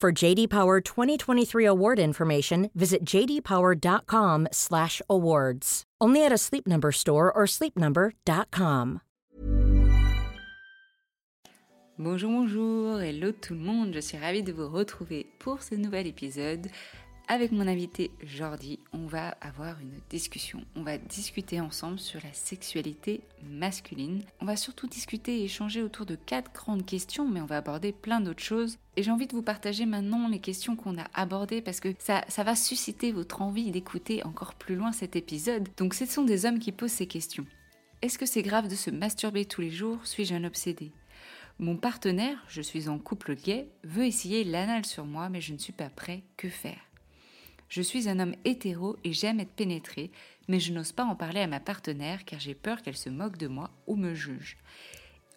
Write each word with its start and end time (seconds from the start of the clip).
For 0.00 0.12
JD 0.12 0.48
Power 0.48 0.80
2023 0.80 1.64
award 1.64 1.98
information, 1.98 2.70
visit 2.76 3.04
jdpower.com/awards. 3.04 5.82
Only 6.00 6.24
at 6.24 6.30
a 6.30 6.38
Sleep 6.38 6.68
Number 6.68 6.92
store 6.92 7.32
or 7.32 7.46
sleepnumber.com. 7.46 9.00
Bonjour, 11.98 12.30
bonjour, 12.30 13.00
hello 13.00 13.32
tout 13.32 13.54
le 13.54 13.60
monde, 13.60 13.92
je 13.92 13.98
suis 13.98 14.16
ravie 14.16 14.44
de 14.44 14.52
vous 14.52 14.68
retrouver 14.68 15.26
pour 15.40 15.64
ce 15.64 15.74
nouvel 15.74 16.06
épisode. 16.06 16.68
Avec 17.30 17.52
mon 17.52 17.68
invité 17.68 18.10
Jordi, 18.24 18.78
on 18.94 19.06
va 19.06 19.36
avoir 19.42 19.78
une 19.80 20.00
discussion. 20.08 20.64
On 20.74 20.82
va 20.82 20.96
discuter 20.96 21.60
ensemble 21.60 21.98
sur 21.98 22.18
la 22.24 22.32
sexualité 22.32 23.20
masculine. 23.44 24.22
On 24.40 24.46
va 24.46 24.56
surtout 24.56 24.86
discuter 24.86 25.40
et 25.40 25.44
échanger 25.44 25.82
autour 25.82 26.06
de 26.06 26.14
quatre 26.14 26.50
grandes 26.54 26.86
questions, 26.86 27.28
mais 27.28 27.42
on 27.42 27.46
va 27.46 27.58
aborder 27.58 27.92
plein 27.92 28.22
d'autres 28.22 28.42
choses. 28.42 28.78
Et 28.96 29.02
j'ai 29.02 29.10
envie 29.10 29.26
de 29.26 29.34
vous 29.34 29.42
partager 29.42 29.84
maintenant 29.84 30.26
les 30.26 30.38
questions 30.38 30.74
qu'on 30.74 30.96
a 30.96 31.04
abordées 31.12 31.60
parce 31.60 31.80
que 31.80 31.90
ça, 31.98 32.24
ça 32.28 32.44
va 32.44 32.56
susciter 32.56 33.12
votre 33.12 33.42
envie 33.42 33.70
d'écouter 33.72 34.24
encore 34.24 34.54
plus 34.54 34.76
loin 34.76 34.92
cet 34.92 35.14
épisode. 35.14 35.68
Donc 35.76 35.92
ce 35.92 36.06
sont 36.06 36.24
des 36.24 36.46
hommes 36.46 36.58
qui 36.58 36.72
posent 36.72 36.92
ces 36.92 37.06
questions. 37.06 37.44
Est-ce 38.00 38.18
que 38.18 38.24
c'est 38.24 38.42
grave 38.42 38.68
de 38.68 38.74
se 38.74 38.90
masturber 38.90 39.44
tous 39.44 39.60
les 39.60 39.70
jours? 39.70 39.98
Suis-je 40.04 40.34
un 40.34 40.44
obsédé? 40.44 40.92
Mon 41.58 41.76
partenaire, 41.76 42.42
je 42.48 42.62
suis 42.62 42.88
en 42.88 42.98
couple 42.98 43.34
gay, 43.34 43.68
veut 43.84 44.06
essayer 44.06 44.44
l'anal 44.44 44.86
sur 44.86 45.04
moi, 45.04 45.28
mais 45.28 45.42
je 45.42 45.52
ne 45.52 45.58
suis 45.58 45.72
pas 45.74 45.90
prêt. 45.90 46.22
Que 46.38 46.48
faire? 46.48 46.87
Je 47.68 47.82
suis 47.82 48.08
un 48.08 48.18
homme 48.18 48.34
hétéro 48.44 48.96
et 49.04 49.12
j'aime 49.12 49.40
être 49.40 49.52
pénétré, 49.52 50.10
mais 50.48 50.60
je 50.60 50.72
n'ose 50.72 50.92
pas 50.92 51.04
en 51.04 51.14
parler 51.14 51.40
à 51.40 51.46
ma 51.46 51.60
partenaire 51.60 52.24
car 52.24 52.40
j'ai 52.40 52.54
peur 52.54 52.82
qu'elle 52.82 52.96
se 52.96 53.10
moque 53.10 53.36
de 53.36 53.48
moi 53.48 53.70
ou 53.86 53.96
me 53.96 54.14
juge. 54.14 54.56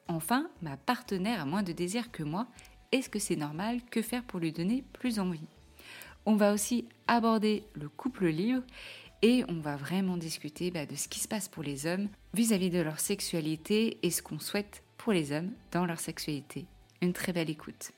Enfin, 0.08 0.50
ma 0.62 0.78
partenaire 0.78 1.42
a 1.42 1.46
moins 1.46 1.64
de 1.64 1.72
désir 1.72 2.12
que 2.12 2.24
moi. 2.24 2.48
Est-ce 2.92 3.10
que 3.10 3.20
c'est 3.20 3.36
normal? 3.36 3.80
Que 3.90 4.02
faire 4.02 4.24
pour 4.24 4.40
lui 4.40 4.52
donner 4.52 4.84
plus 4.94 5.20
envie? 5.20 5.48
On 6.26 6.36
va 6.36 6.54
aussi 6.54 6.86
aborder 7.08 7.64
le 7.74 7.90
couple 7.90 8.28
libre 8.28 8.64
et 9.22 9.44
on 9.48 9.60
va 9.60 9.76
vraiment 9.76 10.18
discuter 10.18 10.72
bah, 10.72 10.86
de 10.86 10.96
ce 10.96 11.08
qui 11.08 11.20
se 11.20 11.28
passe 11.28 11.48
pour 11.48 11.64
les 11.64 11.86
hommes 11.86 12.10
vis-à-vis 12.34 12.70
-vis 12.70 12.78
de 12.78 12.82
leur 12.82 13.00
sexualité 13.00 13.98
et 14.04 14.12
ce 14.12 14.22
qu'on 14.22 14.40
souhaite 14.40 14.84
pour 14.98 15.14
les 15.14 15.32
hommes 15.32 15.52
dans 15.72 15.86
leur 15.86 16.00
sexualité. 16.00 16.66
Une 17.02 17.14
très 17.14 17.34
belle 17.34 17.50
écoute. 17.50 17.92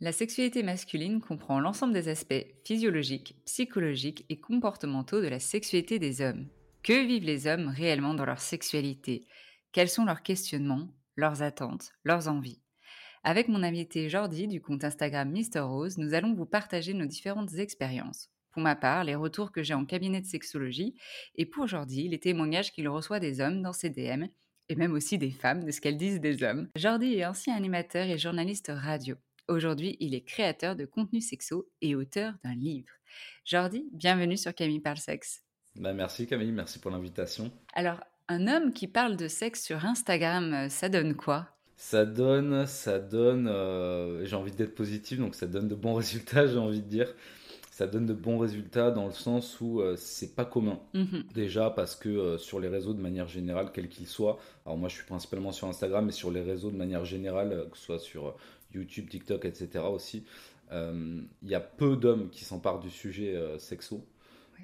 La 0.00 0.12
sexualité 0.12 0.62
masculine 0.62 1.20
comprend 1.20 1.58
l'ensemble 1.58 1.92
des 1.92 2.06
aspects 2.06 2.46
physiologiques, 2.64 3.34
psychologiques 3.44 4.24
et 4.28 4.38
comportementaux 4.38 5.20
de 5.20 5.26
la 5.26 5.40
sexualité 5.40 5.98
des 5.98 6.20
hommes. 6.20 6.46
Que 6.84 7.04
vivent 7.04 7.24
les 7.24 7.48
hommes 7.48 7.66
réellement 7.66 8.14
dans 8.14 8.24
leur 8.24 8.38
sexualité? 8.38 9.26
Quels 9.72 9.88
sont 9.88 10.04
leurs 10.04 10.22
questionnements, 10.22 10.94
leurs 11.16 11.42
attentes, 11.42 11.90
leurs 12.04 12.28
envies? 12.28 12.60
Avec 13.24 13.48
mon 13.48 13.64
invité 13.64 14.08
Jordi 14.08 14.46
du 14.46 14.60
compte 14.60 14.84
Instagram 14.84 15.28
Mister 15.32 15.58
Rose, 15.58 15.98
nous 15.98 16.14
allons 16.14 16.32
vous 16.32 16.46
partager 16.46 16.94
nos 16.94 17.06
différentes 17.06 17.54
expériences. 17.54 18.30
Pour 18.52 18.62
ma 18.62 18.76
part, 18.76 19.02
les 19.02 19.16
retours 19.16 19.50
que 19.50 19.64
j'ai 19.64 19.74
en 19.74 19.84
cabinet 19.84 20.20
de 20.20 20.26
sexologie 20.26 20.94
et 21.34 21.44
pour 21.44 21.66
Jordi, 21.66 22.08
les 22.08 22.20
témoignages 22.20 22.70
qu'il 22.70 22.88
reçoit 22.88 23.18
des 23.18 23.40
hommes 23.40 23.62
dans 23.62 23.72
ses 23.72 23.90
DM 23.90 24.26
et 24.68 24.76
même 24.76 24.92
aussi 24.92 25.18
des 25.18 25.32
femmes 25.32 25.64
de 25.64 25.72
ce 25.72 25.80
qu'elles 25.80 25.96
disent 25.96 26.20
des 26.20 26.44
hommes. 26.44 26.68
Jordi 26.76 27.14
est 27.14 27.26
ancien 27.26 27.56
animateur 27.56 28.06
et 28.06 28.16
journaliste 28.16 28.70
radio. 28.72 29.16
Aujourd'hui, 29.48 29.96
il 29.98 30.14
est 30.14 30.20
créateur 30.20 30.76
de 30.76 30.84
contenus 30.84 31.26
sexo 31.26 31.66
et 31.80 31.94
auteur 31.94 32.34
d'un 32.44 32.54
livre. 32.54 32.90
Jordi, 33.46 33.88
bienvenue 33.92 34.36
sur 34.36 34.54
Camille 34.54 34.80
parle 34.80 34.98
sexe. 34.98 35.42
Bah 35.74 35.94
merci 35.94 36.26
Camille, 36.26 36.52
merci 36.52 36.78
pour 36.78 36.90
l'invitation. 36.90 37.50
Alors, 37.72 38.00
un 38.28 38.46
homme 38.46 38.74
qui 38.74 38.86
parle 38.88 39.16
de 39.16 39.26
sexe 39.26 39.64
sur 39.64 39.86
Instagram, 39.86 40.52
euh, 40.52 40.68
ça 40.68 40.90
donne 40.90 41.14
quoi? 41.14 41.48
Ça 41.76 42.04
donne, 42.04 42.66
ça 42.66 42.98
donne, 42.98 43.48
euh, 43.48 44.22
j'ai 44.26 44.36
envie 44.36 44.52
d'être 44.52 44.74
positif, 44.74 45.18
donc 45.18 45.34
ça 45.34 45.46
donne 45.46 45.66
de 45.66 45.74
bons 45.74 45.94
résultats, 46.02 46.46
j'ai 46.46 46.58
envie 46.58 46.82
de 46.82 46.88
dire. 46.88 47.14
Ça 47.70 47.86
donne 47.86 48.06
de 48.06 48.12
bons 48.12 48.38
résultats 48.38 48.90
dans 48.90 49.06
le 49.06 49.12
sens 49.12 49.60
où 49.60 49.80
euh, 49.80 49.94
c'est 49.96 50.34
pas 50.34 50.44
commun. 50.44 50.80
Mhm. 50.92 51.24
Déjà 51.32 51.70
parce 51.70 51.96
que 51.96 52.36
sur 52.36 52.60
les 52.60 52.68
réseaux 52.68 52.92
de 52.92 53.00
manière 53.00 53.28
générale, 53.28 53.70
quels 53.72 53.88
qu'ils 53.88 54.08
soient, 54.08 54.38
alors 54.66 54.76
moi 54.76 54.90
je 54.90 54.96
suis 54.96 55.06
principalement 55.06 55.52
sur 55.52 55.68
Instagram, 55.68 56.04
mais 56.04 56.12
sur 56.12 56.30
les 56.32 56.42
réseaux 56.42 56.70
de 56.70 56.76
manière 56.76 57.06
générale, 57.06 57.68
que 57.70 57.78
ce 57.78 57.84
soit 57.84 57.98
sur 58.00 58.34
YouTube, 58.72 59.08
TikTok, 59.08 59.44
etc. 59.44 59.84
aussi, 59.84 60.24
euh, 60.72 61.20
il 61.42 61.48
y 61.48 61.54
a 61.54 61.60
peu 61.60 61.96
d'hommes 61.96 62.30
qui 62.30 62.44
s'emparent 62.44 62.80
du 62.80 62.90
sujet 62.90 63.34
euh, 63.34 63.58
sexo. 63.58 64.06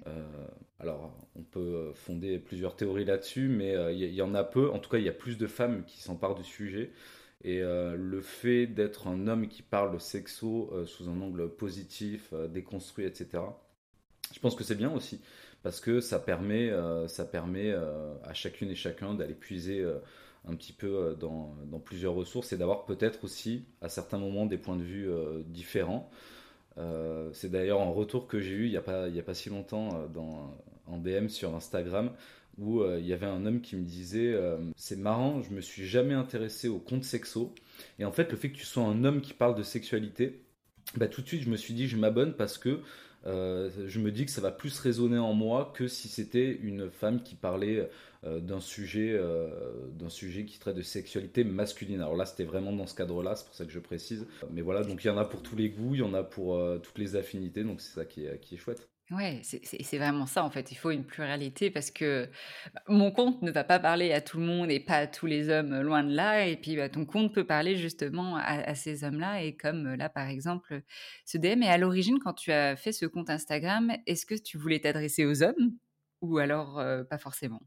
Euh, 0.06 0.22
alors, 0.80 1.12
on 1.36 1.42
peut 1.42 1.92
fonder 1.94 2.38
plusieurs 2.38 2.76
théories 2.76 3.04
là-dessus, 3.04 3.48
mais 3.48 3.74
il 3.94 4.12
y, 4.12 4.22
en 4.22 4.34
a 4.34 4.44
peu. 4.44 4.70
En 4.70 4.78
tout 4.78 4.90
cas, 4.90 4.98
il 4.98 5.04
y 5.04 5.08
a 5.08 5.12
plus 5.12 5.38
de 5.38 5.46
femmes 5.46 5.84
qui 5.86 6.02
s'emparent 6.02 6.34
du 6.34 6.44
sujet. 6.44 6.90
Et 7.42 7.60
le 7.60 8.20
fait 8.20 8.66
d'être 8.66 9.06
un 9.06 9.28
homme 9.28 9.48
qui 9.48 9.62
parle 9.62 10.00
sexo 10.00 10.72
sous 10.86 11.08
un 11.08 11.20
angle 11.20 11.48
positif, 11.48 12.34
déconstruit, 12.50 13.04
etc., 13.04 13.42
je 14.34 14.40
pense 14.40 14.56
que 14.56 14.64
c'est 14.64 14.74
bien 14.74 14.92
aussi. 14.92 15.20
parce 15.62 15.80
que 15.80 16.00
ça 16.00 16.18
permet, 16.18 16.72
ça 17.06 17.24
permet 17.24 17.72
à 17.72 18.34
chacune 18.34 18.70
et 18.70 18.74
chacun 18.74 19.14
d'aller 19.14 19.34
puiser 19.34 19.86
un 20.46 20.54
petit 20.56 20.72
peu 20.72 21.16
dans, 21.18 21.54
dans 21.70 21.78
plusieurs 21.78 22.14
ressources 22.14 22.52
et 22.52 22.56
d'avoir 22.56 22.84
peut-être 22.84 23.24
aussi 23.24 23.64
à 23.80 23.88
certains 23.88 24.18
moments 24.18 24.46
des 24.46 24.58
points 24.58 24.76
de 24.76 24.82
vue 24.82 25.08
différents. 25.46 26.10
c'est 27.32 27.50
d'ailleurs 27.50 27.80
un 27.80 27.90
retour 27.90 28.26
que 28.26 28.40
j'ai 28.40 28.52
eu 28.52 28.64
il 28.66 28.70
n'y 28.70 28.76
a, 28.76 28.82
pas, 28.82 29.04
a 29.04 29.22
pas 29.22 29.34
si 29.34 29.48
longtemps 29.48 30.06
dans, 30.12 30.54
en 30.86 30.98
DM 30.98 31.28
sur 31.28 31.54
Instagram 31.54 32.10
où 32.58 32.80
euh, 32.80 32.98
il 33.00 33.06
y 33.06 33.12
avait 33.12 33.26
un 33.26 33.46
homme 33.46 33.60
qui 33.60 33.76
me 33.76 33.84
disait 33.84 34.32
euh, 34.32 34.58
c'est 34.76 34.98
marrant, 34.98 35.42
je 35.42 35.50
me 35.50 35.60
suis 35.60 35.86
jamais 35.86 36.14
intéressé 36.14 36.68
aux 36.68 36.78
comptes 36.78 37.04
sexo 37.04 37.54
et 37.98 38.04
en 38.04 38.12
fait 38.12 38.30
le 38.30 38.36
fait 38.36 38.50
que 38.50 38.56
tu 38.56 38.64
sois 38.64 38.84
un 38.84 39.04
homme 39.04 39.20
qui 39.20 39.34
parle 39.34 39.54
de 39.54 39.62
sexualité, 39.62 40.42
bah, 40.96 41.08
tout 41.08 41.22
de 41.22 41.26
suite 41.26 41.42
je 41.42 41.50
me 41.50 41.56
suis 41.56 41.74
dit 41.74 41.88
je 41.88 41.96
m'abonne 41.96 42.34
parce 42.34 42.58
que 42.58 42.80
euh, 43.26 43.70
je 43.86 44.00
me 44.00 44.10
dis 44.10 44.24
que 44.26 44.30
ça 44.30 44.40
va 44.40 44.50
plus 44.50 44.78
résonner 44.78 45.18
en 45.18 45.32
moi 45.32 45.72
que 45.74 45.88
si 45.88 46.08
c'était 46.08 46.50
une 46.50 46.90
femme 46.90 47.22
qui 47.22 47.34
parlait 47.34 47.88
d'un 48.22 48.60
sujet, 48.60 49.20
d'un 49.98 50.08
sujet 50.08 50.46
qui 50.46 50.58
traite 50.58 50.76
de 50.76 50.82
sexualité 50.82 51.44
masculine. 51.44 52.00
Alors 52.00 52.16
là, 52.16 52.24
c'était 52.24 52.44
vraiment 52.44 52.72
dans 52.72 52.86
ce 52.86 52.94
cadre-là, 52.94 53.36
c'est 53.36 53.44
pour 53.44 53.54
ça 53.54 53.66
que 53.66 53.70
je 53.70 53.78
précise. 53.78 54.26
Mais 54.50 54.62
voilà, 54.62 54.82
donc 54.82 55.04
il 55.04 55.08
y 55.08 55.10
en 55.10 55.18
a 55.18 55.26
pour 55.26 55.42
tous 55.42 55.56
les 55.56 55.68
goûts, 55.68 55.94
il 55.94 56.00
y 56.00 56.02
en 56.02 56.14
a 56.14 56.22
pour 56.22 56.58
toutes 56.82 56.96
les 56.96 57.16
affinités, 57.16 57.64
donc 57.64 57.82
c'est 57.82 57.92
ça 57.92 58.06
qui 58.06 58.24
est 58.24 58.56
chouette. 58.56 58.88
Ouais, 59.16 59.40
c'est 59.42 59.98
vraiment 59.98 60.26
ça 60.26 60.44
en 60.44 60.50
fait. 60.50 60.72
Il 60.72 60.76
faut 60.76 60.90
une 60.90 61.04
pluralité 61.04 61.70
parce 61.70 61.90
que 61.90 62.28
bah, 62.74 62.82
mon 62.88 63.10
compte 63.10 63.42
ne 63.42 63.50
va 63.50 63.64
pas 63.64 63.78
parler 63.78 64.12
à 64.12 64.20
tout 64.20 64.38
le 64.38 64.44
monde 64.44 64.70
et 64.70 64.80
pas 64.80 64.96
à 64.96 65.06
tous 65.06 65.26
les 65.26 65.48
hommes, 65.50 65.80
loin 65.80 66.02
de 66.02 66.14
là. 66.14 66.46
Et 66.46 66.56
puis 66.56 66.76
bah, 66.76 66.88
ton 66.88 67.04
compte 67.04 67.34
peut 67.34 67.46
parler 67.46 67.76
justement 67.76 68.36
à, 68.36 68.74
ces 68.74 69.04
hommes-là. 69.04 69.42
Et 69.42 69.56
comme 69.56 69.94
là, 69.94 70.08
par 70.08 70.28
exemple, 70.28 70.82
ce 71.24 71.38
DM. 71.38 71.62
Et 71.62 71.68
à 71.68 71.78
l'origine, 71.78 72.18
quand 72.18 72.34
tu 72.34 72.52
as 72.52 72.76
fait 72.76 72.92
ce 72.92 73.06
compte 73.06 73.30
Instagram, 73.30 73.92
est-ce 74.06 74.26
que 74.26 74.34
tu 74.34 74.58
voulais 74.58 74.80
t'adresser 74.80 75.24
aux 75.24 75.42
hommes 75.42 75.72
ou 76.20 76.38
alors 76.38 76.82
pas 77.08 77.18
forcément? 77.18 77.60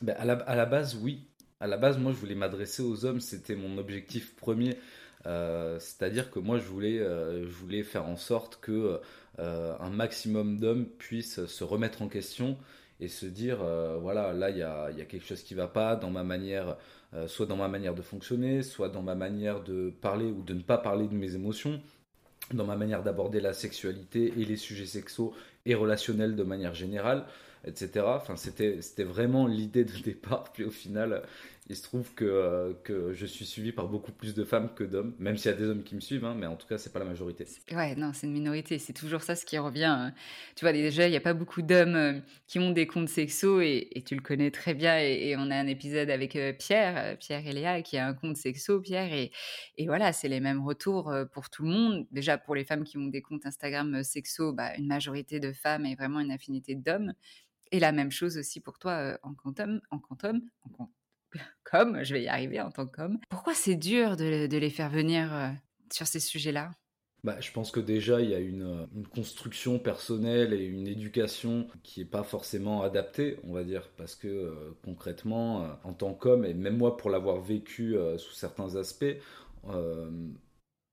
Ben, 0.00 0.14
à, 0.16 0.24
la, 0.54 0.66
base, 0.66 0.96
oui. 1.02 1.28
À 1.60 1.66
la 1.66 1.76
base, 1.76 1.98
moi, 1.98 2.12
je 2.12 2.16
voulais 2.18 2.36
m'adresser 2.36 2.82
aux 2.82 3.04
hommes. 3.04 3.20
C'était 3.20 3.56
mon 3.56 3.78
objectif 3.78 4.36
premier. 4.36 4.76
Euh, 5.26 5.78
c'est-à-dire 5.80 6.30
que 6.30 6.38
moi, 6.38 6.58
je 6.58 6.68
voulais, 6.68 6.98
euh, 7.00 7.46
faire 7.82 8.06
en 8.06 8.16
sorte 8.16 8.60
que 8.60 8.72
euh, 8.72 8.98
un 9.38 9.90
maximum 9.90 10.58
d'hommes 10.58 10.86
puissent 10.86 11.46
se 11.46 11.64
remettre 11.64 12.02
en 12.02 12.08
question 12.08 12.56
et 13.00 13.08
se 13.08 13.26
dire 13.26 13.58
voilà 14.00 14.32
là 14.32 14.50
il 14.50 14.58
y 14.58 14.62
a, 14.62 14.90
y 14.90 15.00
a, 15.00 15.04
quelque 15.04 15.24
chose 15.24 15.42
qui 15.42 15.54
va 15.54 15.68
pas 15.68 15.94
dans 15.94 16.10
ma 16.10 16.24
manière 16.24 16.76
soit 17.28 17.46
dans 17.46 17.56
ma 17.56 17.68
manière 17.68 17.94
de 17.94 18.02
fonctionner 18.02 18.62
soit 18.62 18.88
dans 18.88 19.02
ma 19.02 19.14
manière 19.14 19.62
de 19.62 19.94
parler 20.00 20.26
ou 20.26 20.42
de 20.42 20.54
ne 20.54 20.62
pas 20.62 20.78
parler 20.78 21.06
de 21.06 21.14
mes 21.14 21.34
émotions 21.34 21.80
dans 22.52 22.64
ma 22.64 22.76
manière 22.76 23.02
d'aborder 23.04 23.40
la 23.40 23.52
sexualité 23.52 24.32
et 24.36 24.44
les 24.44 24.56
sujets 24.56 24.86
sexuels 24.86 25.30
et 25.66 25.74
relationnels 25.74 26.34
de 26.34 26.42
manière 26.42 26.74
générale 26.74 27.24
etc. 27.64 28.04
Enfin, 28.06 28.36
c'était, 28.36 28.80
c'était 28.82 29.04
vraiment 29.04 29.46
l'idée 29.46 29.84
de 29.84 29.96
départ. 30.04 30.52
Puis 30.52 30.64
au 30.64 30.70
final, 30.70 31.22
il 31.70 31.76
se 31.76 31.82
trouve 31.82 32.14
que, 32.14 32.24
euh, 32.24 32.72
que 32.82 33.12
je 33.12 33.26
suis 33.26 33.44
suivi 33.44 33.72
par 33.72 33.88
beaucoup 33.88 34.10
plus 34.10 34.34
de 34.34 34.44
femmes 34.44 34.70
que 34.74 34.84
d'hommes, 34.84 35.14
même 35.18 35.36
s'il 35.36 35.50
y 35.50 35.54
a 35.54 35.56
des 35.56 35.66
hommes 35.66 35.82
qui 35.82 35.94
me 35.94 36.00
suivent, 36.00 36.24
hein, 36.24 36.34
mais 36.34 36.46
en 36.46 36.56
tout 36.56 36.66
cas, 36.66 36.78
c'est 36.78 36.92
pas 36.92 36.98
la 36.98 37.04
majorité. 37.04 37.46
Ouais, 37.72 37.94
non, 37.94 38.12
c'est 38.14 38.26
une 38.26 38.32
minorité. 38.32 38.78
C'est 38.78 38.94
toujours 38.94 39.20
ça 39.20 39.36
ce 39.36 39.44
qui 39.44 39.58
revient. 39.58 39.84
Hein. 39.84 40.14
Tu 40.56 40.64
vois, 40.64 40.72
déjà, 40.72 41.06
il 41.06 41.10
n'y 41.10 41.16
a 41.16 41.20
pas 41.20 41.34
beaucoup 41.34 41.60
d'hommes 41.60 41.94
euh, 41.94 42.20
qui 42.46 42.58
ont 42.58 42.70
des 42.70 42.86
comptes 42.86 43.10
sexos 43.10 43.60
et, 43.62 44.02
tu 44.06 44.14
le 44.14 44.22
connais 44.22 44.50
très 44.50 44.72
bien. 44.72 44.98
Et, 44.98 45.36
on 45.36 45.50
a 45.50 45.56
un 45.56 45.66
épisode 45.66 46.08
avec 46.08 46.36
euh, 46.36 46.54
Pierre, 46.54 47.18
Pierre 47.18 47.46
et 47.46 47.52
Léa, 47.52 47.82
qui 47.82 47.98
a 47.98 48.06
un 48.06 48.14
compte 48.14 48.38
sexo, 48.38 48.80
Pierre. 48.80 49.12
Et, 49.12 49.30
et 49.76 49.86
voilà, 49.86 50.14
c'est 50.14 50.28
les 50.28 50.40
mêmes 50.40 50.64
retours 50.64 51.12
pour 51.32 51.50
tout 51.50 51.64
le 51.64 51.68
monde. 51.68 52.06
Déjà, 52.12 52.38
pour 52.38 52.54
les 52.54 52.64
femmes 52.64 52.84
qui 52.84 52.96
ont 52.96 53.06
des 53.06 53.20
comptes 53.20 53.44
Instagram 53.44 54.02
sexo, 54.02 54.54
bah, 54.54 54.74
une 54.78 54.86
majorité 54.86 55.38
de 55.38 55.52
femmes 55.52 55.84
et 55.84 55.96
vraiment 55.96 56.20
une 56.20 56.30
affinité 56.30 56.74
d'hommes. 56.74 57.12
Et 57.72 57.80
la 57.80 57.92
même 57.92 58.10
chose 58.10 58.38
aussi 58.38 58.60
pour 58.60 58.78
toi 58.78 59.18
en 59.22 59.34
quantum, 59.34 59.82
en 59.90 59.98
quantum, 59.98 60.40
en 60.62 60.70
comme, 61.64 62.02
je 62.04 62.14
vais 62.14 62.22
y 62.22 62.28
arriver 62.28 62.60
en 62.60 62.70
tant 62.70 62.86
qu'homme. 62.86 63.18
Pourquoi 63.28 63.54
c'est 63.54 63.76
dur 63.76 64.16
de, 64.16 64.46
les 64.46 64.70
faire 64.70 64.90
venir 64.90 65.30
sur 65.92 66.06
ces 66.06 66.20
sujets-là? 66.20 66.70
Bah, 67.24 67.40
je 67.40 67.50
pense 67.50 67.72
que 67.72 67.80
déjà, 67.80 68.20
il 68.20 68.30
y 68.30 68.34
a 68.34 68.38
une, 68.38 68.86
construction 69.12 69.78
personnelle 69.78 70.52
et 70.52 70.64
une 70.64 70.86
éducation 70.86 71.66
qui 71.82 72.00
n'est 72.00 72.06
pas 72.06 72.22
forcément 72.22 72.82
adaptée, 72.82 73.38
on 73.42 73.52
va 73.52 73.64
dire, 73.64 73.90
parce 73.96 74.14
que 74.14 74.76
concrètement, 74.84 75.68
en 75.82 75.92
tant 75.92 76.14
qu'homme, 76.14 76.44
et 76.44 76.54
même 76.54 76.76
moi 76.76 76.96
pour 76.96 77.10
l'avoir 77.10 77.40
vécu 77.40 77.96
sous 78.18 78.34
certains 78.34 78.76
aspects, 78.76 79.16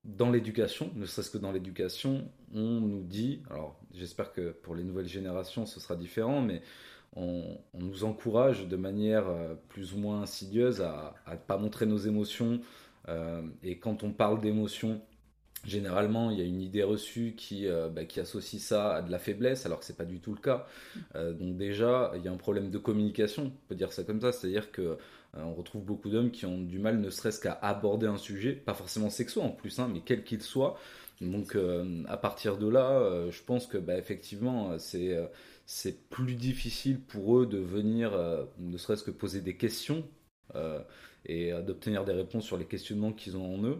dans 0.06 0.30
l'éducation, 0.30 0.92
ne 0.94 1.04
serait-ce 1.04 1.30
que 1.30 1.38
dans 1.38 1.52
l'éducation, 1.52 2.30
on 2.54 2.80
nous 2.80 3.02
dit, 3.02 3.42
alors 3.50 3.80
j'espère 3.92 4.32
que 4.32 4.50
pour 4.50 4.74
les 4.74 4.84
nouvelles 4.84 5.08
générations 5.08 5.66
ce 5.66 5.80
sera 5.80 5.96
différent, 5.96 6.40
mais 6.40 6.62
on, 7.16 7.58
nous 7.74 8.04
encourage 8.04 8.66
de 8.66 8.76
manière 8.76 9.28
euh, 9.28 9.54
plus 9.68 9.94
ou 9.94 9.98
moins 9.98 10.22
insidieuse 10.22 10.80
à 10.80 11.14
ne 11.30 11.36
pas 11.36 11.56
montrer 11.56 11.86
nos 11.86 11.98
émotions. 11.98 12.60
Euh, 13.08 13.42
et 13.62 13.78
quand 13.78 14.02
on 14.02 14.12
parle 14.12 14.40
d'émotions, 14.40 15.00
généralement, 15.64 16.30
il 16.30 16.38
y 16.38 16.42
a 16.42 16.44
une 16.44 16.60
idée 16.60 16.82
reçue 16.82 17.34
qui, 17.36 17.66
euh, 17.66 17.88
bah, 17.88 18.04
qui 18.04 18.20
associe 18.20 18.60
ça 18.60 18.96
à 18.96 19.02
de 19.02 19.10
la 19.10 19.18
faiblesse, 19.18 19.66
alors 19.66 19.80
que 19.80 19.84
c'est 19.84 19.96
pas 19.96 20.04
du 20.04 20.20
tout 20.20 20.34
le 20.34 20.40
cas. 20.40 20.66
donc 21.14 21.56
déjà, 21.56 22.12
il 22.16 22.22
y 22.22 22.28
a 22.28 22.32
un 22.32 22.36
problème 22.36 22.70
de 22.70 22.78
communication, 22.78 23.44
on 23.46 23.68
peut 23.68 23.74
dire 23.74 23.92
ça 23.92 24.04
comme 24.04 24.20
ça, 24.20 24.32
c'est-à-dire 24.32 24.70
que 24.70 24.98
on 25.38 25.52
retrouve 25.52 25.84
beaucoup 25.84 26.08
d'hommes 26.08 26.30
qui 26.30 26.46
ont 26.46 26.62
du 26.62 26.78
mal, 26.78 26.98
ne 26.98 27.10
serait-ce 27.10 27.38
qu'à 27.40 27.52
aborder 27.52 28.06
un 28.06 28.16
sujet, 28.16 28.52
pas 28.52 28.72
forcément 28.72 29.10
sexuel 29.10 29.44
en 29.44 29.50
plus, 29.50 29.78
hein, 29.78 29.90
mais 29.92 30.00
quel 30.02 30.24
qu'il 30.24 30.40
soit. 30.40 30.78
Donc 31.20 31.58
à 32.08 32.16
partir 32.16 32.56
de 32.56 32.68
là, 32.68 33.28
je 33.30 33.42
pense 33.42 33.66
que 33.66 33.76
bah, 33.76 33.98
effectivement, 33.98 34.78
c'est 34.78 35.14
c'est 35.66 36.08
plus 36.08 36.36
difficile 36.36 37.00
pour 37.00 37.38
eux 37.38 37.46
de 37.46 37.58
venir, 37.58 38.14
euh, 38.14 38.44
ne 38.58 38.78
serait-ce 38.78 39.02
que 39.02 39.10
poser 39.10 39.40
des 39.40 39.56
questions 39.56 40.04
euh, 40.54 40.80
et 41.26 41.52
d'obtenir 41.66 42.04
des 42.04 42.12
réponses 42.12 42.44
sur 42.44 42.56
les 42.56 42.66
questionnements 42.66 43.12
qu'ils 43.12 43.36
ont 43.36 43.54
en 43.54 43.64
eux. 43.64 43.78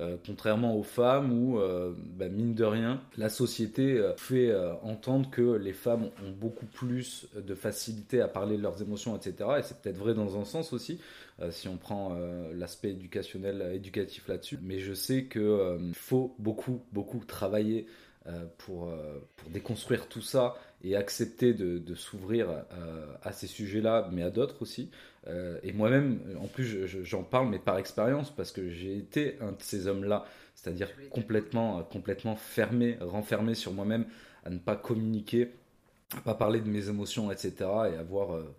Euh, 0.00 0.16
contrairement 0.26 0.76
aux 0.76 0.84
femmes 0.84 1.32
où, 1.32 1.60
bah, 2.16 2.28
mine 2.28 2.54
de 2.54 2.64
rien, 2.64 3.00
la 3.16 3.28
société 3.28 4.04
fait 4.16 4.52
entendre 4.82 5.30
que 5.30 5.56
les 5.56 5.72
femmes 5.72 6.10
ont 6.24 6.32
beaucoup 6.32 6.66
plus 6.66 7.28
de 7.36 7.54
facilité 7.54 8.20
à 8.20 8.26
parler 8.26 8.56
de 8.56 8.62
leurs 8.62 8.82
émotions, 8.82 9.16
etc. 9.16 9.50
Et 9.58 9.62
c'est 9.62 9.80
peut-être 9.80 9.96
vrai 9.96 10.14
dans 10.14 10.40
un 10.40 10.44
sens 10.44 10.72
aussi, 10.72 11.00
si 11.50 11.68
on 11.68 11.76
prend 11.76 12.16
l'aspect 12.52 12.90
éducationnel, 12.90 13.70
éducatif 13.74 14.26
là-dessus. 14.26 14.58
Mais 14.62 14.80
je 14.80 14.92
sais 14.92 15.26
qu'il 15.26 15.94
faut 15.94 16.34
beaucoup, 16.40 16.80
beaucoup 16.92 17.24
travailler 17.24 17.86
pour, 18.58 18.92
pour 19.36 19.50
déconstruire 19.50 20.08
tout 20.08 20.22
ça 20.22 20.56
et 20.84 20.94
accepter 20.94 21.54
de, 21.54 21.94
s'ouvrir 21.94 22.48
euh, 22.50 23.06
à, 23.22 23.32
ces 23.32 23.46
sujets-là, 23.46 24.08
mais 24.12 24.22
à 24.22 24.30
d'autres 24.30 24.62
aussi. 24.62 24.90
Euh, 25.26 25.58
et 25.62 25.72
moi-même, 25.72 26.20
en 26.40 26.46
plus, 26.46 26.86
j'en 26.86 27.24
parle, 27.24 27.48
mais 27.48 27.58
par 27.58 27.78
expérience, 27.78 28.34
parce 28.34 28.52
que 28.52 28.70
j'ai 28.70 28.96
été 28.96 29.36
un 29.40 29.52
de 29.52 29.60
ces 29.60 29.88
hommes-là, 29.88 30.24
c'est-à-dire 30.54 30.88
complètement, 31.10 31.82
complètement 31.82 32.36
fermé, 32.36 32.96
renfermé 33.00 33.54
sur 33.54 33.72
moi-même, 33.72 34.06
à 34.44 34.50
ne 34.50 34.58
pas 34.58 34.76
communiquer, 34.76 35.52
à 36.16 36.20
pas 36.20 36.34
parler 36.34 36.60
de 36.60 36.68
mes 36.68 36.88
émotions, 36.88 37.32
etc., 37.32 37.54
et 37.92 37.96
avoir 37.96 38.36
euh, 38.36 38.54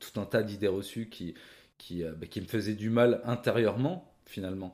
tout 0.00 0.18
un 0.18 0.24
tas 0.24 0.42
d'idées 0.42 0.68
reçues 0.68 1.08
qui, 1.10 1.34
qui, 1.76 2.02
bah, 2.02 2.26
qui 2.26 2.40
me 2.40 2.46
faisaient 2.46 2.74
du 2.74 2.88
mal 2.88 3.20
intérieurement, 3.24 4.10
finalement. 4.24 4.72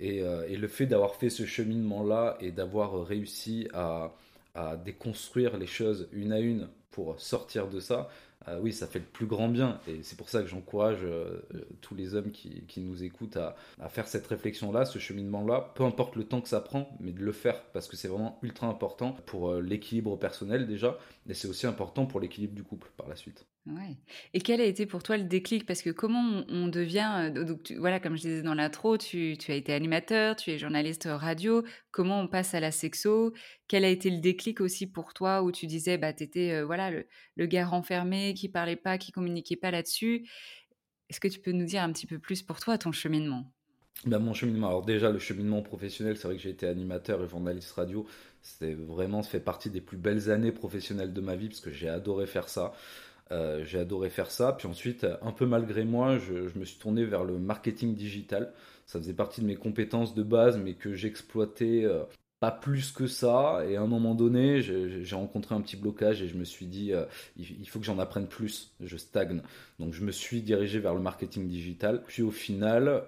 Et, 0.00 0.18
et 0.18 0.56
le 0.56 0.68
fait 0.68 0.86
d'avoir 0.86 1.16
fait 1.16 1.28
ce 1.28 1.44
cheminement-là 1.44 2.38
et 2.40 2.52
d'avoir 2.52 3.04
réussi 3.04 3.66
à, 3.74 4.14
à 4.58 4.76
déconstruire 4.76 5.56
les 5.56 5.66
choses 5.66 6.08
une 6.12 6.32
à 6.32 6.40
une 6.40 6.68
pour 6.90 7.20
sortir 7.20 7.68
de 7.68 7.78
ça, 7.78 8.08
euh, 8.48 8.58
oui, 8.60 8.72
ça 8.72 8.86
fait 8.86 8.98
le 8.98 9.04
plus 9.04 9.26
grand 9.26 9.48
bien. 9.48 9.80
Et 9.86 10.02
c'est 10.02 10.16
pour 10.16 10.28
ça 10.28 10.42
que 10.42 10.48
j'encourage 10.48 10.98
euh, 11.02 11.40
tous 11.80 11.94
les 11.94 12.14
hommes 12.14 12.30
qui, 12.30 12.80
nous 12.80 13.04
écoutent 13.04 13.36
à, 13.36 13.56
faire 13.88 14.08
cette 14.08 14.26
réflexion-là, 14.26 14.84
ce 14.84 14.98
cheminement-là, 14.98 15.72
peu 15.74 15.84
importe 15.84 16.16
le 16.16 16.24
temps 16.24 16.40
que 16.40 16.48
ça 16.48 16.60
prend, 16.60 16.96
mais 17.00 17.12
de 17.12 17.20
le 17.20 17.32
faire, 17.32 17.62
parce 17.72 17.88
que 17.88 17.96
c'est 17.96 18.08
vraiment 18.08 18.38
ultra 18.42 18.66
important 18.66 19.12
pour 19.26 19.50
euh, 19.50 19.60
l'équilibre 19.60 20.16
personnel 20.16 20.66
déjà, 20.66 20.98
et 21.28 21.34
c'est 21.34 21.48
aussi 21.48 21.66
important 21.66 22.06
pour 22.06 22.20
l'équilibre 22.20 22.54
du 22.54 22.64
couple 22.64 22.90
par 22.96 23.08
la 23.08 23.16
suite. 23.16 23.46
Ouais. 23.68 23.98
Et 24.32 24.40
quel 24.40 24.62
a 24.62 24.64
été 24.64 24.86
pour 24.86 25.02
toi 25.02 25.18
le 25.18 25.24
déclic? 25.24 25.66
Parce 25.66 25.82
que 25.82 25.90
comment 25.90 26.44
on, 26.48 26.68
devient, 26.68 27.30
euh, 27.36 27.54
voilà, 27.78 28.00
comme 28.00 28.16
je 28.16 28.22
disais 28.22 28.42
dans 28.42 28.54
l'intro, 28.54 28.96
tu, 28.96 29.36
as 29.48 29.54
été 29.54 29.74
animateur, 29.74 30.36
tu 30.36 30.50
es 30.50 30.58
journaliste 30.58 31.06
radio. 31.10 31.62
Comment 31.90 32.20
on 32.20 32.28
passe 32.28 32.54
à 32.54 32.60
la 32.60 32.70
sexo? 32.70 33.34
Quel 33.66 33.84
a 33.84 33.88
été 33.88 34.08
le 34.10 34.18
déclic 34.18 34.62
aussi 34.62 34.86
pour 34.86 35.12
toi 35.12 35.42
où 35.42 35.52
tu 35.52 35.66
disais, 35.66 35.98
bah, 35.98 36.14
tu 36.14 36.24
étais 36.24 36.52
euh, 36.52 36.64
voilà, 36.64 36.90
le, 36.90 37.06
le, 37.36 37.46
gars 37.46 37.66
renfermé 37.66 38.32
qui 38.32 38.48
parlait 38.48 38.76
pas, 38.76 38.96
qui 38.96 39.12
communiquait 39.12 39.56
pas 39.56 39.70
là-dessus? 39.70 40.26
Est-ce 41.10 41.20
que 41.20 41.28
tu 41.28 41.40
peux 41.40 41.52
nous 41.52 41.66
dire 41.66 41.82
un 41.82 41.92
petit 41.92 42.06
peu 42.06 42.18
plus 42.18 42.42
pour 42.42 42.60
toi 42.60 42.78
ton 42.78 42.92
cheminement? 42.92 43.52
Bah, 44.06 44.20
mon 44.20 44.32
cheminement, 44.32 44.68
alors 44.68 44.84
déjà 44.84 45.10
le 45.10 45.18
cheminement 45.18 45.60
professionnel, 45.60 46.16
c'est 46.16 46.28
vrai 46.28 46.36
que 46.36 46.42
j'ai 46.42 46.50
été 46.50 46.68
animateur 46.68 47.22
et 47.22 47.28
journaliste 47.28 47.72
radio, 47.72 48.06
c'est 48.42 48.74
vraiment, 48.74 49.22
ça 49.22 49.30
fait 49.30 49.40
partie 49.40 49.70
des 49.70 49.80
plus 49.80 49.96
belles 49.96 50.30
années 50.30 50.52
professionnelles 50.52 51.12
de 51.12 51.20
ma 51.20 51.34
vie 51.34 51.48
parce 51.48 51.60
que 51.60 51.72
j'ai 51.72 51.88
adoré 51.88 52.26
faire 52.26 52.48
ça. 52.48 52.72
Euh, 53.30 53.64
j'ai 53.64 53.78
adoré 53.78 54.10
faire 54.10 54.30
ça. 54.30 54.52
Puis 54.52 54.66
ensuite, 54.66 55.06
un 55.22 55.32
peu 55.32 55.46
malgré 55.46 55.84
moi, 55.84 56.18
je, 56.18 56.58
me 56.58 56.64
suis 56.64 56.78
tourné 56.78 57.04
vers 57.04 57.24
le 57.24 57.38
marketing 57.38 57.94
digital. 57.94 58.52
Ça 58.86 58.98
faisait 58.98 59.14
partie 59.14 59.40
de 59.40 59.46
mes 59.46 59.56
compétences 59.56 60.14
de 60.14 60.22
base, 60.22 60.56
mais 60.56 60.74
que 60.74 60.94
j'exploitais 60.94 61.84
euh, 61.84 62.04
pas 62.40 62.50
plus 62.50 62.90
que 62.90 63.06
ça. 63.06 63.64
Et 63.68 63.76
à 63.76 63.82
un 63.82 63.86
moment 63.86 64.14
donné, 64.14 64.62
j'ai 64.62 65.14
rencontré 65.14 65.54
un 65.54 65.60
petit 65.60 65.76
blocage 65.76 66.22
et 66.22 66.28
je 66.28 66.36
me 66.38 66.44
suis 66.44 66.66
dit, 66.66 66.92
euh, 66.94 67.04
il, 67.36 67.68
faut 67.68 67.78
que 67.78 67.84
j'en 67.84 67.98
apprenne 67.98 68.28
plus. 68.28 68.72
Je 68.80 68.96
stagne. 68.96 69.42
Donc 69.78 69.92
je 69.92 70.02
me 70.02 70.12
suis 70.12 70.40
dirigé 70.40 70.78
vers 70.78 70.94
le 70.94 71.00
marketing 71.00 71.48
digital. 71.48 72.02
Puis 72.06 72.22
au 72.22 72.30
final, 72.30 73.02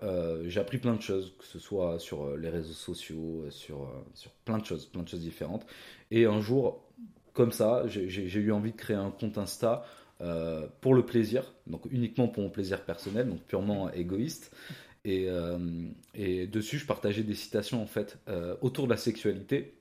j'ai 0.45 0.61
appris 0.61 0.79
plein 0.79 0.95
de 0.95 1.03
choses, 1.03 1.35
que 1.39 1.47
ce 1.47 1.59
soit 1.59 1.99
sur 1.99 2.37
les 2.37 2.51
réseaux 2.51 2.75
sociaux, 2.75 3.47
sur, 3.49 3.91
sur 4.13 4.33
plein 4.45 4.59
de 4.59 4.67
choses, 4.67 4.85
plein 4.85 5.03
de 5.03 5.09
choses 5.09 5.21
différentes. 5.21 5.65
Et 6.11 6.27
un 6.27 6.41
jour, 6.41 6.85
comme 7.33 7.53
ça, 7.53 7.85
j'ai 7.87 8.41
eu 8.41 8.53
envie 8.53 8.73
de 8.73 8.77
créer 8.77 8.97
un 8.97 9.11
compte 9.11 9.39
Insta. 9.39 9.85
Pour 10.81 10.95
le 10.95 11.05
plaisir, 11.05 11.55
donc 11.67 11.83
uniquement 11.91 12.29
pour 12.29 12.43
mon 12.43 12.51
plaisir 12.51 12.85
personnel, 12.85 13.29
donc 13.29 13.41
purement 13.43 13.91
égoïste. 13.93 14.55
Euh, 15.07 15.89
et, 16.15 16.47
dessus, 16.47 16.79
je 16.79 16.87
partageais 16.87 17.23
des 17.23 17.35
citations 17.35 17.83
en 17.83 17.87
fait 17.87 18.19
euh, 18.29 18.57
autour 18.61 18.85
de 18.87 18.91
la 18.91 18.97
sexualité. 18.97 19.77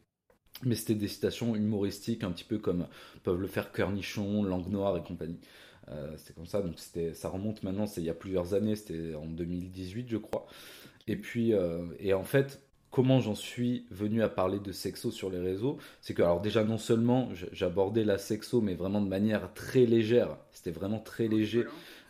Mais 0.66 0.76
c'était 0.76 0.96
des 0.96 1.08
citations 1.08 1.56
humoristiques, 1.56 2.24
un 2.24 2.32
petit 2.32 2.44
peu 2.44 2.58
comme 2.58 2.88
peuvent 3.24 3.40
le 3.40 3.48
faire 3.48 3.72
Cornichon, 3.72 4.44
Langue 4.44 4.68
Noire 4.68 4.98
et 4.98 5.04
compagnie. 5.04 5.40
Euh, 5.90 6.16
c'était 6.18 6.34
comme 6.34 6.48
ça, 6.48 6.62
donc 6.62 6.78
ça 6.78 7.30
remonte 7.30 7.64
maintenant, 7.64 7.88
c'est 7.88 8.02
il 8.02 8.06
y 8.06 8.10
a 8.10 8.14
plusieurs 8.14 8.54
années, 8.54 8.76
c'était 8.76 9.16
en 9.16 9.26
2018 9.26 10.10
je 10.10 10.18
crois. 10.18 10.48
Et 11.08 11.16
puis, 11.16 11.54
et 12.00 12.14
en 12.14 12.24
fait, 12.24 12.62
comment 12.92 13.20
j'en 13.20 13.36
suis 13.36 13.86
venu 13.92 14.24
à 14.24 14.30
parler 14.30 14.60
de 14.60 14.72
sexo 14.72 15.12
sur 15.12 15.30
les 15.30 15.40
réseaux, 15.40 15.78
c'est 16.02 16.14
que 16.14 16.22
alors 16.22 16.42
déjà 16.42 16.64
non 16.64 16.78
seulement 16.78 17.30
j'abordais 17.52 18.04
la 18.04 18.18
sexo, 18.18 18.62
mais 18.62 18.74
vraiment 18.74 19.02
de 19.02 19.08
manière 19.08 19.54
très 19.54 19.86
légère, 19.86 20.38
c'était 20.52 20.72
vraiment 20.72 21.00
très 21.00 21.28
léger. 21.28 21.66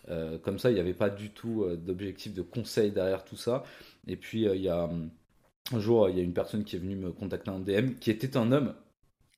Euh, 0.09 0.39
comme 0.39 0.57
ça, 0.57 0.71
il 0.71 0.75
n'y 0.75 0.79
avait 0.79 0.93
pas 0.93 1.09
du 1.09 1.29
tout 1.29 1.63
euh, 1.63 1.75
d'objectif 1.75 2.33
de 2.33 2.41
conseil 2.41 2.91
derrière 2.91 3.24
tout 3.25 3.36
ça. 3.36 3.63
Et 4.07 4.15
puis, 4.15 4.48
euh, 4.48 4.55
il 4.55 4.62
y 4.63 4.69
a 4.69 4.89
un 5.71 5.79
jour, 5.79 6.09
il 6.09 6.17
y 6.17 6.19
a 6.19 6.24
une 6.24 6.33
personne 6.33 6.63
qui 6.63 6.75
est 6.75 6.79
venue 6.79 6.95
me 6.95 7.12
contacter 7.12 7.51
en 7.51 7.59
DM, 7.59 7.93
qui 8.00 8.09
était 8.09 8.38
un 8.38 8.51
homme. 8.51 8.74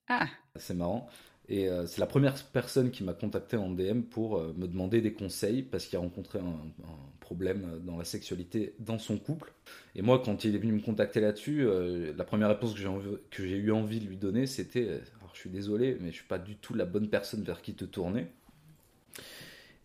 Ah. 0.08 0.28
C'est 0.56 0.74
marrant. 0.74 1.10
Et 1.54 1.68
c'est 1.86 2.00
la 2.00 2.08
première 2.08 2.42
personne 2.46 2.92
qui 2.92 3.04
m'a 3.04 3.14
contacté 3.14 3.58
en 3.58 3.70
DM 3.70 4.04
pour 4.04 4.42
me 4.42 4.68
demander 4.68 5.02
des 5.02 5.12
conseils 5.12 5.64
parce 5.64 5.86
qu'il 5.86 5.98
a 5.98 6.00
rencontré 6.00 6.40
un, 6.40 6.56
problème 7.20 7.82
dans 7.86 7.98
la 7.98 8.06
sexualité 8.06 8.74
dans 8.80 9.00
son 9.00 9.18
couple. 9.18 9.52
Et 9.96 10.02
moi, 10.02 10.22
quand 10.24 10.46
il 10.46 10.56
est 10.56 10.60
venu 10.60 10.72
me 10.72 10.80
contacter 10.80 11.20
là-dessus, 11.20 11.68
la 12.16 12.24
première 12.24 12.48
réponse 12.48 12.74
que 12.74 13.46
j'ai 13.46 13.58
eu 13.58 13.72
envie 13.74 14.00
de 14.00 14.08
lui 14.08 14.16
donner, 14.16 14.48
c'était 14.48 15.02
Alors, 15.20 15.32
je 15.34 15.40
suis 15.42 15.50
désolé, 15.50 15.98
mais 16.00 16.12
je 16.12 16.16
suis 16.16 16.28
pas 16.28 16.40
du 16.40 16.56
tout 16.56 16.74
la 16.74 16.86
bonne 16.86 17.10
personne 17.10 17.44
vers 17.44 17.62
qui 17.62 17.74
te 17.74 17.84
tourner. 17.84 18.28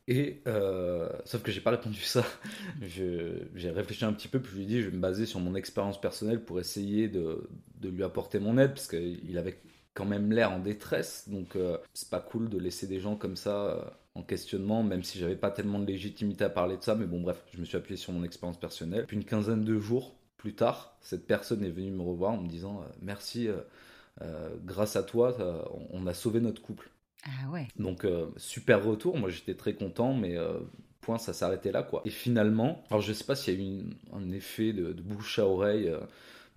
Et 0.08 0.40
euh, 0.46 1.08
sauf 1.24 1.42
que 1.42 1.50
j'ai 1.50 1.60
pas 1.60 1.72
répondu 1.72 2.00
ça. 2.00 2.24
J'ai 2.80 3.70
réfléchi 3.70 4.04
un 4.04 4.12
petit 4.12 4.28
peu, 4.28 4.40
puis 4.40 4.52
je 4.52 4.56
lui 4.56 4.62
ai 4.62 4.66
dit 4.66 4.82
je 4.82 4.88
vais 4.88 4.96
me 4.96 5.00
baser 5.00 5.26
sur 5.26 5.40
mon 5.40 5.56
expérience 5.56 6.00
personnelle 6.00 6.40
pour 6.44 6.60
essayer 6.60 7.08
de, 7.08 7.48
de, 7.80 7.88
lui 7.88 8.04
apporter 8.04 8.38
mon 8.38 8.56
aide, 8.56 8.74
parce 8.74 8.86
qu'il 8.86 9.36
avait 9.36 9.58
quand 9.96 10.04
même 10.04 10.30
l'air 10.32 10.52
en 10.52 10.60
détresse. 10.60 11.28
Donc 11.28 11.56
euh, 11.56 11.78
c'est 11.94 12.10
pas 12.10 12.20
cool 12.20 12.48
de 12.48 12.58
laisser 12.58 12.86
des 12.86 13.00
gens 13.00 13.16
comme 13.16 13.36
ça 13.36 13.64
euh, 13.64 13.84
en 14.14 14.22
questionnement, 14.22 14.82
même 14.82 15.02
si 15.02 15.18
j'avais 15.18 15.36
pas 15.36 15.50
tellement 15.50 15.78
de 15.78 15.86
légitimité 15.86 16.44
à 16.44 16.50
parler 16.50 16.76
de 16.76 16.82
ça. 16.82 16.94
Mais 16.94 17.06
bon, 17.06 17.20
bref, 17.20 17.42
je 17.52 17.58
me 17.58 17.64
suis 17.64 17.76
appuyé 17.76 17.96
sur 17.96 18.12
mon 18.12 18.22
expérience 18.22 18.60
personnelle. 18.60 19.06
Puis 19.06 19.16
une 19.16 19.24
quinzaine 19.24 19.64
de 19.64 19.78
jours 19.78 20.14
plus 20.36 20.54
tard, 20.54 20.96
cette 21.00 21.26
personne 21.26 21.64
est 21.64 21.70
venue 21.70 21.90
me 21.90 22.02
revoir 22.02 22.32
en 22.32 22.42
me 22.42 22.48
disant 22.48 22.84
merci, 23.02 23.48
grâce 24.64 24.94
à 24.94 25.02
toi, 25.02 25.36
on 25.90 26.06
a 26.06 26.14
sauvé 26.14 26.40
notre 26.40 26.62
couple. 26.62 26.90
Ah 27.26 27.50
ouais. 27.50 27.68
Donc 27.78 28.04
euh, 28.04 28.26
super 28.36 28.84
retour, 28.84 29.16
moi 29.16 29.30
j'étais 29.30 29.54
très 29.54 29.74
content, 29.74 30.14
mais 30.14 30.36
euh, 30.36 30.58
point, 31.00 31.18
ça 31.18 31.32
s'arrêtait 31.32 31.72
là 31.72 31.82
quoi. 31.82 32.02
Et 32.04 32.10
finalement, 32.10 32.84
alors 32.90 33.00
je 33.00 33.12
sais 33.12 33.24
pas 33.24 33.34
s'il 33.34 33.54
y 33.54 33.56
a 33.56 33.68
eu 33.68 33.82
un 34.12 34.30
effet 34.30 34.72
de, 34.72 34.92
bouche 34.92 35.38
à 35.38 35.46
oreille, 35.46 35.92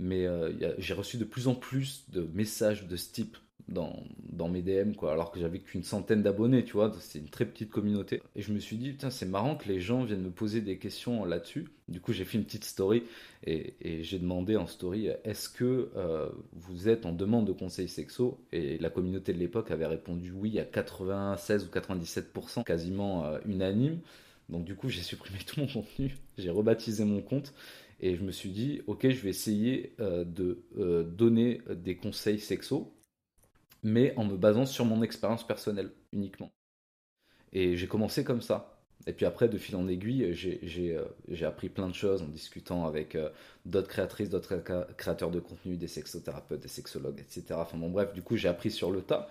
euh, 0.01 0.51
mais 0.59 0.75
j'ai 0.77 0.93
reçu 0.93 1.17
de 1.17 1.25
plus 1.25 1.47
en 1.47 1.55
plus 1.55 2.05
de 2.09 2.29
messages 2.33 2.87
de 2.87 2.95
ce 2.95 3.11
type 3.11 3.37
dans, 3.69 4.03
dans 4.31 4.49
mes 4.49 4.61
DM, 4.61 4.93
quoi, 4.93 5.11
alors 5.11 5.31
que 5.31 5.39
j'avais 5.39 5.59
qu'une 5.59 5.83
centaine 5.83 6.23
d'abonnés, 6.23 6.63
tu 6.63 6.73
vois, 6.73 6.91
c'est 6.99 7.19
une 7.19 7.29
très 7.29 7.45
petite 7.45 7.69
communauté. 7.69 8.21
Et 8.35 8.41
je 8.41 8.51
me 8.51 8.59
suis 8.59 8.77
dit, 8.77 8.91
putain, 8.91 9.09
c'est 9.09 9.25
marrant 9.25 9.55
que 9.55 9.67
les 9.67 9.79
gens 9.79 10.03
viennent 10.03 10.23
me 10.23 10.31
poser 10.31 10.61
des 10.61 10.77
questions 10.77 11.23
là-dessus. 11.25 11.67
Du 11.87 12.01
coup, 12.01 12.13
j'ai 12.13 12.25
fait 12.25 12.37
une 12.37 12.45
petite 12.45 12.65
story 12.65 13.03
et, 13.45 13.73
et 13.81 14.03
j'ai 14.03 14.19
demandé 14.19 14.55
en 14.55 14.67
story, 14.67 15.09
est-ce 15.23 15.49
que 15.49 15.89
euh, 15.95 16.29
vous 16.53 16.89
êtes 16.89 17.05
en 17.05 17.11
demande 17.11 17.45
de 17.45 17.51
conseils 17.51 17.89
sexo? 17.89 18.39
Et 18.51 18.77
la 18.79 18.89
communauté 18.89 19.33
de 19.33 19.39
l'époque 19.39 19.71
avait 19.71 19.87
répondu 19.87 20.31
oui 20.31 20.59
à 20.59 20.65
96 20.65 21.65
ou 21.65 21.67
97%, 21.67 22.63
quasiment 22.63 23.25
euh, 23.25 23.39
unanime. 23.45 23.99
Donc 24.49 24.65
du 24.65 24.75
coup, 24.75 24.89
j'ai 24.89 25.01
supprimé 25.01 25.39
tout 25.45 25.59
mon 25.59 25.67
contenu, 25.67 26.17
j'ai 26.37 26.49
rebaptisé 26.49 27.05
mon 27.05 27.21
compte 27.21 27.53
et 28.01 28.15
je 28.15 28.23
me 28.23 28.31
suis 28.31 28.51
dit, 28.51 28.81
ok, 28.87 29.09
je 29.09 29.21
vais 29.21 29.29
essayer 29.29 29.95
euh, 29.99 30.23
de 30.23 30.63
donner 31.03 31.61
des 31.69 31.95
conseils 31.95 32.39
sexo 32.39 32.93
mais 33.83 34.13
en 34.17 34.25
me 34.25 34.37
basant 34.37 34.65
sur 34.65 34.85
mon 34.85 35.01
expérience 35.01 35.45
personnelle 35.45 35.91
uniquement. 36.11 36.51
Et 37.53 37.77
j'ai 37.77 37.87
commencé 37.87 38.23
comme 38.23 38.41
ça. 38.41 38.75
Et 39.07 39.13
puis 39.13 39.25
après, 39.25 39.47
de 39.47 39.57
fil 39.57 39.75
en 39.77 39.87
aiguille, 39.87 40.33
j'ai 40.33 40.97
euh, 40.97 41.47
appris 41.47 41.69
plein 41.69 41.87
de 41.87 41.95
choses 41.95 42.21
en 42.21 42.27
discutant 42.27 42.85
avec 42.85 43.15
euh, 43.15 43.29
d'autres 43.65 43.87
créatrices, 43.87 44.29
d'autres 44.29 44.61
créateurs 44.97 45.31
de 45.31 45.39
contenu, 45.39 45.77
des 45.77 45.87
sexothérapeutes, 45.87 46.59
des 46.59 46.67
sexologues, 46.67 47.19
etc. 47.19 47.43
Enfin 47.51 47.77
bon, 47.77 47.89
bref, 47.89 48.13
du 48.13 48.21
coup, 48.21 48.35
j'ai 48.35 48.49
appris 48.49 48.71
sur 48.71 48.91
le 48.91 49.01
tas, 49.01 49.29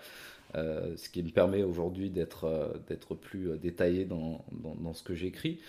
euh, 0.55 0.97
ce 0.97 1.07
qui 1.07 1.21
me 1.21 1.29
permet 1.29 1.61
aujourd'hui 1.61 2.09
d'être 2.09 3.15
plus 3.21 3.57
détaillé 3.59 4.05
dans, 4.05 4.43
dans 4.51 4.93
ce 4.93 5.03
que 5.03 5.13
j'écris. 5.13 5.59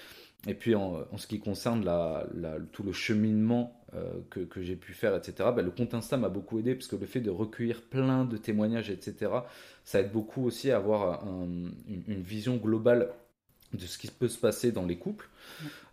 Et 0.47 0.55
puis 0.55 0.75
en, 0.75 1.07
ce 1.17 1.27
qui 1.27 1.39
concerne 1.39 1.85
la, 1.85 2.27
tout 2.73 2.83
le 2.83 2.93
cheminement 2.93 3.79
euh, 3.95 4.11
que, 4.31 4.41
que 4.41 4.63
j'ai 4.63 4.77
pu 4.77 4.95
faire, 4.95 5.15
etc., 5.15 5.51
bah, 5.55 5.63
le 5.63 5.71
compte 5.71 5.93
Insta 5.93 6.17
m'a 6.17 6.29
beaucoup 6.29 6.59
aidé 6.59 6.75
parce 6.75 6.87
que 6.87 6.97
le 6.97 7.07
fait 7.07 7.21
de 7.21 7.31
recueillir 7.31 7.83
plein 7.83 8.25
de 8.25 8.37
témoignages, 8.37 8.91
etc., 8.91 9.33
ça 9.85 10.01
aide 10.01 10.13
beaucoup 10.13 10.45
aussi 10.47 10.71
à 10.71 10.77
avoir 10.77 11.25
une, 11.27 11.73
vision 12.23 12.57
globale 12.57 13.11
de 13.75 13.87
ce 13.87 13.99
qui 13.99 14.09
peut 14.09 14.29
se 14.29 14.39
passer 14.39 14.73
dans 14.73 14.85
les 14.85 14.97
couples 14.97 15.29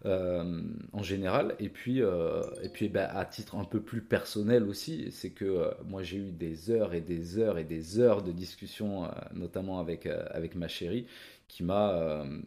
euh, 0.05 0.61
en 0.93 1.03
général. 1.03 1.55
Et 1.59 1.69
puis, 1.69 2.01
euh, 2.01 2.41
et 2.63 2.69
puis 2.69 2.87
bah, 2.87 3.09
à 3.13 3.25
titre 3.25 3.55
un 3.55 3.65
peu 3.65 3.81
plus 3.81 4.01
personnel 4.01 4.63
aussi, 4.63 5.11
c'est 5.11 5.31
que 5.31 5.71
moi 5.85 6.03
j'ai 6.03 6.17
eu 6.17 6.31
des 6.31 6.71
heures 6.71 6.93
et 6.93 7.01
des 7.01 7.37
heures 7.37 7.57
et 7.57 7.65
des 7.65 7.99
heures 7.99 8.23
de 8.23 8.31
discussion, 8.31 9.09
notamment 9.33 9.79
avec, 9.79 10.05
avec 10.05 10.55
ma 10.55 10.67
chérie, 10.67 11.05
qui 11.47 11.63
m'a 11.63 11.91
euh, 11.91 12.41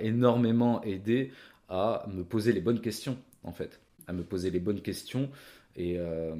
énormément 0.00 0.82
aidé 0.82 1.32
à 1.68 2.06
me 2.08 2.24
poser 2.24 2.52
les 2.52 2.60
bonnes 2.60 2.80
questions 2.80 3.18
en 3.42 3.52
fait, 3.52 3.80
à 4.06 4.12
me 4.12 4.22
poser 4.22 4.50
les 4.50 4.60
bonnes 4.60 4.80
questions 4.80 5.30
et, 5.76 5.96
euh, 5.98 6.34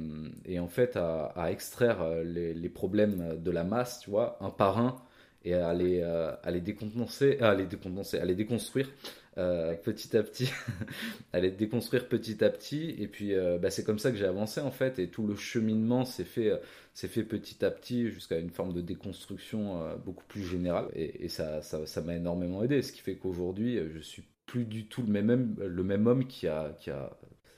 et 0.45 0.59
en 0.59 0.67
fait 0.67 0.97
à, 0.97 1.51
extraire 1.51 2.01
euh, 2.01 2.23
les, 2.23 2.69
problèmes 2.69 3.37
de 3.41 3.51
la 3.51 3.63
masse, 3.63 3.99
tu 3.99 4.09
vois, 4.09 4.37
un 4.41 4.49
par 4.49 4.79
un 4.79 5.01
et 5.43 5.53
à 5.53 5.73
les, 5.73 6.01
à 6.01 6.39
les 6.45 6.45
à 6.45 6.51
les 6.51 6.61
décondenser, 6.61 8.17
à 8.19 8.25
les 8.25 8.35
déconstruire 8.35 8.89
euh, 9.37 9.75
petit 9.75 10.15
à 10.15 10.23
petit, 10.23 10.49
aller 11.33 11.51
déconstruire 11.51 12.07
petit 12.07 12.43
à 12.43 12.49
petit. 12.49 12.95
Et 12.97 13.07
puis, 13.07 13.33
euh, 13.33 13.57
bah, 13.57 13.69
c'est 13.69 13.83
comme 13.83 13.99
ça 13.99 14.11
que 14.11 14.17
j'ai 14.17 14.25
avancé 14.25 14.61
en 14.61 14.71
fait. 14.71 14.97
Et 14.99 15.09
tout 15.09 15.27
le 15.27 15.35
cheminement 15.35 16.05
s'est 16.05 16.23
fait, 16.23 16.51
euh, 16.51 16.57
fait 16.93 17.23
petit 17.23 17.65
à 17.65 17.71
petit 17.71 18.09
jusqu'à 18.09 18.39
une 18.39 18.49
forme 18.49 18.73
de 18.73 18.81
déconstruction 18.81 19.81
beaucoup 20.05 20.23
plus 20.25 20.43
générale. 20.43 20.87
Et, 20.93 21.27
ça, 21.27 21.61
ça, 21.61 22.01
m'a 22.01 22.15
énormément 22.15 22.63
aidé. 22.63 22.81
Ce 22.81 22.93
qui 22.93 23.01
fait 23.01 23.15
qu'aujourd'hui, 23.15 23.79
je 23.93 23.99
suis 23.99 24.23
plus 24.45 24.63
du 24.63 24.87
tout 24.87 25.01
le 25.01 25.11
même, 25.11 25.55
le 25.59 25.83
même 25.83 26.07
homme 26.07 26.27
qui 26.27 26.47
a, 26.47 26.75
qui 26.79 26.91
a 26.91 27.17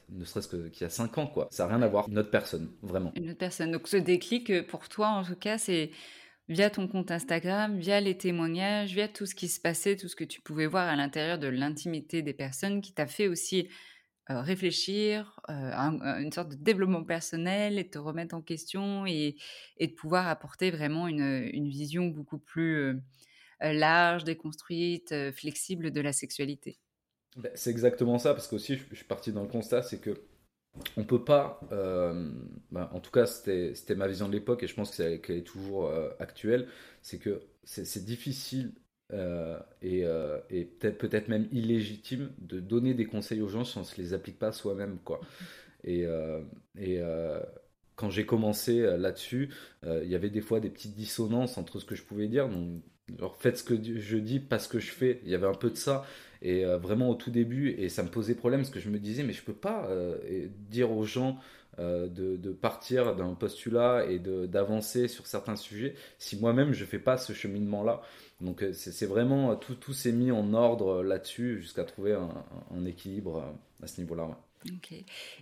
ne 0.10 0.24
serait-ce 0.24 0.48
que 0.48 0.70
qu'il 0.70 0.84
y 0.84 0.86
a 0.86 0.90
5 0.90 1.18
ans 1.18 1.28
quoi. 1.28 1.48
Ça 1.52 1.66
n'a 1.68 1.76
rien 1.76 1.82
à 1.84 1.88
voir. 1.88 2.08
Une 2.08 2.18
autre 2.18 2.32
personne, 2.32 2.70
vraiment. 2.82 3.12
Une 3.18 3.30
autre 3.30 3.38
personne. 3.38 3.72
Donc 3.72 3.88
ce 3.88 3.98
déclic 3.98 4.66
pour 4.68 4.88
toi 4.90 5.10
en 5.10 5.24
tout 5.24 5.36
cas, 5.36 5.58
c'est 5.58 5.92
via 6.50 6.70
ton 6.70 6.88
compte 6.88 7.12
Instagram, 7.12 7.77
via 7.77 8.00
les 8.00 8.18
témoignages, 8.18 8.94
via 8.94 9.08
tout 9.08 9.25
ce 9.25 9.36
qui 9.36 9.48
se 9.48 9.60
passait, 9.60 9.96
tout 9.96 10.08
ce 10.08 10.16
que 10.16 10.24
tu 10.24 10.42
pouvais 10.42 10.66
voir 10.66 10.88
à 10.88 10.96
l'intérieur 10.96 11.38
de 11.38 11.48
l'intimité 11.48 12.22
des 12.22 12.34
personnes, 12.34 12.82
qui 12.82 12.94
t'a 12.94 13.08
fait 13.08 13.27
aussi 13.27 13.68
euh, 14.30 14.42
réfléchir, 14.42 15.39
euh, 15.50 15.72
une 16.20 16.32
sorte 16.34 16.50
de 16.50 16.56
développement 16.56 17.04
personnel 17.04 17.80
et 17.80 17.89
te 17.89 17.98
remettre 17.98 18.36
en 18.36 18.42
question 18.42 19.06
et, 19.06 19.38
de 19.80 19.88
pouvoir 19.88 20.27
apporter 20.27 20.70
vraiment 20.70 21.08
une, 21.08 21.70
vision 21.70 22.08
beaucoup 22.08 22.38
plus 22.38 22.75
euh, 22.75 22.94
large, 23.62 24.24
déconstruite, 24.25 25.13
flexible 25.32 25.92
de 25.92 26.01
la 26.01 26.12
sexualité. 26.12 26.77
Ben, 27.38 27.51
c'est 27.56 27.70
exactement 27.70 28.20
ça, 28.20 28.34
parce 28.34 28.48
qu'aussi 28.48 28.77
je 28.89 28.96
suis 28.96 29.06
parti 29.06 29.32
dans 29.32 29.44
le 29.44 29.48
constat, 29.48 29.82
c'est 29.84 30.00
que 30.00 30.22
on 30.96 31.04
peut 31.04 31.24
pas, 31.24 31.60
euh, 31.72 32.32
bah, 32.72 32.90
en 32.94 33.00
tout 33.00 33.12
cas 33.12 33.26
c'était 33.26 33.96
ma 33.96 34.08
vision 34.08 34.28
de 34.28 34.34
l'époque 34.34 34.64
et 34.64 34.68
je 34.68 34.76
pense 34.76 34.96
qu'elle 34.96 35.38
est 35.38 35.46
toujours 35.46 35.88
euh, 35.88 36.10
actuelle, 36.20 36.68
c'est 37.02 37.18
que 37.18 37.42
c'est 37.64 38.06
difficile 38.06 38.74
euh, 39.14 39.60
et, 39.82 40.66
peut-être 40.66 41.28
même 41.28 41.48
illégitime 41.52 42.32
de 42.40 42.60
donner 42.60 42.94
des 42.94 43.06
conseils 43.06 43.42
aux 43.42 43.48
gens 43.48 43.64
si 43.64 43.78
on 43.78 43.82
ne 43.82 43.86
se 43.86 44.00
les 44.00 44.14
applique 44.14 44.40
pas 44.40 44.52
soi-même 44.52 45.00
et 45.84 46.06
quand 47.96 48.10
j'ai 48.10 48.26
commencé 48.26 48.82
là-dessus, 48.98 49.50
il 49.84 50.08
y 50.08 50.16
avait 50.16 50.30
des 50.30 50.42
fois 50.42 50.60
des 50.60 50.70
petites 50.70 50.96
dissonances 50.96 51.58
entre 51.58 51.80
ce 51.80 51.86
que 51.86 51.96
je 51.96 52.04
pouvais 52.04 52.28
dire. 52.28 52.50
Donc, 53.10 53.36
faites 53.40 53.58
ce 53.58 53.64
que 53.64 53.76
je 53.82 54.18
dis, 54.18 54.40
pas 54.40 54.60
ce 54.60 54.68
que 54.68 54.80
je 54.80 54.92
fais. 54.92 55.22
Il 55.24 55.30
y 55.30 55.36
avait 55.36 55.48
un 55.48 55.54
peu 55.54 55.70
de 55.70 55.78
ça. 55.78 56.06
Et 56.41 56.65
euh, 56.65 56.77
vraiment 56.77 57.10
au 57.10 57.15
tout 57.15 57.32
début, 57.32 57.72
et 57.72 57.89
ça 57.89 58.03
me 58.03 58.10
posait 58.10 58.36
problème 58.36 58.62
parce 58.62 58.70
que 58.70 58.79
je 58.79 58.89
me 58.89 59.00
disais, 59.00 59.24
mais 59.24 59.34
je 59.34 59.44
peux 59.44 59.53
pas 59.53 59.88
euh, 59.89 60.48
dire 60.70 60.91
aux 60.91 61.06
gens 61.06 61.39
de, 61.79 62.08
de, 62.08 62.51
partir 62.51 63.15
d'un 63.15 63.36
postulat 63.36 64.08
et 64.10 64.17
d'avancer 64.17 65.08
sur 65.08 65.27
certains 65.27 65.56
sujets 65.56 65.94
si 66.17 66.36
moi-même 66.36 66.74
je 66.74 66.84
fais 66.86 66.98
pas 66.98 67.17
ce 67.17 67.34
cheminement-là. 67.34 68.01
Donc 68.41 68.65
c'est 68.74 69.06
vraiment 69.06 69.56
tout, 69.56 69.75
tout 69.75 69.94
s'est 69.94 70.12
mis 70.12 70.32
en 70.32 70.56
ordre 70.56 71.03
là-dessus 71.03 71.62
jusqu'à 71.62 71.84
trouver 71.84 72.13
un, 72.13 72.86
équilibre 72.88 73.53
à 73.84 73.86
ce 73.86 74.01
niveau-là. 74.01 74.39
Ok. 74.74 74.94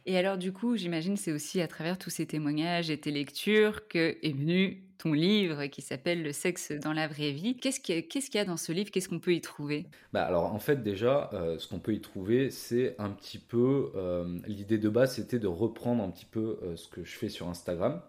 Et 0.06 0.18
alors, 0.18 0.38
du 0.38 0.52
coup, 0.52 0.76
j'imagine 0.76 1.16
c'est 1.16 1.32
aussi 1.32 1.62
à 1.62 1.68
travers 1.68 1.98
tous 1.98 2.10
ces 2.10 2.26
témoignages 2.26 2.90
et 2.90 2.98
tes 2.98 3.12
lectures 3.12 3.88
que 3.88 4.18
est 4.22 4.36
venu 4.36 4.84
ton 4.98 5.14
livre 5.14 5.66
qui 5.68 5.82
s'appelle 5.82 6.24
Le 6.24 6.32
sexe 6.32 6.72
dans 6.72 6.94
la 6.94 7.08
vraie 7.08 7.32
vie. 7.32 7.56
Qu'est-ce 7.58 7.80
qu'il 7.80 7.96
y, 7.96 8.38
a 8.38 8.46
dans 8.46 8.58
ce 8.58 8.72
livre? 8.72 8.92
Qu'est-ce 8.92 9.10
qu'on 9.10 9.20
peut 9.20 9.34
y 9.34 9.42
trouver? 9.42 9.86
Bah 10.14 10.24
Alors, 10.24 10.54
en 10.54 10.60
fait, 10.60 10.84
déjà, 10.84 11.30
euh, 11.34 11.58
ce 11.60 11.68
qu'on 11.68 11.80
peut 11.80 11.94
y 11.94 12.02
trouver, 12.02 12.50
c'est 12.50 12.96
un 13.00 13.10
petit 13.10 13.40
peu. 13.40 13.92
Euh, 13.96 14.40
l'idée 14.48 14.78
de 14.78 14.90
base, 14.90 15.16
c'était 15.16 15.40
de 15.40 15.48
reprendre 15.48 16.04
un 16.04 16.10
petit 16.10 16.26
peu 16.26 16.60
euh, 16.64 16.76
ce 16.76 16.88
que 16.88 17.04
je 17.04 17.16
fais 17.16 17.30
sur 17.30 17.48
Instagram, 17.48 18.02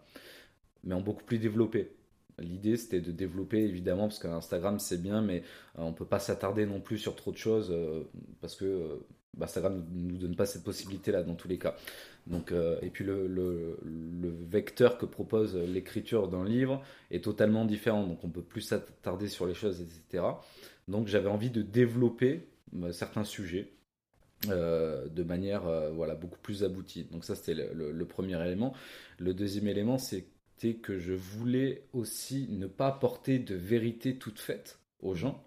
mais 0.85 0.95
en 0.95 1.01
beaucoup 1.01 1.25
plus 1.25 1.39
développé. 1.39 1.93
L'idée, 2.39 2.77
c'était 2.77 3.01
de 3.01 3.13
développer, 3.13 3.63
évidemment, 3.63 4.09
parce 4.09 4.19
qu'Instagram, 4.19 4.79
c'est 4.79 5.01
bien, 5.01 5.23
mais 5.23 5.43
on 5.77 5.91
ne 5.91 5.95
peut 5.95 6.05
pas 6.05 6.19
s'attarder 6.19 6.67
non 6.67 6.81
plus 6.81 6.99
sur 6.99 7.17
trop 7.17 7.33
de 7.33 7.39
choses, 7.39 7.75
parce 8.43 8.57
que 8.57 9.01
Instagram 9.41 9.85
ne 9.93 10.13
nous 10.13 10.19
donne 10.19 10.37
pas 10.37 10.47
cette 10.47 10.65
possibilité-là 10.65 11.23
dans 11.23 11.35
tous 11.35 11.49
les 11.49 11.59
cas. 11.59 11.77
Donc, 12.27 12.53
euh, 12.53 12.79
et 12.83 12.91
puis 12.91 13.05
le, 13.05 13.79
vecteur 14.49 14.99
que 14.99 15.07
propose 15.07 15.57
l'écriture 15.57 16.29
d'un 16.29 16.45
livre 16.45 16.83
est 17.11 17.23
totalement 17.25 17.65
différent, 17.65 18.07
donc 18.07 18.25
on 18.25 18.31
peut 18.31 18.43
plus 18.43 18.63
s'attarder 18.63 19.29
sur 19.29 19.47
les 19.47 19.55
choses, 19.55 19.81
etc. 19.81 20.25
Donc 20.89 21.09
j'avais 21.09 21.29
envie 21.29 21.51
de 21.51 21.63
développer 21.63 22.49
euh, 22.77 22.93
certains 22.93 23.25
sujets 23.25 23.73
euh, 24.49 25.09
de 25.09 25.23
manière 25.23 25.63
voilà, 25.93 26.15
beaucoup 26.15 26.39
plus 26.39 26.65
aboutie. 26.65 27.05
Donc 27.05 27.25
ça 27.25 27.35
c'était 27.35 27.55
le, 27.55 27.93
le, 27.93 28.05
premier 28.07 28.41
élément. 28.45 28.73
Le 29.19 29.35
deuxième 29.35 29.69
élément 29.69 29.99
c'était 29.99 30.75
que 30.75 30.99
je 30.99 31.13
voulais 31.13 31.85
aussi 31.93 32.49
ne 32.51 32.67
pas 32.67 32.89
apporter 32.89 33.39
de 33.39 33.55
vérité 33.55 34.17
toute 34.17 34.39
faite 34.39 34.79
aux 35.01 35.15
gens 35.15 35.45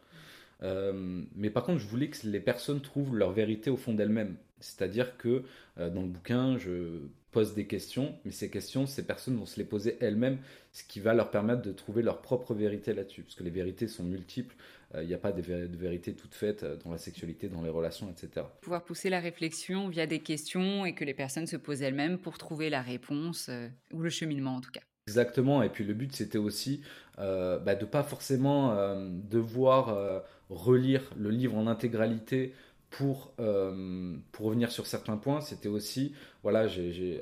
euh, 0.63 1.24
mais 1.36 1.50
par 1.50 1.63
contre, 1.63 1.80
je 1.80 1.88
voulais 1.88 2.10
que 2.10 2.28
les 2.28 2.39
personnes 2.39 2.82
trouvent 2.82 3.16
leur 3.16 3.32
vérité 3.32 3.70
au 3.70 3.78
fond 3.78 3.94
d'elles-mêmes. 3.94 4.36
C'est-à-dire 4.60 5.18
que 5.18 5.44
euh, 5.78 5.89
dans 5.89 6.01
le 6.01 6.10
bouquin, 6.10 6.58
je 6.58 7.00
pose 7.32 7.54
des 7.54 7.66
questions, 7.66 8.16
mais 8.25 8.32
ces 8.32 8.50
questions, 8.50 8.88
ces 8.88 9.06
personnes 9.06 9.38
vont 9.38 9.46
se 9.46 9.58
les 9.58 9.63
poser 9.63 9.98
elles-mêmes, 10.01 10.39
ce 10.72 10.84
qui 10.84 11.00
va 11.00 11.13
leur 11.13 11.30
permettre 11.30 11.62
de 11.62 11.72
trouver 11.72 12.01
leur 12.01 12.22
propre 12.22 12.54
vérité 12.54 12.94
là-dessus. 12.94 13.22
Parce 13.22 13.36
que 13.36 13.44
les 13.44 13.51
vérités 13.51 13.88
sont 13.88 14.04
multiples, 14.04 14.56
euh, 14.96 15.04
il 15.04 15.08
n'y 15.08 15.13
a 15.13 15.20
pas 15.20 15.32
de, 15.32 15.42
de, 15.42 15.78
vérité 15.78 16.13
toute 16.13 16.34
faite 16.34 16.66
dans 16.84 16.92
la 16.92 16.98
sexualité, 16.98 17.48
dans 17.48 17.62
les 17.62 17.70
relations, 17.70 18.10
etc. 18.10 18.48
Pouvoir 18.62 18.84
pousser 18.84 19.10
la 19.10 19.20
réflexion 19.20 19.88
via 19.88 20.08
des 20.08 20.20
questions 20.20 20.86
et 20.86 20.94
que 20.94 21.06
les 21.06 21.13
personnes 21.13 21.48
se 21.48 21.56
posent 21.56 21.84
elles-mêmes 21.84 22.18
pour 22.18 22.38
trouver 22.38 22.70
la 22.70 22.82
réponse, 22.82 23.50
ou 23.94 24.01
le 24.01 24.10
cheminement 24.10 24.56
en 24.56 24.62
tout 24.62 24.72
cas. 24.72 24.82
Exactement, 25.10 25.63
et 25.63 25.70
puis 25.70 25.84
le 25.84 25.96
but 25.96 26.16
c'était 26.16 26.38
aussi 26.38 26.82
euh, 27.18 27.58
bah, 27.58 27.74
de 27.74 27.86
pas 27.86 28.04
forcément 28.04 28.74
euh, 28.74 29.10
devoir 29.10 29.89
euh, 29.89 30.20
relire 30.50 31.01
le 31.18 31.29
livre 31.29 31.56
en 31.56 31.68
intégralité 31.68 32.53
pour, 32.89 33.34
euh, 33.39 34.15
pour 34.32 34.48
revenir 34.48 34.72
sur 34.72 34.88
certains 34.88 35.18
points. 35.18 35.41
C'était 35.41 35.70
aussi, 35.70 36.13
voilà, 36.44 36.68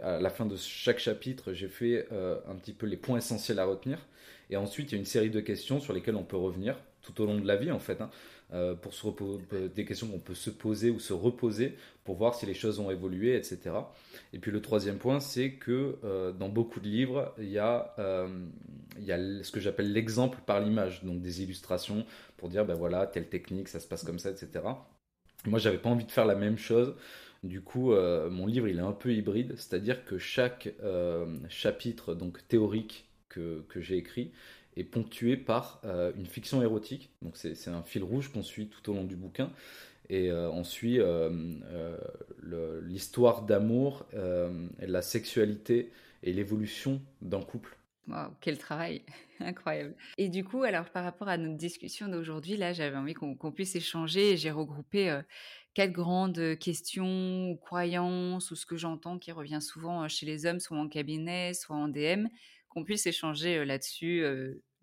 à 0.03 0.19
la 0.19 0.29
fin 0.29 0.45
de 0.45 0.55
chaque 0.55 0.99
chapitre, 0.99 1.53
j'ai 1.53 1.67
fait 1.67 2.07
un 2.11 2.55
petit 2.55 2.73
peu 2.73 2.85
les 2.85 2.97
points 2.97 3.17
essentiels 3.17 3.59
à 3.59 3.65
retenir. 3.65 3.99
Et 4.49 4.55
ensuite, 4.57 4.91
il 4.91 4.95
y 4.95 4.97
a 4.97 4.99
une 4.99 5.05
série 5.05 5.29
de 5.29 5.41
questions 5.41 5.79
sur 5.79 5.93
lesquelles 5.93 6.15
on 6.15 6.23
peut 6.23 6.37
revenir 6.37 6.77
tout 7.01 7.21
au 7.21 7.25
long 7.25 7.39
de 7.39 7.47
la 7.47 7.55
vie 7.55 7.71
en 7.71 7.79
fait. 7.79 8.01
Hein. 8.01 8.09
Euh, 8.53 8.75
pour 8.75 8.93
des 9.75 9.83
questions 9.83 10.07
qu'on 10.07 10.19
peut 10.19 10.33
se 10.33 10.49
poser 10.49 10.89
ou 10.89 10.99
se 10.99 11.11
reposer 11.11 11.75
pour 12.05 12.15
voir 12.15 12.33
si 12.33 12.45
les 12.45 12.53
choses 12.53 12.79
ont 12.79 12.89
évolué, 12.89 13.35
etc. 13.35 13.75
Et 14.31 14.39
puis 14.39 14.51
le 14.51 14.61
troisième 14.61 14.97
point, 14.99 15.19
c'est 15.19 15.55
que 15.55 15.97
euh, 16.05 16.31
dans 16.31 16.47
beaucoup 16.47 16.79
de 16.79 16.87
livres, 16.87 17.33
il 17.39 17.49
y 17.49 17.59
a, 17.59 17.93
euh, 17.99 18.29
ce 18.95 19.51
que 19.51 19.59
j'appelle 19.59 19.91
l'exemple 19.91 20.39
par 20.45 20.61
l'image, 20.61 21.03
donc 21.03 21.21
des 21.21 21.43
illustrations 21.43 22.05
pour 22.37 22.47
dire, 22.47 22.63
ben 22.63 22.75
voilà, 22.75 23.05
telle 23.05 23.27
technique, 23.27 23.67
ça 23.67 23.81
se 23.81 23.87
passe 23.87 24.05
comme 24.05 24.19
ça, 24.19 24.29
etc. 24.29 24.63
Moi, 25.45 25.59
j'avais 25.59 25.79
pas 25.79 25.89
envie 25.89 26.05
de 26.05 26.11
faire 26.11 26.25
la 26.25 26.35
même 26.35 26.57
chose. 26.57 26.95
Du 27.43 27.61
coup, 27.61 27.91
mon 27.91 28.47
livre, 28.47 28.67
il 28.67 28.77
est 28.77 28.81
un 28.81 28.93
peu 28.93 29.13
hybride, 29.13 29.55
c'est-à-dire 29.57 30.05
que 30.05 30.17
chaque 30.17 30.73
chapitre 31.49 32.15
donc 32.15 32.47
théorique 32.47 33.09
que, 33.29 33.63
que 33.69 33.79
j'ai 33.79 33.97
écrit 33.97 34.31
est 34.77 34.83
ponctué 34.83 35.37
par 35.37 35.81
euh, 35.85 36.11
une 36.17 36.27
fiction 36.27 36.61
érotique. 36.61 37.09
Donc 37.21 37.35
c'est 37.35 37.67
un 37.67 37.81
fil 37.81 38.03
rouge 38.03 38.31
qu'on 38.31 38.43
suit 38.43 38.67
tout 38.67 38.91
au 38.91 38.93
long 38.93 39.03
du 39.03 39.15
bouquin. 39.15 39.51
Et 40.09 40.31
euh, 40.31 40.49
on 40.51 40.63
suit 40.63 40.99
euh, 40.99 41.97
l'histoire 42.83 43.41
d'amour, 43.41 44.05
la 44.79 45.01
sexualité 45.01 45.91
et 46.23 46.31
l'évolution 46.31 47.01
d'un 47.21 47.41
couple. 47.41 47.77
Wow, 48.07 48.29
quel 48.39 48.57
travail, 48.57 49.01
incroyable. 49.41 49.93
Et 50.17 50.29
du 50.29 50.45
coup, 50.45 50.63
alors 50.63 50.89
par 50.91 51.03
rapport 51.03 51.27
à 51.27 51.37
notre 51.37 51.57
discussion 51.57 52.07
d'aujourd'hui, 52.07 52.55
là, 52.55 52.71
j'avais 52.71 52.95
envie 52.95 53.13
qu'on 53.13 53.51
puisse 53.51 53.75
échanger. 53.75 54.37
J'ai 54.37 54.51
regroupé 54.51 55.19
quatre 55.73 55.91
grandes 55.91 56.57
questions 56.57 57.49
ou 57.49 57.57
croyances 57.57 58.49
ou 58.51 58.55
ce 58.55 58.65
que 58.65 58.77
j'entends 58.77 59.19
qui 59.19 59.33
revient 59.33 59.61
souvent 59.61 60.07
chez 60.07 60.25
les 60.25 60.45
hommes, 60.45 60.61
soit 60.61 60.77
en 60.77 60.87
cabinet, 60.87 61.53
soit 61.53 61.75
en 61.75 61.89
DM, 61.89 62.27
qu'on 62.69 62.85
puisse 62.85 63.05
échanger 63.07 63.65
là-dessus 63.65 64.23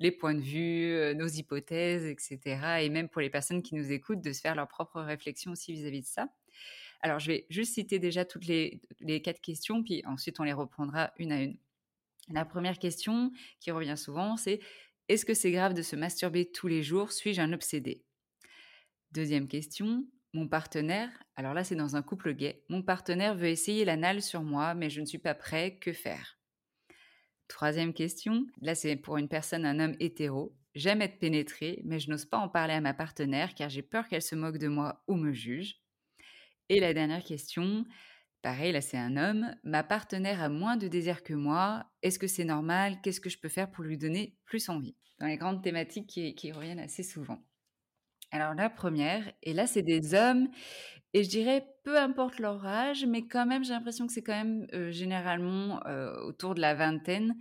les 0.04 0.12
points 0.12 0.34
de 0.34 0.42
vue, 0.42 1.14
nos 1.16 1.26
hypothèses, 1.26 2.04
etc. 2.04 2.82
Et 2.82 2.90
même 2.90 3.08
pour 3.08 3.22
les 3.22 3.30
personnes 3.30 3.62
qui 3.62 3.74
nous 3.74 3.90
écoutent, 3.90 4.20
de 4.20 4.34
se 4.34 4.40
faire 4.42 4.54
leur 4.54 4.68
propre 4.68 5.00
réflexion 5.00 5.52
aussi 5.52 5.72
vis-à-vis 5.72 6.02
de 6.02 6.06
ça. 6.06 6.28
Alors, 7.00 7.18
je 7.18 7.28
vais 7.32 7.46
juste 7.48 7.72
citer 7.72 7.98
déjà 7.98 8.26
toutes 8.26 8.46
les, 8.46 8.82
les 9.00 9.22
quatre 9.22 9.40
questions, 9.40 9.82
puis 9.82 10.02
ensuite 10.04 10.38
on 10.40 10.42
les 10.42 10.52
reprendra 10.52 11.12
une 11.18 11.32
à 11.32 11.42
une. 11.42 11.56
La 12.28 12.44
première 12.44 12.78
question 12.78 13.32
qui 13.60 13.70
revient 13.70 13.96
souvent, 13.96 14.36
c'est 14.36 14.60
est-ce 15.08 15.24
que 15.24 15.32
c'est 15.32 15.52
grave 15.52 15.72
de 15.72 15.80
se 15.80 15.96
masturber 15.96 16.50
tous 16.50 16.68
les 16.68 16.82
jours? 16.82 17.10
Suis-je 17.10 17.40
un 17.40 17.54
obsédé? 17.54 18.04
Deuxième 19.12 19.48
question, 19.48 20.06
mon 20.34 20.48
partenaire, 20.48 21.10
alors 21.36 21.54
là 21.54 21.64
c'est 21.64 21.76
dans 21.76 21.96
un 21.96 22.02
couple 22.02 22.34
gay, 22.34 22.62
mon 22.68 22.82
partenaire 22.82 23.34
veut 23.34 23.48
essayer 23.48 23.86
l'anal 23.86 24.20
sur 24.20 24.42
moi, 24.42 24.74
mais 24.74 24.90
je 24.90 25.00
ne 25.00 25.06
suis 25.06 25.18
pas 25.18 25.34
prêt, 25.34 25.78
que 25.78 25.92
faire? 25.94 26.38
Troisième 27.48 27.92
question, 27.92 28.46
là 28.60 28.74
c'est 28.74 28.96
pour 28.96 29.16
une 29.18 29.28
personne, 29.28 29.64
un 29.66 29.78
homme 29.78 29.96
hétéro. 30.00 30.56
J'aime 30.74 31.02
être 31.02 31.18
pénétré, 31.18 31.80
mais 31.84 32.00
je 32.00 32.10
n'ose 32.10 32.24
pas 32.24 32.38
en 32.38 32.48
parler 32.48 32.74
à 32.74 32.80
ma 32.80 32.94
partenaire 32.94 33.54
car 33.54 33.68
j'ai 33.68 33.82
peur 33.82 34.08
qu'elle 34.08 34.22
se 34.22 34.34
moque 34.34 34.58
de 34.58 34.68
moi 34.68 35.04
ou 35.08 35.14
me 35.16 35.32
juge. 35.32 35.80
Et 36.68 36.80
la 36.80 36.94
dernière 36.94 37.22
question, 37.22 37.84
pareil, 38.42 38.72
là 38.72 38.80
c'est 38.80 38.98
un 38.98 39.16
homme. 39.16 39.54
Ma 39.64 39.82
partenaire 39.84 40.42
a 40.42 40.48
moins 40.48 40.76
de 40.76 40.88
désir 40.88 41.22
que 41.22 41.34
moi. 41.34 41.86
Est-ce 42.02 42.18
que 42.18 42.26
c'est 42.26 42.44
normal? 42.44 43.00
Qu'est-ce 43.02 43.20
que 43.20 43.30
je 43.30 43.38
peux 43.38 43.48
faire 43.48 43.70
pour 43.70 43.84
lui 43.84 43.98
donner 43.98 44.38
plus 44.46 44.68
envie? 44.68 44.96
Dans 45.20 45.26
les 45.26 45.36
grandes 45.36 45.62
thématiques 45.62 46.08
qui 46.36 46.52
reviennent 46.52 46.80
assez 46.80 47.02
souvent. 47.02 47.44
Alors 48.34 48.54
la 48.54 48.68
première, 48.68 49.32
et 49.44 49.52
là 49.52 49.68
c'est 49.68 49.82
des 49.82 50.12
hommes, 50.12 50.48
et 51.12 51.22
je 51.22 51.28
dirais 51.28 51.64
peu 51.84 51.96
importe 51.96 52.40
leur 52.40 52.66
âge, 52.66 53.06
mais 53.06 53.28
quand 53.28 53.46
même 53.46 53.62
j'ai 53.62 53.72
l'impression 53.72 54.08
que 54.08 54.12
c'est 54.12 54.24
quand 54.24 54.32
même 54.32 54.66
généralement 54.90 55.78
autour 56.26 56.56
de 56.56 56.60
la 56.60 56.74
vingtaine. 56.74 57.36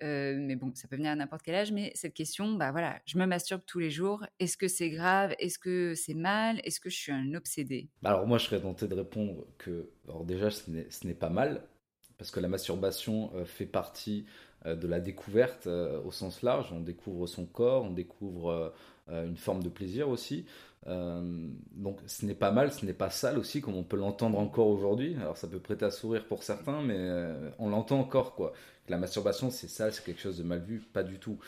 mais 0.00 0.56
bon, 0.56 0.72
ça 0.74 0.88
peut 0.88 0.96
venir 0.96 1.10
à 1.10 1.16
n'importe 1.16 1.42
quel 1.42 1.54
âge, 1.54 1.70
mais 1.70 1.92
cette 1.94 2.14
question, 2.14 2.54
bah 2.54 2.72
voilà, 2.72 2.98
je 3.04 3.18
me 3.18 3.26
masturbe 3.26 3.60
tous 3.66 3.78
les 3.78 3.90
jours. 3.90 4.24
Est-ce 4.38 4.56
que 4.56 4.68
c'est 4.68 4.88
grave 4.88 5.34
Est-ce 5.38 5.58
que 5.58 5.94
c'est 5.94 6.14
mal 6.14 6.62
Est-ce 6.64 6.80
que 6.80 6.88
je 6.88 6.96
suis 6.96 7.12
un 7.12 7.34
obsédé? 7.34 7.90
Bah, 8.00 8.12
Alors 8.12 8.26
moi, 8.26 8.38
je 8.38 8.46
serais 8.46 8.62
tenté 8.62 8.88
de 8.88 8.94
répondre 8.94 9.46
que, 9.58 9.90
alors 10.08 10.24
déjà, 10.24 10.48
ce 10.50 10.70
n'est 11.06 11.14
pas 11.14 11.28
mal, 11.28 11.68
parce 12.16 12.30
que 12.30 12.40
la 12.40 12.48
masturbation 12.48 13.32
fait 13.44 13.66
partie 13.66 14.24
de 14.64 14.86
la 14.86 15.00
découverte 15.00 15.66
au 15.66 16.10
sens 16.10 16.40
large. 16.40 16.72
On 16.72 16.80
découvre 16.80 17.26
son 17.26 17.44
corps, 17.44 17.84
on 17.84 17.90
découvre 17.90 18.72
une 19.08 19.36
forme 19.36 19.62
de 19.62 19.68
plaisir 19.68 20.08
aussi. 20.08 20.46
Euh, 20.88 21.48
donc 21.72 22.00
ce 22.06 22.26
n'est 22.26 22.34
pas 22.34 22.50
mal, 22.50 22.72
ce 22.72 22.84
n'est 22.84 22.92
pas 22.92 23.10
sale 23.10 23.38
aussi, 23.38 23.60
comme 23.60 23.76
on 23.76 23.84
peut 23.84 23.96
l'entendre 23.96 24.38
encore 24.38 24.66
aujourd'hui. 24.66 25.16
Alors 25.20 25.36
ça 25.36 25.46
peut 25.46 25.60
prêter 25.60 25.84
à 25.84 25.90
sourire 25.90 26.26
pour 26.26 26.42
certains, 26.42 26.82
mais 26.82 26.96
euh, 26.98 27.50
on 27.58 27.70
l'entend 27.70 28.00
encore 28.00 28.34
quoi. 28.34 28.52
La 28.88 28.98
masturbation 28.98 29.50
c'est 29.50 29.68
sale, 29.68 29.92
c'est 29.92 30.04
quelque 30.04 30.20
chose 30.20 30.38
de 30.38 30.42
mal 30.42 30.60
vu, 30.60 30.80
pas 30.80 31.02
du 31.02 31.18
tout. 31.18 31.38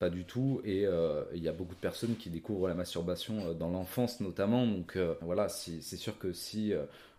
Pas 0.00 0.10
du 0.10 0.24
tout, 0.24 0.60
et 0.64 0.86
il 1.34 1.42
y 1.42 1.48
a 1.48 1.52
beaucoup 1.52 1.76
de 1.76 1.80
personnes 1.80 2.16
qui 2.16 2.28
découvrent 2.28 2.66
la 2.66 2.74
masturbation 2.74 3.54
dans 3.54 3.70
l'enfance 3.70 4.20
notamment, 4.20 4.66
donc 4.66 4.98
voilà, 5.22 5.48
c'est 5.48 5.80
sûr 5.80 6.18
que 6.18 6.32
si 6.32 6.74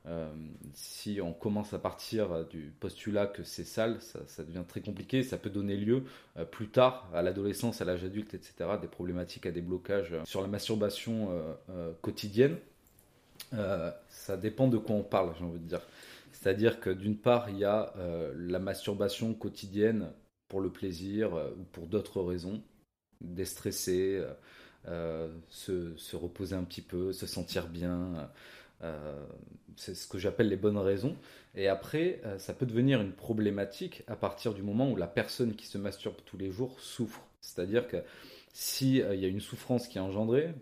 euh, 0.08 0.32
si 0.74 1.20
on 1.22 1.34
commence 1.34 1.74
à 1.74 1.80
partir 1.80 2.46
du 2.46 2.74
postulat 2.80 3.26
que 3.26 3.44
c'est 3.44 3.64
sale, 3.64 3.98
ça, 4.02 4.44
devient 4.44 4.64
très 4.68 4.82
compliqué. 4.82 5.24
Ça 5.24 5.38
peut 5.38 5.50
donner 5.50 5.78
lieu 5.78 6.04
euh, 6.38 6.46
plus 6.46 6.70
tard, 6.70 7.10
à 7.14 7.22
l'adolescence, 7.22 7.82
à 7.82 7.86
l'âge 7.86 8.04
adulte, 8.04 8.34
etc., 8.34 8.72
des 8.80 8.88
problématiques 8.88 9.46
à 9.46 9.52
des 9.52 9.62
blocages 9.62 10.14
euh, 10.14 10.24
sur 10.26 10.42
la 10.42 10.48
masturbation 10.48 11.30
quotidienne. 12.02 12.58
ça 13.52 14.38
dépend 14.38 14.68
de 14.68 14.78
quoi 14.78 14.96
on 14.96 15.04
parle, 15.04 15.34
j'ai 15.38 15.46
envie 15.46 15.60
de 15.60 15.68
dire. 15.68 15.82
C'est-à-dire 16.32 16.80
que 16.80 16.90
d'une 16.90 17.18
part, 17.18 17.50
il 17.50 17.58
y 17.58 17.66
a 17.66 17.94
la 18.36 18.60
masturbation 18.60 19.34
quotidienne 19.34 20.12
pour 20.48 20.62
le 20.62 20.70
plaisir 20.70 21.34
ou 21.34 21.64
pour 21.72 21.88
d'autres 21.88 22.22
raisons, 22.22 22.62
déstresser, 23.22 24.24
se, 24.86 25.96
se, 25.96 26.16
reposer 26.16 26.56
un 26.56 26.64
petit 26.64 26.82
peu, 26.82 27.14
se 27.14 27.26
sentir 27.26 27.68
bien 27.68 28.30
c'est 29.76 29.96
ce 29.96 30.08
que 30.08 30.18
j'appelle 30.18 30.50
les 30.50 30.58
bonnes 30.58 30.78
raisons. 30.78 31.16
Et 31.56 31.68
après, 31.68 32.22
ça 32.38 32.54
peut 32.54 32.66
devenir 32.66 33.02
une 33.02 33.14
problématique 33.14 34.04
à 34.08 34.16
partir 34.16 34.54
du 34.54 34.62
moment 34.62 34.92
où 34.92 34.96
la 34.96 35.08
personne 35.08 35.56
qui 35.56 35.66
se 35.66 35.78
masturbe 35.78 36.16
tous 36.26 36.38
les 36.38 36.52
jours 36.52 36.80
souffre. 36.80 37.22
C'est-à-dire 37.42 37.88
que 37.88 37.98
s'il 38.54 38.96
y 38.96 39.26
a 39.26 39.28
une 39.28 39.42
souffrance 39.42 39.88
qui 39.88 39.98
est 39.98 40.02
engendrée, 40.02 40.54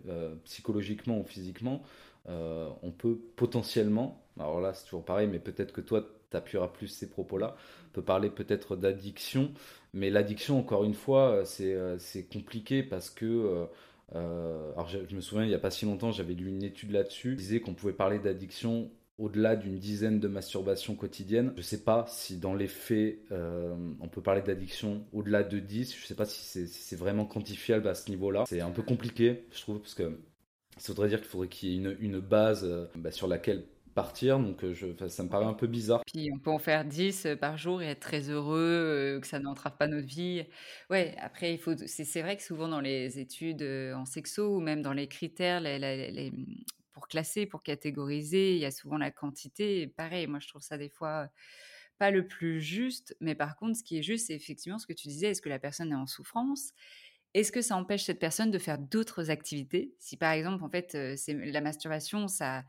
psychologiquement 0.44 1.18
ou 1.18 1.24
physiquement, 1.24 1.82
on 2.26 2.92
peut 2.96 3.18
potentiellement, 3.36 4.24
alors 4.38 4.60
là 4.60 4.72
c'est 4.74 4.84
toujours 4.84 5.04
pareil, 5.04 5.28
mais 5.28 5.38
peut-être 5.38 5.72
que 5.72 5.80
toi 5.80 6.04
tu 6.30 6.36
appuieras 6.36 6.68
plus 6.68 6.88
ces 6.88 7.08
propos-là, 7.08 7.56
on 7.88 7.92
peut 7.92 8.02
parler 8.02 8.30
peut-être 8.30 8.74
d'addiction, 8.74 9.52
mais 9.92 10.10
l'addiction, 10.10 10.58
encore 10.58 10.82
une 10.82 10.94
fois, 10.94 11.44
c'est 11.44 12.28
compliqué 12.32 12.82
parce 12.82 13.10
que 13.10 13.68
euh, 14.14 14.72
alors 14.72 14.88
je, 14.88 15.14
me 15.14 15.20
souviens, 15.20 15.44
il 15.44 15.48
n'y 15.48 15.54
a 15.54 15.58
pas 15.58 15.70
si 15.70 15.84
longtemps, 15.84 16.12
j'avais 16.12 16.34
lu 16.34 16.48
une 16.48 16.62
étude 16.62 16.90
là-dessus, 16.92 17.30
qui 17.30 17.42
disait 17.42 17.60
qu'on 17.60 17.74
pouvait 17.74 17.92
parler 17.92 18.18
d'addiction 18.18 18.90
au-delà 19.18 19.54
d'une 19.54 19.78
dizaine 19.78 20.18
de 20.18 20.28
masturbations 20.28 20.96
quotidiennes. 20.96 21.52
Je 21.54 21.60
ne 21.60 21.62
sais 21.62 21.82
pas 21.82 22.04
si 22.08 22.38
dans 22.38 22.54
les 22.54 22.66
faits, 22.66 23.20
euh, 23.30 23.74
on 24.00 24.08
peut 24.08 24.22
parler 24.22 24.42
d'addiction 24.42 25.04
au-delà 25.12 25.44
de 25.44 25.58
10. 25.58 25.94
Je 25.94 26.02
ne 26.02 26.06
sais 26.06 26.14
pas 26.14 26.24
si 26.26 26.66
c'est 26.66 26.96
vraiment 26.96 27.24
quantifiable 27.24 27.86
à 27.88 27.94
ce 27.94 28.10
niveau-là. 28.10 28.44
C'est 28.46 28.60
un 28.60 28.70
peu 28.70 28.82
compliqué, 28.82 29.44
je 29.52 29.60
trouve, 29.60 29.78
parce 29.78 29.94
que 29.94 30.18
ça 30.76 30.92
voudrait 30.92 31.08
dire 31.08 31.20
qu'il 31.20 31.28
faudrait 31.28 31.48
qu'il 31.48 31.68
y 31.68 31.86
ait 31.86 31.96
une, 32.00 32.18
base 32.18 32.64
euh, 32.64 32.86
bah, 32.96 33.12
sur 33.12 33.28
laquelle 33.28 33.64
partir, 33.94 34.38
donc 34.38 34.64
euh, 34.64 34.74
je, 34.74 35.08
ça 35.08 35.22
me 35.22 35.28
paraît 35.28 35.46
un 35.46 35.54
peu 35.54 35.66
bizarre. 35.66 36.02
Puis 36.06 36.30
on 36.34 36.38
peut 36.38 36.50
en 36.50 36.58
faire 36.58 36.84
10 36.84 37.26
euh, 37.26 37.36
par 37.36 37.56
jour 37.56 37.80
et 37.80 37.86
être 37.86 38.00
très 38.00 38.28
heureux, 38.28 38.58
euh, 38.58 39.20
que 39.20 39.26
ça 39.26 39.38
n'entrave 39.38 39.76
pas 39.76 39.86
notre 39.86 40.06
vie. 40.06 40.44
Ouais, 40.90 41.14
après, 41.20 41.54
il 41.54 41.58
faut, 41.58 41.72
c'est, 41.86 42.22
vrai 42.22 42.36
que 42.36 42.42
souvent 42.42 42.68
dans 42.68 42.80
les 42.80 43.18
études 43.18 43.62
en 43.62 44.04
sexo 44.04 44.56
ou 44.56 44.60
même 44.60 44.82
dans 44.82 44.92
les 44.92 45.08
critères, 45.08 45.62
pour 46.92 47.08
classer, 47.08 47.46
pour 47.46 47.62
catégoriser, 47.62 48.54
il 48.54 48.58
y 48.58 48.66
a 48.66 48.70
souvent 48.70 48.98
la 48.98 49.10
quantité. 49.10 49.86
pareil, 49.86 50.26
moi 50.26 50.38
je 50.40 50.48
trouve 50.48 50.62
ça 50.62 50.78
des 50.78 50.88
fois 50.88 51.28
pas 51.98 52.10
le 52.10 52.26
plus 52.26 52.60
juste, 52.60 53.16
mais 53.20 53.36
par 53.36 53.56
contre, 53.56 53.78
ce 53.78 53.84
qui 53.84 53.98
est 53.98 54.02
juste, 54.02 54.26
c'est 54.26 54.34
effectivement 54.34 54.78
ce 54.78 54.86
que 54.86 54.92
tu 54.92 55.06
disais, 55.06 55.28
est-ce 55.28 55.40
que 55.40 55.48
la 55.48 55.60
personne 55.60 55.92
est 55.92 55.96
en 55.96 56.06
souffrance? 56.06 56.72
Est-ce 57.34 57.52
que 57.52 57.62
ça 57.62 57.76
empêche 57.76 58.04
cette 58.04 58.18
personne 58.18 58.50
de 58.50 58.58
faire 58.58 58.78
d'autres 58.78 59.30
activités? 59.30 59.94
Si 59.98 60.16
par 60.16 60.32
exemple, 60.32 60.64
en 60.64 60.68
fait, 60.68 61.16
c'est 61.16 61.34
la 61.34 61.60
masturbation, 61.60 62.26
ça, 62.26 62.64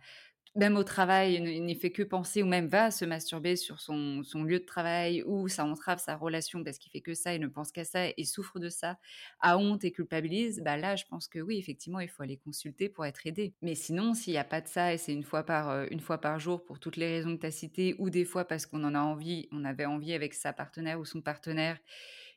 même 0.56 0.78
au 0.78 0.84
travail, 0.84 1.36
il 1.36 1.66
n'y 1.66 1.76
fait 1.76 1.92
que 1.92 2.04
penser 2.04 2.42
ou 2.42 2.46
même 2.46 2.68
va 2.68 2.92
se 2.92 3.04
masturber 3.06 3.56
sur 3.56 3.80
son, 3.82 4.22
lieu 4.34 4.60
de 4.60 4.66
travail 4.66 5.24
ou 5.26 5.48
ça 5.48 5.66
entrave 5.66 6.00
sa 6.00 6.16
relation 6.16 6.64
parce 6.64 6.78
qu'il 6.78 6.92
fait 6.92 7.02
que 7.02 7.14
ça, 7.14 7.34
il 7.36 7.42
ne 7.42 7.48
pense 7.48 7.72
qu'à 7.72 7.84
ça 7.84 8.08
et 8.16 8.24
souffre 8.26 8.60
de 8.60 8.70
ça, 8.70 8.98
a 9.42 9.58
honte 9.58 9.84
et 9.84 9.92
culpabilise, 9.92 10.62
bah 10.64 10.78
là, 10.78 10.96
je 10.96 11.04
pense 11.10 11.28
que 11.28 11.40
oui, 11.40 11.58
effectivement, 11.58 12.00
il 12.00 12.10
faut 12.10 12.24
aller 12.24 12.38
consulter 12.38 12.90
pour 12.90 13.06
être 13.06 13.28
aidé. 13.28 13.54
Mais 13.62 13.76
sinon, 13.76 14.14
s'il 14.14 14.34
n'y 14.34 14.40
a 14.40 14.44
pas 14.44 14.62
de 14.62 14.68
ça 14.68 14.94
et 14.94 14.98
c'est 14.98 15.14
une 15.14 15.24
fois 15.24 15.44
par 15.44 15.70
euh, 15.70 15.86
une 15.92 16.00
fois 16.00 16.20
par 16.20 16.40
jour 16.40 16.64
pour 16.64 16.80
toutes 16.80 16.98
les 16.98 17.08
raisons 17.08 17.36
que 17.36 17.42
tu 17.42 17.48
as 17.48 17.52
citées 17.52 17.96
ou 18.00 18.10
des 18.10 18.26
fois 18.26 18.46
parce 18.46 18.66
qu'on 18.66 18.84
en 18.84 18.96
a 18.96 19.00
envie, 19.02 19.48
on 19.52 19.66
avait 19.66 19.86
envie 19.86 20.14
avec 20.14 20.34
sa 20.34 20.54
partenaire 20.54 21.00
ou 21.00 21.06
son 21.06 21.22
partenaire 21.22 21.78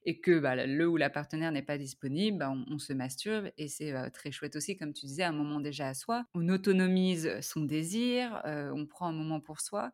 et 0.04 0.20
que 0.20 0.38
bah, 0.38 0.66
le 0.66 0.88
ou 0.88 0.96
la 0.96 1.10
partenaire 1.10 1.52
n'est 1.52 1.62
pas 1.62 1.78
disponible, 1.78 2.38
bah, 2.38 2.52
on, 2.68 2.78
se 2.78 2.92
masturbe 2.92 3.50
et 3.58 3.68
c'est 3.68 3.92
très 4.10 4.30
chouette 4.30 4.56
aussi, 4.56 4.76
comme 4.76 4.92
tu 4.92 5.06
disais, 5.06 5.24
un 5.24 5.32
moment 5.32 5.60
déjà 5.60 5.88
à 5.88 5.94
soi. 5.94 6.24
On 6.34 6.48
autonomise 6.48 7.40
son 7.40 7.62
désir, 7.62 8.40
on 8.44 8.86
prend 8.86 9.08
un 9.08 9.12
moment 9.12 9.40
pour 9.40 9.60
soi. 9.60 9.92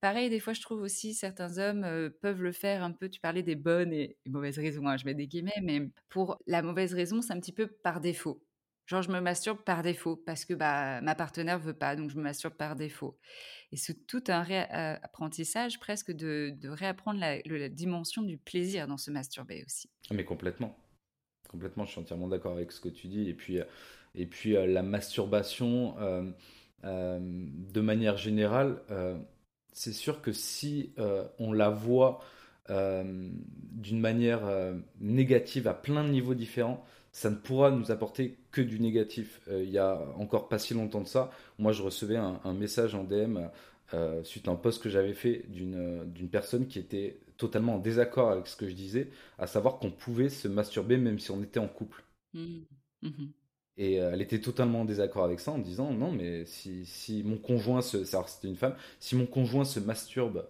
Pareil, 0.00 0.30
des 0.30 0.40
fois, 0.40 0.52
je 0.52 0.60
trouve 0.60 0.82
aussi 0.82 1.14
certains 1.14 1.58
hommes 1.58 2.10
peuvent 2.20 2.42
le 2.42 2.52
faire 2.52 2.84
un 2.84 2.92
peu. 2.92 3.08
Tu 3.08 3.20
parlais 3.20 3.42
des 3.42 3.56
bonnes 3.56 3.92
et, 3.92 4.16
mauvaises 4.26 4.58
raisons, 4.58 4.86
hein, 4.86 4.96
je 4.96 5.04
mets 5.04 5.14
des 5.14 5.26
guillemets, 5.26 5.60
mais 5.62 5.90
pour 6.08 6.38
la 6.46 6.62
mauvaise 6.62 6.94
raison, 6.94 7.22
c'est 7.22 7.32
un 7.32 7.40
petit 7.40 7.52
peu 7.52 7.66
par 7.66 8.00
défaut. 8.00 8.45
Genre, 8.86 9.02
je 9.02 9.10
me 9.10 9.20
masturbe 9.20 9.58
par 9.58 9.82
défaut 9.82 10.16
parce 10.16 10.44
que 10.44 10.54
bah, 10.54 11.00
ma 11.00 11.16
partenaire 11.16 11.58
veut 11.58 11.74
pas, 11.74 11.96
donc 11.96 12.10
je 12.10 12.16
me 12.16 12.22
masturbe 12.22 12.54
par 12.54 12.76
défaut. 12.76 13.18
Et 13.72 13.76
c'est 13.76 14.06
tout 14.06 14.22
un 14.28 14.42
réapprentissage 14.42 15.80
presque 15.80 16.12
de, 16.12 16.56
réapprendre 16.68 17.18
la, 17.18 17.68
dimension 17.68 18.22
du 18.22 18.38
plaisir 18.38 18.86
dans 18.86 18.96
se 18.96 19.10
masturber 19.10 19.64
aussi. 19.66 19.90
Ah, 20.08 20.14
mais 20.14 20.24
complètement. 20.24 20.78
Complètement, 21.48 21.84
je 21.84 21.92
suis 21.92 22.00
entièrement 22.00 22.28
d'accord 22.28 22.52
avec 22.52 22.70
ce 22.70 22.80
que 22.80 22.88
tu 22.88 23.08
dis. 23.08 23.28
Et 23.28 23.34
puis, 23.34 23.58
euh, 23.58 23.64
et 24.14 24.26
puis 24.26 24.56
euh, 24.56 24.66
la 24.66 24.82
masturbation, 24.82 25.96
euh, 25.98 27.18
de 27.20 27.80
manière 27.80 28.16
générale, 28.16 28.80
c'est 29.72 29.92
sûr 29.92 30.22
que 30.22 30.32
si 30.32 30.94
on 31.38 31.52
la 31.52 31.70
voit 31.70 32.20
d'une 32.68 34.00
manière 34.00 34.42
négative 35.00 35.66
à 35.66 35.74
plein 35.74 36.04
de 36.04 36.10
niveaux 36.10 36.34
différents, 36.34 36.84
ça 37.16 37.30
ne 37.30 37.36
pourra 37.36 37.70
nous 37.70 37.90
apporter 37.90 38.36
que 38.52 38.60
du 38.60 38.78
négatif. 38.78 39.40
Euh, 39.48 39.64
il 39.64 39.70
y 39.70 39.78
a 39.78 39.98
encore 40.18 40.50
pas 40.50 40.58
si 40.58 40.74
longtemps 40.74 41.00
de 41.00 41.06
ça, 41.06 41.30
moi 41.58 41.72
je 41.72 41.82
recevais 41.82 42.18
un, 42.18 42.52
message 42.52 42.94
en 42.94 43.04
DM 43.04 43.38
euh, 43.94 44.22
suite 44.22 44.48
à 44.48 44.50
un 44.50 44.54
post 44.54 44.82
que 44.82 44.90
j'avais 44.90 45.14
fait 45.14 45.46
d'une 45.48 46.28
personne 46.30 46.66
qui 46.66 46.78
était 46.78 47.18
totalement 47.38 47.76
en 47.76 47.78
désaccord 47.78 48.30
avec 48.30 48.46
ce 48.46 48.54
que 48.54 48.68
je 48.68 48.74
disais, 48.74 49.08
à 49.38 49.46
savoir 49.46 49.78
qu'on 49.78 49.90
pouvait 49.90 50.28
se 50.28 50.46
masturber 50.46 50.98
même 50.98 51.18
si 51.18 51.30
on 51.30 51.42
était 51.42 51.58
en 51.58 51.68
couple. 51.68 52.04
Mmh. 52.34 52.58
Mmh. 53.00 53.08
Et 53.78 54.02
euh, 54.02 54.10
elle 54.12 54.20
était 54.20 54.42
totalement 54.42 54.82
en 54.82 54.84
désaccord 54.84 55.24
avec 55.24 55.40
ça 55.40 55.52
en 55.52 55.58
disant 55.58 55.94
non 55.94 56.12
mais 56.12 56.44
si, 56.44 56.84
si 56.84 57.22
mon 57.24 57.38
conjoint 57.38 57.80
se 57.80 58.04
c'était 58.04 58.48
une 58.48 58.56
femme 58.56 58.76
si 59.00 59.16
mon 59.16 59.26
conjoint 59.26 59.64
se 59.64 59.80
masturbe 59.80 60.46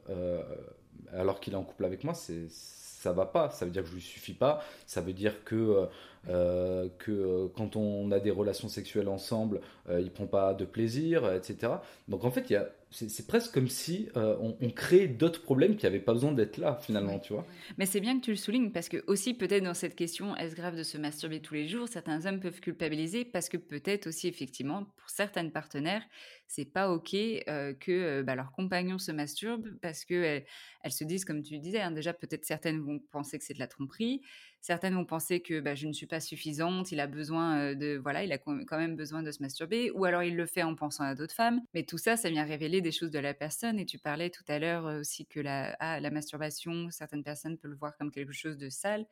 alors 1.13 1.39
qu'il 1.39 1.53
est 1.53 1.57
en 1.57 1.65
couple 1.65 1.85
avec 1.85 2.03
moi 2.03 2.15
c'est 2.15 2.47
ça 2.49 3.13
va 3.13 3.27
pas 3.27 3.51
ça 3.51 3.65
veut 3.65 3.71
dire 3.71 3.83
que 3.83 3.89
je 3.89 3.95
lui 3.95 4.01
suffis 4.01 4.35
pas 4.35 4.65
ça 4.87 5.01
veut 5.01 5.13
dire 5.13 5.45
que 5.45 5.89
euh, 6.29 6.89
que 6.99 7.13
euh, 7.13 7.49
quand 7.57 7.77
on 7.77 8.11
a 8.11 8.19
des 8.19 8.31
relations 8.31 8.69
sexuelles 8.69 9.09
ensemble, 9.09 9.61
euh, 9.89 10.01
il 10.01 10.11
prend 10.11 10.27
pas 10.27 10.55
de 10.55 10.65
plaisir, 10.65 11.33
etc. 11.33 11.75
Donc 12.09 12.25
en 12.25 12.31
fait, 12.31 12.53
c'est 12.97 13.27
presque 13.27 13.53
comme 13.53 13.69
si 13.69 14.09
on, 14.15 14.57
on, 14.61 14.71
crée 14.71 15.07
d'autres 15.07 15.43
problèmes 15.43 15.77
qui 15.77 15.85
n'avaient 15.87 16.01
pas 16.01 16.13
besoin 16.13 16.33
d'être 16.33 16.57
là 16.57 16.79
finalement, 16.81 17.19
tu 17.19 17.33
vois. 17.33 17.47
Mais 17.79 17.87
c'est 17.87 18.01
bien 18.01 18.19
que 18.19 18.25
tu 18.25 18.31
le 18.31 18.37
soulignes 18.37 18.73
parce 18.73 18.89
que 18.89 19.05
aussi 19.07 19.35
peut-être 19.35 19.65
dans 19.65 19.75
cette 19.75 19.95
question, 19.95 20.35
est-ce 20.37 20.57
grave 20.57 20.77
de 20.77 20.83
se 20.83 20.99
masturber 20.99 21.41
tous 21.41 21.55
les 21.55 21.69
jours? 21.69 21.89
Certains 21.89 22.25
hommes 22.27 22.41
peuvent 22.41 22.61
culpabiliser 22.61 23.25
parce 23.25 23.49
que 23.49 23.57
peut-être 23.57 24.07
aussi 24.07 24.29
effectivement 24.29 24.85
pour 24.85 25.11
certaines 25.11 25.53
partenaires, 25.53 26.03
c'est 26.47 26.65
pas 26.65 26.91
ok 26.91 27.11
que 27.11 28.23
bah, 28.23 28.35
leur 28.35 28.53
compagnon 28.53 28.99
se 28.99 29.13
masturbe 29.13 29.69
parce 29.83 30.05
que 30.05 30.43
elles, 30.83 30.93
se 30.93 31.05
disent 31.05 31.25
comme 31.25 31.43
tu 31.43 31.59
disais, 31.59 31.81
hein, 31.81 31.91
déjà 31.91 32.13
peut-être 32.13 32.45
certaines 32.45 32.81
vont 32.81 33.01
penser 33.11 33.39
que 33.39 33.45
c'est 33.45 33.55
de 33.55 33.59
la 33.59 33.67
tromperie 33.67 34.23
Certaines 34.67 34.95
vont 34.95 35.05
penser 35.05 35.41
que 35.43 35.61
bah, 35.61 35.77
je 35.77 35.87
ne 35.87 35.93
suis 35.93 36.09
pas 36.09 36.19
suffisante, 36.19 36.91
il 36.91 36.99
a 36.99 37.07
besoin 37.07 37.77
de, 37.77 38.01
voilà, 38.03 38.25
il 38.25 38.33
a 38.33 38.39
quand 38.39 38.77
même 38.77 38.97
besoin 38.97 39.23
de 39.23 39.31
se 39.31 39.41
masturber, 39.41 39.93
ou 39.93 40.07
alors 40.07 40.25
il 40.25 40.35
le 40.35 40.45
fait 40.45 40.65
en 40.65 40.75
pensant 40.75 41.05
à 41.05 41.15
d'autres 41.15 41.35
femmes. 41.35 41.61
Mais 41.73 41.85
tout 41.85 41.99
ça, 41.99 42.17
ça 42.17 42.31
vient 42.31 42.45
révéler 42.45 42.81
des 42.87 42.93
choses 42.93 43.11
de 43.11 43.19
la 43.19 43.35
personne. 43.35 43.79
Et 43.79 43.87
tu 43.87 43.99
parlais 43.99 44.31
tout 44.31 44.45
à 44.49 44.59
l'heure 44.59 44.85
aussi 45.01 45.27
que 45.27 45.41
la, 45.41 45.77
ah, 45.81 46.01
la 46.01 46.11
masturbation, 46.11 46.91
certaines 46.91 47.25
personnes 47.25 47.59
peuvent 47.59 47.71
le 47.71 47.77
voir 47.77 47.97
comme 47.97 48.11
quelque 48.11 48.33
chose 48.33 48.57
de 48.57 48.69
sale. 48.69 49.07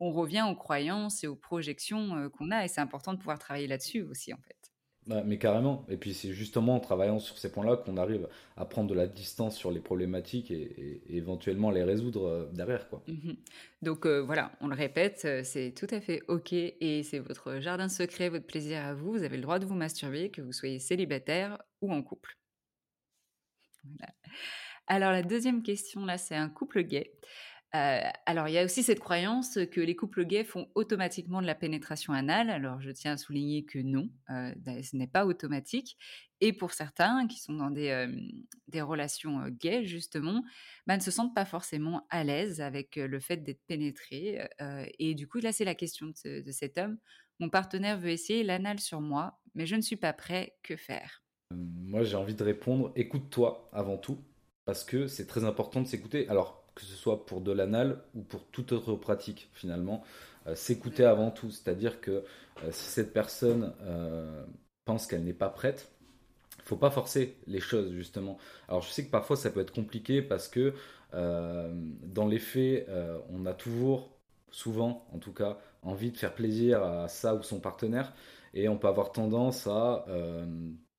On 0.00 0.12
revient 0.12 0.46
aux 0.48 0.54
croyances 0.54 1.24
et 1.24 1.26
aux 1.26 1.36
projections 1.36 2.30
qu'on 2.30 2.50
a, 2.50 2.64
et 2.64 2.68
c'est 2.68 2.80
important 2.80 3.12
de 3.14 3.18
pouvoir 3.18 3.38
travailler 3.38 3.66
là-dessus 3.66 4.02
aussi, 4.02 4.32
en 4.32 4.38
fait 4.38 4.72
mais 5.24 5.38
carrément. 5.38 5.86
Et 5.88 5.96
puis 5.96 6.14
c'est 6.14 6.32
justement 6.32 6.76
en 6.76 6.80
travaillant 6.80 7.18
sur 7.18 7.38
ces 7.38 7.50
points-là 7.50 7.76
qu'on 7.76 7.96
arrive 7.96 8.28
à 8.56 8.64
prendre 8.64 8.88
de 8.90 8.94
la 8.94 9.06
distance 9.06 9.56
sur 9.56 9.70
les 9.70 9.80
problématiques 9.80 10.50
et, 10.50 11.02
éventuellement 11.08 11.70
les 11.70 11.82
résoudre 11.82 12.50
derrière. 12.52 12.88
Quoi. 12.88 13.02
Mhm. 13.08 13.36
Donc 13.82 14.06
euh, 14.06 14.20
voilà, 14.20 14.52
on 14.60 14.68
le 14.68 14.74
répète, 14.74 15.26
c'est 15.44 15.72
tout 15.74 15.86
à 15.90 16.00
fait 16.00 16.22
OK 16.28 16.52
et 16.52 17.02
c'est 17.02 17.18
votre 17.18 17.58
jardin 17.60 17.88
secret, 17.88 18.28
votre 18.28 18.46
plaisir 18.46 18.84
à 18.84 18.94
vous. 18.94 19.12
Vous 19.12 19.22
avez 19.22 19.36
le 19.36 19.42
droit 19.42 19.58
de 19.58 19.66
vous 19.66 19.74
masturber, 19.74 20.30
que 20.30 20.42
vous 20.42 20.52
soyez 20.52 20.78
célibataire 20.78 21.58
ou 21.80 21.92
en 21.92 22.02
couple. 22.02 22.36
Alors 24.86 25.12
la 25.12 25.22
deuxième 25.22 25.62
question, 25.62 26.04
là, 26.04 26.18
c'est 26.18 26.36
un 26.36 26.48
couple 26.48 26.82
gay. 26.82 27.12
Euh, 27.74 28.00
alors, 28.24 28.48
il 28.48 28.54
y 28.54 28.58
a 28.58 28.64
aussi 28.64 28.82
cette 28.82 29.00
croyance 29.00 29.58
que 29.70 29.80
les 29.80 29.94
couples 29.94 30.24
gays 30.24 30.44
font 30.44 30.68
automatiquement 30.74 31.42
de 31.42 31.46
la 31.46 31.54
pénétration 31.54 32.14
anale. 32.14 32.48
Alors, 32.48 32.80
je 32.80 32.90
tiens 32.90 33.12
à 33.12 33.16
souligner 33.18 33.64
que 33.64 33.78
non, 33.78 34.08
euh, 34.30 34.54
ce 34.82 34.96
n'est 34.96 35.06
pas 35.06 35.26
automatique. 35.26 35.98
Et 36.40 36.52
pour 36.52 36.72
certains 36.72 37.26
qui 37.26 37.40
sont 37.40 37.52
dans 37.52 37.70
des, 37.70 37.90
euh, 37.90 38.84
relations 38.84 39.46
gays, 39.48 39.84
justement, 39.84 40.44
bah, 40.86 40.96
ne 40.96 41.02
se 41.02 41.10
sentent 41.10 41.34
pas 41.34 41.44
forcément 41.44 42.06
à 42.08 42.24
l'aise 42.24 42.60
avec 42.62 42.96
le 42.96 43.20
fait 43.20 43.38
d'être 43.38 43.62
pénétrés. 43.66 44.48
et 44.98 45.14
du 45.14 45.26
coup, 45.28 45.38
là, 45.38 45.52
c'est 45.52 45.64
la 45.64 45.74
question 45.74 46.06
de, 46.06 46.40
de, 46.40 46.52
cet 46.52 46.78
homme. 46.78 46.98
Mon 47.38 47.50
partenaire 47.50 47.98
veut 47.98 48.10
essayer 48.10 48.44
l'anal 48.44 48.80
sur 48.80 49.00
moi, 49.00 49.40
mais 49.54 49.66
je 49.66 49.76
ne 49.76 49.82
suis 49.82 49.96
pas 49.96 50.12
prêt. 50.12 50.56
Que 50.62 50.76
faire? 50.76 51.22
Moi, 51.54 52.02
j'ai 52.02 52.16
envie 52.16 52.34
de 52.34 52.44
répondre 52.44 52.92
écoute-toi 52.96 53.68
avant 53.72 53.96
tout, 53.96 54.18
parce 54.66 54.84
que 54.84 55.06
c'est 55.06 55.26
très 55.26 55.44
important 55.44 55.80
de 55.80 55.86
s'écouter. 55.86 56.28
Alors, 56.28 56.62
que 56.74 56.84
ce 56.84 56.94
soit 56.94 57.26
pour 57.26 57.40
de 57.40 57.50
l'anal 57.50 58.02
ou 58.14 58.22
pour 58.22 58.44
toute 58.46 58.72
autre 58.72 58.94
pratique 58.94 59.50
finalement. 59.52 60.04
Euh, 60.46 60.54
s'écouter 60.54 61.04
avant 61.04 61.30
tout, 61.30 61.50
c'est-à-dire 61.50 62.00
que 62.00 62.10
euh, 62.62 62.70
si 62.70 62.84
cette 62.90 63.12
personne 63.12 63.74
euh, 63.82 64.44
pense 64.84 65.06
qu'elle 65.06 65.24
n'est 65.24 65.32
pas 65.32 65.48
prête, 65.48 65.90
il 66.58 66.62
faut 66.64 66.76
pas 66.76 66.90
forcer 66.90 67.36
les 67.46 67.60
choses 67.60 67.92
justement. 67.92 68.38
Alors 68.68 68.82
je 68.82 68.90
sais 68.90 69.04
que 69.04 69.10
parfois 69.10 69.36
ça 69.36 69.50
peut 69.50 69.60
être 69.60 69.72
compliqué 69.72 70.22
parce 70.22 70.48
que 70.48 70.74
dans 71.12 72.26
les 72.26 72.38
faits, 72.38 72.86
on 73.30 73.46
a 73.46 73.54
toujours, 73.54 74.18
souvent 74.50 75.06
en 75.14 75.18
tout 75.18 75.32
cas, 75.32 75.58
envie 75.82 76.12
de 76.12 76.18
faire 76.18 76.34
plaisir 76.34 76.82
à 76.82 77.08
ça 77.08 77.34
ou 77.34 77.42
son 77.42 77.60
partenaire 77.60 78.12
et 78.52 78.68
on 78.68 78.76
peut 78.76 78.88
avoir 78.88 79.12
tendance 79.12 79.66
à 79.66 80.04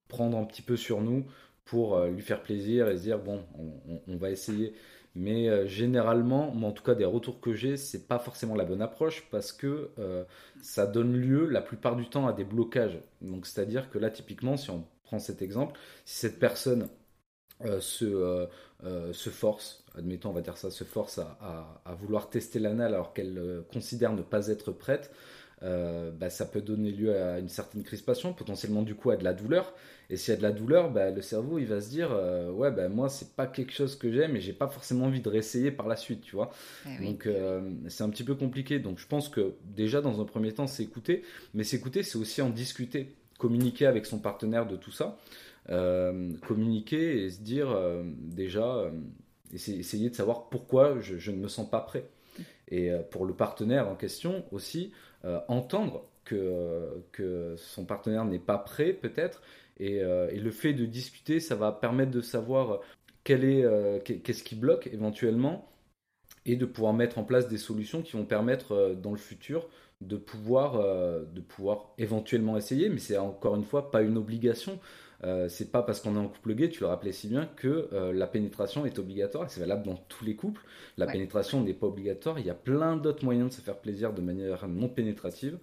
prendre 0.09 0.37
un 0.37 0.43
petit 0.45 0.61
peu 0.61 0.75
sur 0.75 1.01
nous 1.01 1.25
pour 1.65 2.03
lui 2.05 2.21
faire 2.21 2.41
plaisir 2.41 2.89
et 2.89 2.97
se 2.97 3.03
dire 3.03 3.19
bon, 3.19 3.43
on 4.07 4.17
va 4.17 4.31
essayer. 4.31 4.73
Mais 5.15 5.49
euh, 5.49 5.67
généralement, 5.67 6.51
moi 6.51 6.69
en 6.69 6.71
tout 6.71 6.83
cas 6.83 6.95
des 6.95 7.05
retours 7.05 7.41
que 7.41 7.53
j'ai, 7.53 7.77
c'est 7.77 8.07
pas 8.07 8.19
forcément 8.19 8.55
la 8.55 8.63
bonne 8.65 8.81
approche 8.81 9.27
parce 9.31 9.51
que 9.51 9.89
euh, 9.99 10.23
ça 10.61 10.85
donne 10.85 11.13
lieu 11.13 11.45
la 11.47 11.61
plupart 11.61 11.95
du 11.95 12.07
temps 12.07 12.27
à 12.27 12.33
des 12.33 12.43
blocages. 12.43 12.99
Donc 13.21 13.47
c'est-à-dire 13.47 13.89
que 13.89 13.97
là 13.97 14.11
typiquement, 14.11 14.55
si 14.55 14.69
on 14.69 14.85
prend 15.03 15.19
cet 15.19 15.41
exemple, 15.41 15.79
si 16.05 16.19
cette 16.19 16.39
personne 16.39 16.87
euh, 17.65 17.81
se, 17.81 18.47
se 19.11 19.29
force, 19.29 19.83
admettons 19.95 20.29
on 20.29 20.33
va 20.33 20.41
dire 20.41 20.57
ça, 20.57 20.71
se 20.71 20.83
force 20.83 21.17
à, 21.17 21.81
à 21.83 21.93
vouloir 21.95 22.29
tester 22.29 22.59
l'anal 22.59 22.93
alors 22.93 23.13
qu'elle 23.13 23.63
considère 23.73 24.13
ne 24.13 24.21
pas 24.21 24.47
être 24.47 24.71
prête, 24.71 25.11
euh, 25.61 26.11
bah, 26.11 26.29
ça 26.29 26.45
peut 26.45 26.61
donner 26.61 26.91
lieu 26.91 27.15
à 27.15 27.39
une 27.39 27.49
certaine 27.49 27.83
crispation, 27.83 28.33
potentiellement 28.33 28.81
du 28.81 28.95
coup 28.95 29.09
à 29.11 29.17
de 29.17 29.23
la 29.23 29.33
douleur. 29.33 29.73
Et 30.09 30.15
s'il 30.15 30.33
y 30.33 30.33
a 30.33 30.37
de 30.37 30.43
la 30.43 30.51
douleur, 30.51 30.89
bah, 30.89 31.11
le 31.11 31.21
cerveau 31.21 31.59
il 31.59 31.65
va 31.65 31.81
se 31.81 31.89
dire 31.89 32.09
euh, 32.11 32.49
ouais 32.51 32.71
bah, 32.71 32.87
moi 32.87 33.09
c'est 33.09 33.35
pas 33.35 33.45
quelque 33.45 33.73
chose 33.73 33.95
que 33.97 34.11
j'aime 34.11 34.35
et 34.35 34.41
j'ai 34.41 34.53
pas 34.53 34.67
forcément 34.67 35.05
envie 35.05 35.19
de 35.19 35.27
réessayer 35.27 35.71
par 35.71 35.87
la 35.87 35.97
suite, 35.97 36.21
tu 36.21 36.35
vois. 36.35 36.51
Eh 36.87 37.03
Donc 37.03 37.25
euh, 37.25 37.69
c'est 37.89 38.03
un 38.03 38.09
petit 38.09 38.23
peu 38.23 38.35
compliqué. 38.35 38.79
Donc 38.79 38.99
je 38.99 39.07
pense 39.07 39.27
que 39.27 39.53
déjà 39.65 40.01
dans 40.01 40.21
un 40.21 40.25
premier 40.25 40.53
temps 40.53 40.67
c'est 40.67 40.83
écouter, 40.83 41.23
mais 41.53 41.65
s'écouter 41.65 42.03
c'est 42.03 42.17
aussi 42.17 42.41
en 42.41 42.49
discuter, 42.49 43.13
communiquer 43.37 43.85
avec 43.85 44.05
son 44.05 44.19
partenaire 44.19 44.65
de 44.65 44.77
tout 44.77 44.91
ça, 44.91 45.17
communiquer 46.47 47.25
et 47.25 47.29
se 47.29 47.41
dire 47.41 47.77
déjà 48.17 48.89
essayer 49.53 50.09
de 50.09 50.15
savoir 50.15 50.49
pourquoi 50.49 50.99
je, 50.99 51.17
je, 51.17 51.31
ne 51.31 51.37
me 51.37 51.47
sens 51.47 51.69
pas 51.69 51.81
prêt. 51.81 52.05
Et 52.69 52.89
pour 53.11 53.25
le 53.25 53.33
partenaire 53.33 53.87
en 53.87 53.95
question 53.95 54.45
aussi, 54.51 54.91
entendre 55.47 56.03
que, 56.23 57.03
que 57.12 57.55
son 57.58 57.86
partenaire 57.86 58.25
n'est 58.25 58.39
pas 58.39 58.58
prêt 58.58 58.93
peut-être. 58.93 59.41
Euh, 59.82 60.29
et, 60.29 60.39
le 60.39 60.51
fait 60.51 60.73
de 60.73 60.86
discuter, 60.86 61.39
ça 61.39 61.55
va 61.55 61.71
permettre 61.71 62.12
de 62.12 62.21
savoir 62.21 62.82
quel 63.23 63.43
est, 63.43 63.63
euh, 63.63 63.99
qu'est-ce 63.99 64.43
qui 64.43 64.55
bloque 64.55 64.88
éventuellement 64.88 65.69
et 66.45 66.55
de 66.55 66.65
pouvoir 66.65 66.93
mettre 66.93 67.17
en 67.17 67.23
place 67.23 67.47
des 67.47 67.58
solutions 67.58 68.01
qui 68.01 68.13
vont 68.13 68.25
permettre 68.25 68.95
dans 69.01 69.12
le 69.12 69.17
futur 69.17 69.67
de 70.01 70.15
pouvoir, 70.15 70.82
de 71.25 71.41
pouvoir 71.41 71.93
éventuellement 71.97 72.55
essayer, 72.55 72.88
mais 72.88 72.99
c'est 72.99 73.17
encore 73.17 73.58
une 73.58 73.65
fois 73.65 73.91
pas 73.91 74.01
une 74.01 74.17
obligation. 74.17 74.79
Euh, 75.23 75.49
c'est 75.49 75.71
pas 75.71 75.84
parce 75.84 75.99
qu'on 75.99 76.15
est 76.15 76.19
en 76.19 76.27
couple 76.29 76.55
gay, 76.55 76.69
tu 76.69 76.82
le 76.82 76.88
rappelais 76.88 77.12
si 77.12 77.27
bien, 77.27 77.45
que 77.45 77.89
euh, 77.93 78.13
la 78.13 78.27
pénétration 78.27 78.86
est 78.86 78.99
obligatoire. 78.99 79.49
C'est 79.49 79.60
valable 79.60 79.84
dans 79.86 79.95
tous 79.95 80.25
les 80.25 80.36
couples. 80.36 80.62
La 80.97 81.08
pénétration 81.08 81.62
n'est 81.63 81.73
pas 81.73 81.88
obligatoire. 81.88 82.39
Il 82.39 82.45
y 82.45 82.49
a 82.49 82.55
plein 82.55 82.95
d'autres 82.97 83.25
moyens 83.25 83.49
de 83.49 83.53
se 83.53 83.62
faire 83.62 83.77
plaisir 83.79 84.13
de 84.13 84.21
manière 84.21 84.67
non 84.67 84.89
pénétrative. 84.89 85.60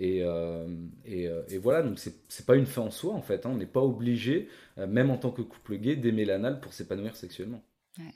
Et, 0.00 0.22
euh, 0.22 0.68
et, 1.06 1.58
voilà, 1.58 1.82
donc 1.82 1.98
c'est 1.98 2.46
pas 2.46 2.54
une 2.54 2.66
fin 2.66 2.82
en 2.82 2.90
soi 2.90 3.14
en 3.14 3.22
fait. 3.22 3.46
Hein. 3.46 3.50
On 3.52 3.56
n'est 3.56 3.66
pas 3.66 3.82
obligé, 3.82 4.48
même 4.76 5.10
en 5.10 5.16
tant 5.18 5.30
que 5.30 5.42
couple 5.42 5.76
gay, 5.76 5.96
d'aimer 5.96 6.24
l'anal 6.24 6.60
pour 6.60 6.72
s'épanouir 6.72 7.16
sexuellement. 7.16 7.62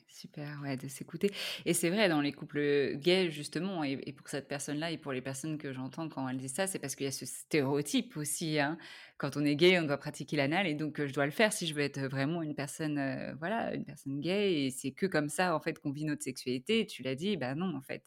Super, 0.08 0.60
ouais, 0.62 0.76
de 0.76 0.86
s'écouter. 0.88 1.30
Et 1.64 1.74
c'est 1.74 1.90
vrai, 1.90 2.08
dans 2.08 2.20
les 2.20 2.32
couples 2.32 2.94
gays, 2.96 3.30
justement, 3.30 3.82
et, 3.82 3.96
pour 4.12 4.28
cette 4.28 4.46
personne-là, 4.46 4.90
et 4.92 4.98
pour 4.98 5.12
les 5.12 5.20
personnes 5.20 5.58
que 5.58 5.72
j'entends 5.72 6.08
quand 6.08 6.28
elles 6.28 6.38
disent 6.38 6.54
ça, 6.54 6.66
c'est 6.66 6.78
parce 6.78 6.94
qu'il 6.94 7.04
y 7.04 7.08
a 7.08 7.12
ce 7.12 7.26
stéréotype 7.26 8.16
aussi. 8.16 8.58
Hein. 8.60 8.78
Quand 9.18 9.36
on 9.36 9.44
est 9.44 9.56
gay, 9.56 9.78
on 9.80 9.84
doit 9.84 9.98
pratiquer 9.98 10.36
l'anal, 10.36 10.66
et 10.66 10.74
donc 10.74 11.04
je 11.04 11.12
dois 11.12 11.26
le 11.26 11.32
faire 11.32 11.52
si 11.52 11.66
je 11.66 11.74
veux 11.74 11.82
être 11.82 12.00
vraiment 12.00 12.42
une 12.42 12.54
personne, 12.54 13.34
voilà, 13.38 13.74
une 13.74 13.84
personne 13.84 14.20
gay, 14.20 14.64
et 14.64 14.70
c'est 14.70 14.92
que 14.92 15.06
comme 15.06 15.28
ça, 15.28 15.54
en 15.56 15.60
fait, 15.60 15.78
qu'on 15.80 15.90
vit 15.90 16.04
notre 16.04 16.22
sexualité. 16.22 16.86
tu 16.86 17.02
l'as 17.02 17.14
dit, 17.14 17.36
bah 17.36 17.54
non, 17.54 17.74
en 17.76 17.82
fait, 17.82 18.04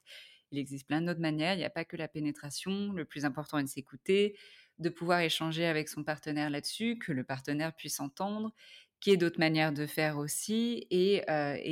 il 0.51 0.59
existe 0.59 0.88
plein 0.88 1.01
d'autres 1.01 1.19
manières. 1.19 1.53
Il 1.53 1.57
n'y 1.57 1.65
a 1.65 1.69
pas 1.69 1.85
que 1.85 1.97
la 1.97 2.07
pénétration. 2.07 2.93
Le 2.93 3.05
plus 3.05 3.25
important 3.25 3.57
est 3.57 3.63
de 3.63 3.69
s'écouter, 3.69 4.38
de 4.79 4.89
pouvoir 4.89 5.19
échanger 5.19 5.65
avec 5.65 5.89
son 5.89 6.03
partenaire 6.03 6.49
là-dessus, 6.49 6.97
que 6.97 7.11
le 7.11 7.23
partenaire 7.23 7.73
puisse 7.73 7.99
entendre 7.99 8.53
qu'il 8.99 9.12
y 9.12 9.13
ait 9.13 9.17
d'autres 9.17 9.39
manières 9.39 9.73
de 9.73 9.86
faire 9.86 10.17
aussi 10.17 10.88
et, 10.89 11.23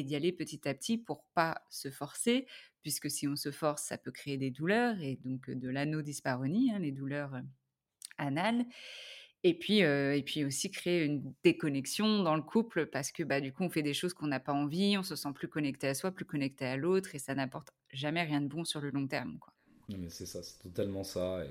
d'y 0.04 0.16
aller 0.16 0.32
petit 0.32 0.68
à 0.68 0.74
petit 0.74 0.98
pour 0.98 1.26
pas 1.34 1.64
se 1.70 1.90
forcer, 1.90 2.48
puisque 2.82 3.10
si 3.10 3.28
on 3.28 3.36
se 3.36 3.52
force, 3.52 3.84
ça 3.84 3.98
peut 3.98 4.12
créer 4.12 4.38
des 4.38 4.52
douleurs 4.52 5.00
et 5.02 5.20
donc 5.24 5.50
de 5.50 5.70
l'anodysparonie, 5.70 6.72
hein, 6.72 6.80
les 6.80 6.92
douleurs 6.92 7.42
anales. 8.18 8.66
Et 9.46 9.58
puis, 9.58 9.80
et 9.80 10.24
puis 10.26 10.46
aussi 10.46 10.72
créer 10.72 11.04
une 11.04 11.34
déconnexion 11.44 12.24
dans 12.24 12.36
le 12.36 12.42
couple 12.42 12.86
parce 12.86 13.12
que 13.12 13.24
bah, 13.24 13.42
du 13.42 13.52
coup, 13.52 13.64
on 13.64 13.70
fait 13.70 13.82
des 13.82 13.94
choses 13.94 14.14
qu'on 14.14 14.28
n'a 14.28 14.40
pas 14.40 14.54
envie, 14.54 14.98
on 14.98 15.04
se 15.04 15.18
sent 15.18 15.34
plus 15.36 15.50
connecté 15.50 15.88
à 15.88 15.94
soi, 15.94 16.12
plus 16.12 16.24
connecté 16.24 16.66
à 16.66 16.78
l'autre 16.78 17.14
et 17.14 17.20
ça 17.20 17.36
n'apporte 17.36 17.72
jamais 17.92 18.24
rien 18.24 18.40
de 18.40 18.48
bon 18.48 18.64
sur 18.64 18.80
le 18.80 18.90
long 18.90 19.06
terme. 19.06 19.40
Quoi. 19.40 19.54
mais 19.90 20.10
c'est 20.10 20.26
ça, 20.26 20.42
c'est 20.42 20.60
totalement 20.60 21.04
ça. 21.04 21.44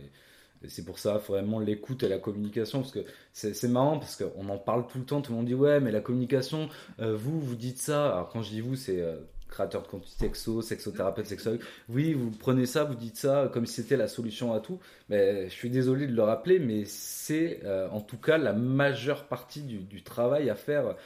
C'est 0.69 0.85
pour 0.85 0.99
ça, 0.99 1.19
vraiment 1.19 1.61
l'écoute 1.61 2.03
et 2.03 2.09
la 2.09 2.19
communication, 2.19 2.81
parce 2.81 2.93
que 2.93 3.05
c'est 3.33 3.69
marrant, 3.69 3.99
parce 3.99 4.17
qu'on 4.17 4.49
en 4.49 4.59
parle 4.59 4.87
tout 4.87 4.99
le 4.99 5.05
temps, 5.05 5.21
tout 5.21 5.33
le 5.33 5.39
monde 5.39 5.47
dit 5.47 5.55
ouais, 5.55 5.81
mais 5.81 5.91
la 5.91 6.01
communication, 6.01 6.69
euh, 7.01 7.17
vous, 7.17 7.41
vous 7.41 7.57
dites 7.57 7.79
ça. 7.79 8.13
Alors 8.13 8.29
quand 8.29 8.43
je 8.43 8.51
dis 8.51 8.61
vous, 8.61 8.77
c'est 8.77 9.01
euh, 9.01 9.17
créateur 9.49 9.83
de 9.83 9.89
contenu 9.89 10.09
sexo, 10.09 10.63
sexothérapeute, 10.63 11.27
sexologue. 11.27 11.61
Oui, 11.89 12.15
vous 12.15 12.31
prenez 12.31 12.67
ça, 12.67 12.85
vous 12.85 12.95
dites 12.95 13.17
ça 13.17 13.51
comme 13.53 13.67
si 13.67 13.83
c'était 13.83 13.97
la 13.97 14.09
solution 14.09 14.53
à 14.53 14.61
tout. 14.61 14.79
Mais 15.09 15.49
je 15.49 15.55
suis 15.55 15.71
désolé 15.71 16.07
de 16.07 16.15
le 16.15 16.23
rappeler, 16.23 16.59
mais 16.59 16.85
c'est 16.85 17.61
euh, 17.65 17.89
en 17.91 18.01
tout 18.01 18.19
cas 18.19 18.39
la 18.39 18.53
majeure 18.53 19.25
partie 19.25 19.63
du, 19.63 19.79
du 19.79 20.03
travail 20.03 20.51
à 20.51 20.55
faire 20.55 20.97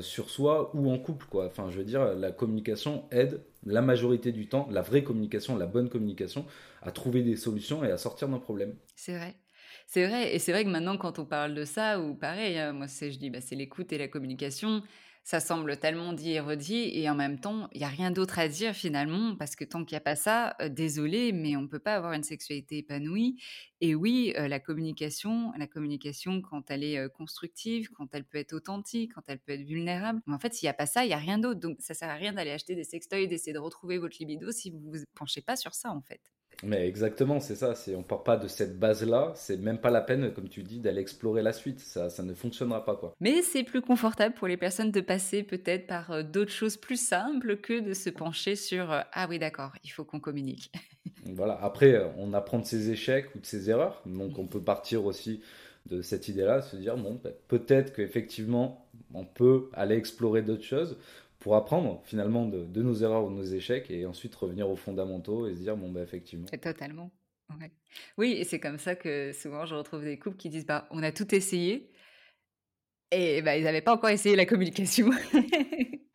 sur 0.00 0.28
soi 0.28 0.72
ou 0.74 0.90
en 0.90 0.98
couple, 0.98 1.26
quoi. 1.30 1.46
Enfin, 1.46 1.70
je 1.70 1.78
veux 1.78 1.84
dire, 1.84 2.12
la 2.16 2.32
communication 2.32 3.04
aide 3.12 3.40
la 3.64 3.82
majorité 3.82 4.32
du 4.32 4.48
temps, 4.48 4.68
la 4.70 4.82
vraie 4.82 5.02
communication, 5.04 5.56
la 5.56 5.66
bonne 5.66 5.88
communication, 5.88 6.46
à 6.82 6.90
trouver 6.92 7.22
des 7.22 7.36
solutions 7.36 7.84
et 7.84 7.90
à 7.90 7.98
sortir 7.98 8.28
d'un 8.28 8.38
problème. 8.38 8.76
C'est 8.96 9.16
vrai. 9.16 9.34
C'est 9.86 10.06
vrai, 10.06 10.34
et 10.34 10.38
c'est 10.38 10.52
vrai 10.52 10.64
que 10.64 10.68
maintenant, 10.68 10.98
quand 10.98 11.18
on 11.18 11.24
parle 11.24 11.54
de 11.54 11.64
ça, 11.64 12.00
ou 12.00 12.14
pareil, 12.14 12.58
hein, 12.58 12.72
moi, 12.72 12.86
je 12.86 13.18
dis, 13.18 13.30
bah, 13.30 13.40
c'est 13.40 13.56
l'écoute 13.56 13.92
et 13.92 13.98
la 13.98 14.08
communication 14.08 14.82
ça 15.28 15.40
semble 15.40 15.76
tellement 15.76 16.14
dit 16.14 16.30
et 16.30 16.40
redit, 16.40 16.90
et 16.94 17.10
en 17.10 17.14
même 17.14 17.38
temps, 17.38 17.68
il 17.72 17.80
n'y 17.80 17.84
a 17.84 17.88
rien 17.88 18.10
d'autre 18.10 18.38
à 18.38 18.48
dire 18.48 18.72
finalement, 18.72 19.36
parce 19.36 19.56
que 19.56 19.64
tant 19.66 19.84
qu'il 19.84 19.94
n'y 19.94 19.98
a 19.98 20.00
pas 20.00 20.16
ça, 20.16 20.56
euh, 20.62 20.70
désolé, 20.70 21.32
mais 21.32 21.54
on 21.54 21.60
ne 21.60 21.66
peut 21.66 21.78
pas 21.78 21.96
avoir 21.96 22.14
une 22.14 22.22
sexualité 22.22 22.78
épanouie. 22.78 23.36
Et 23.82 23.94
oui, 23.94 24.32
euh, 24.38 24.48
la 24.48 24.58
communication, 24.58 25.52
la 25.58 25.66
communication 25.66 26.40
quand 26.40 26.70
elle 26.70 26.82
est 26.82 26.96
euh, 26.96 27.10
constructive, 27.10 27.90
quand 27.90 28.08
elle 28.14 28.24
peut 28.24 28.38
être 28.38 28.54
authentique, 28.54 29.12
quand 29.16 29.24
elle 29.26 29.38
peut 29.38 29.52
être 29.52 29.66
vulnérable. 29.66 30.22
Mais 30.26 30.32
en 30.32 30.38
fait, 30.38 30.54
s'il 30.54 30.64
n'y 30.64 30.70
a 30.70 30.74
pas 30.74 30.86
ça, 30.86 31.04
il 31.04 31.08
n'y 31.08 31.12
a 31.12 31.18
rien 31.18 31.36
d'autre. 31.36 31.60
Donc 31.60 31.76
ça 31.78 31.92
sert 31.92 32.08
à 32.08 32.14
rien 32.14 32.32
d'aller 32.32 32.52
acheter 32.52 32.74
des 32.74 32.84
sextoys, 32.84 33.26
d'essayer 33.26 33.52
de 33.52 33.58
retrouver 33.58 33.98
votre 33.98 34.16
libido 34.18 34.50
si 34.50 34.70
vous 34.70 34.78
ne 34.78 34.96
vous 34.96 35.04
penchez 35.14 35.42
pas 35.42 35.56
sur 35.56 35.74
ça 35.74 35.90
en 35.90 36.00
fait. 36.00 36.22
Mais 36.64 36.88
exactement, 36.88 37.38
c'est 37.38 37.54
ça. 37.54 37.74
C'est, 37.76 37.94
on 37.94 38.02
part 38.02 38.24
pas 38.24 38.36
de 38.36 38.48
cette 38.48 38.78
base-là. 38.78 39.32
C'est 39.36 39.56
même 39.58 39.78
pas 39.78 39.90
la 39.90 40.00
peine, 40.00 40.32
comme 40.32 40.48
tu 40.48 40.64
dis, 40.64 40.80
d'aller 40.80 41.00
explorer 41.00 41.42
la 41.42 41.52
suite. 41.52 41.78
Ça, 41.78 42.10
ça 42.10 42.24
ne 42.24 42.34
fonctionnera 42.34 42.84
pas, 42.84 42.96
quoi. 42.96 43.14
Mais 43.20 43.42
c'est 43.42 43.62
plus 43.62 43.80
confortable 43.80 44.34
pour 44.34 44.48
les 44.48 44.56
personnes 44.56 44.90
de 44.90 45.00
passer 45.00 45.44
peut-être 45.44 45.86
par 45.86 46.10
euh, 46.10 46.22
d'autres 46.24 46.50
choses 46.50 46.76
plus 46.76 47.00
simples 47.00 47.58
que 47.58 47.78
de 47.78 47.94
se 47.94 48.10
pencher 48.10 48.56
sur 48.56 48.90
euh, 48.90 49.00
ah 49.12 49.26
oui 49.28 49.38
d'accord, 49.38 49.72
il 49.84 49.90
faut 49.90 50.04
qu'on 50.04 50.18
communique. 50.18 50.72
voilà. 51.26 51.58
Après, 51.62 51.94
euh, 51.94 52.08
on 52.16 52.34
apprend 52.34 52.58
de 52.58 52.66
ses 52.66 52.90
échecs 52.90 53.34
ou 53.36 53.38
de 53.38 53.46
ses 53.46 53.70
erreurs. 53.70 54.02
Donc, 54.04 54.38
on 54.38 54.46
peut 54.46 54.62
partir 54.62 55.04
aussi 55.04 55.40
de 55.86 56.02
cette 56.02 56.28
idée-là, 56.28 56.60
se 56.60 56.76
dire 56.76 56.96
bon, 56.96 57.20
peut-être 57.46 57.94
qu'effectivement, 57.94 58.88
on 59.14 59.24
peut 59.24 59.70
aller 59.72 59.96
explorer 59.96 60.42
d'autres 60.42 60.64
choses 60.64 60.98
pour 61.38 61.56
apprendre 61.56 62.02
finalement 62.04 62.46
de, 62.46 62.82
nos 62.82 62.94
erreurs 62.94 63.24
ou 63.24 63.30
de 63.30 63.36
nos 63.36 63.44
échecs 63.44 63.90
et 63.90 64.06
ensuite 64.06 64.34
revenir 64.34 64.68
aux 64.68 64.76
fondamentaux 64.76 65.46
et 65.46 65.54
se 65.54 65.60
dire 65.60 65.76
bon 65.76 65.90
bah 65.90 66.02
effectivement. 66.02 66.46
Totalement. 66.46 67.10
Oui, 68.18 68.32
et 68.32 68.44
c'est 68.44 68.60
comme 68.60 68.78
ça 68.78 68.94
que 68.94 69.32
souvent 69.32 69.64
je 69.64 69.74
retrouve 69.74 70.04
des 70.04 70.18
couples 70.18 70.36
qui 70.36 70.50
disent 70.50 70.66
bah 70.66 70.86
on 70.90 71.02
a 71.02 71.12
tout 71.12 71.34
essayé 71.34 71.90
et 73.10 73.40
bah 73.42 73.56
ils 73.56 73.64
n'avaient 73.64 73.80
pas 73.80 73.94
encore 73.94 74.10
essayé 74.10 74.36
la 74.36 74.46
communication. 74.46 75.10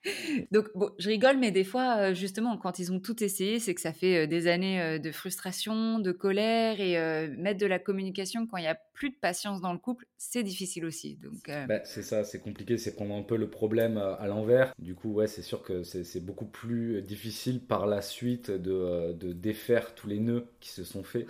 Donc, 0.52 0.68
bon, 0.76 0.92
je 1.00 1.10
rigole, 1.10 1.38
mais 1.38 1.52
des 1.52 1.64
fois, 1.64 1.98
euh, 1.98 2.14
justement, 2.14 2.58
quand 2.58 2.80
ils 2.80 2.92
ont 2.92 3.00
tout 3.00 3.24
essayé, 3.24 3.60
c'est 3.60 3.74
que 3.74 3.82
ça 3.82 3.94
fait 3.94 4.24
euh, 4.24 4.28
des 4.28 4.48
années 4.48 4.82
euh, 4.82 5.00
de 5.00 5.12
frustration, 5.12 6.00
de 6.00 6.12
colère, 6.12 6.80
et 6.80 6.94
mettre 7.38 7.60
de 7.60 7.66
la 7.66 7.80
communication 7.80 8.46
quand 8.48 8.58
il 8.58 8.62
n'y 8.62 8.68
a 8.68 8.78
plus 8.94 9.10
de 9.10 9.16
patience 9.16 9.62
dans 9.62 9.74
le 9.74 9.80
couple, 9.80 10.06
c'est 10.18 10.44
difficile 10.44 10.86
aussi. 10.86 11.16
Donc, 11.16 11.50
bah, 11.68 11.84
c'est 11.86 12.02
ça, 12.02 12.24
c'est 12.24 12.40
compliqué, 12.40 12.78
c'est 12.78 12.96
prendre 12.96 13.16
un 13.16 13.22
peu 13.22 13.38
le 13.38 13.50
problème 13.50 13.98
à 13.98 14.28
l'envers. 14.28 14.74
Du 14.80 14.96
coup, 14.96 15.14
ouais, 15.14 15.28
c'est 15.28 15.42
sûr 15.42 15.64
que 15.64 15.84
c'est 15.84 16.24
beaucoup 16.24 16.46
plus 16.46 17.02
difficile 17.02 17.62
par 17.62 17.88
la 17.88 18.02
suite 18.02 18.52
de, 18.52 19.14
de, 19.14 19.34
défaire 19.34 19.96
tous 19.96 20.08
les 20.08 20.20
nœuds 20.20 20.46
qui 20.60 20.70
se 20.70 20.84
sont 20.84 21.04
faits. 21.04 21.26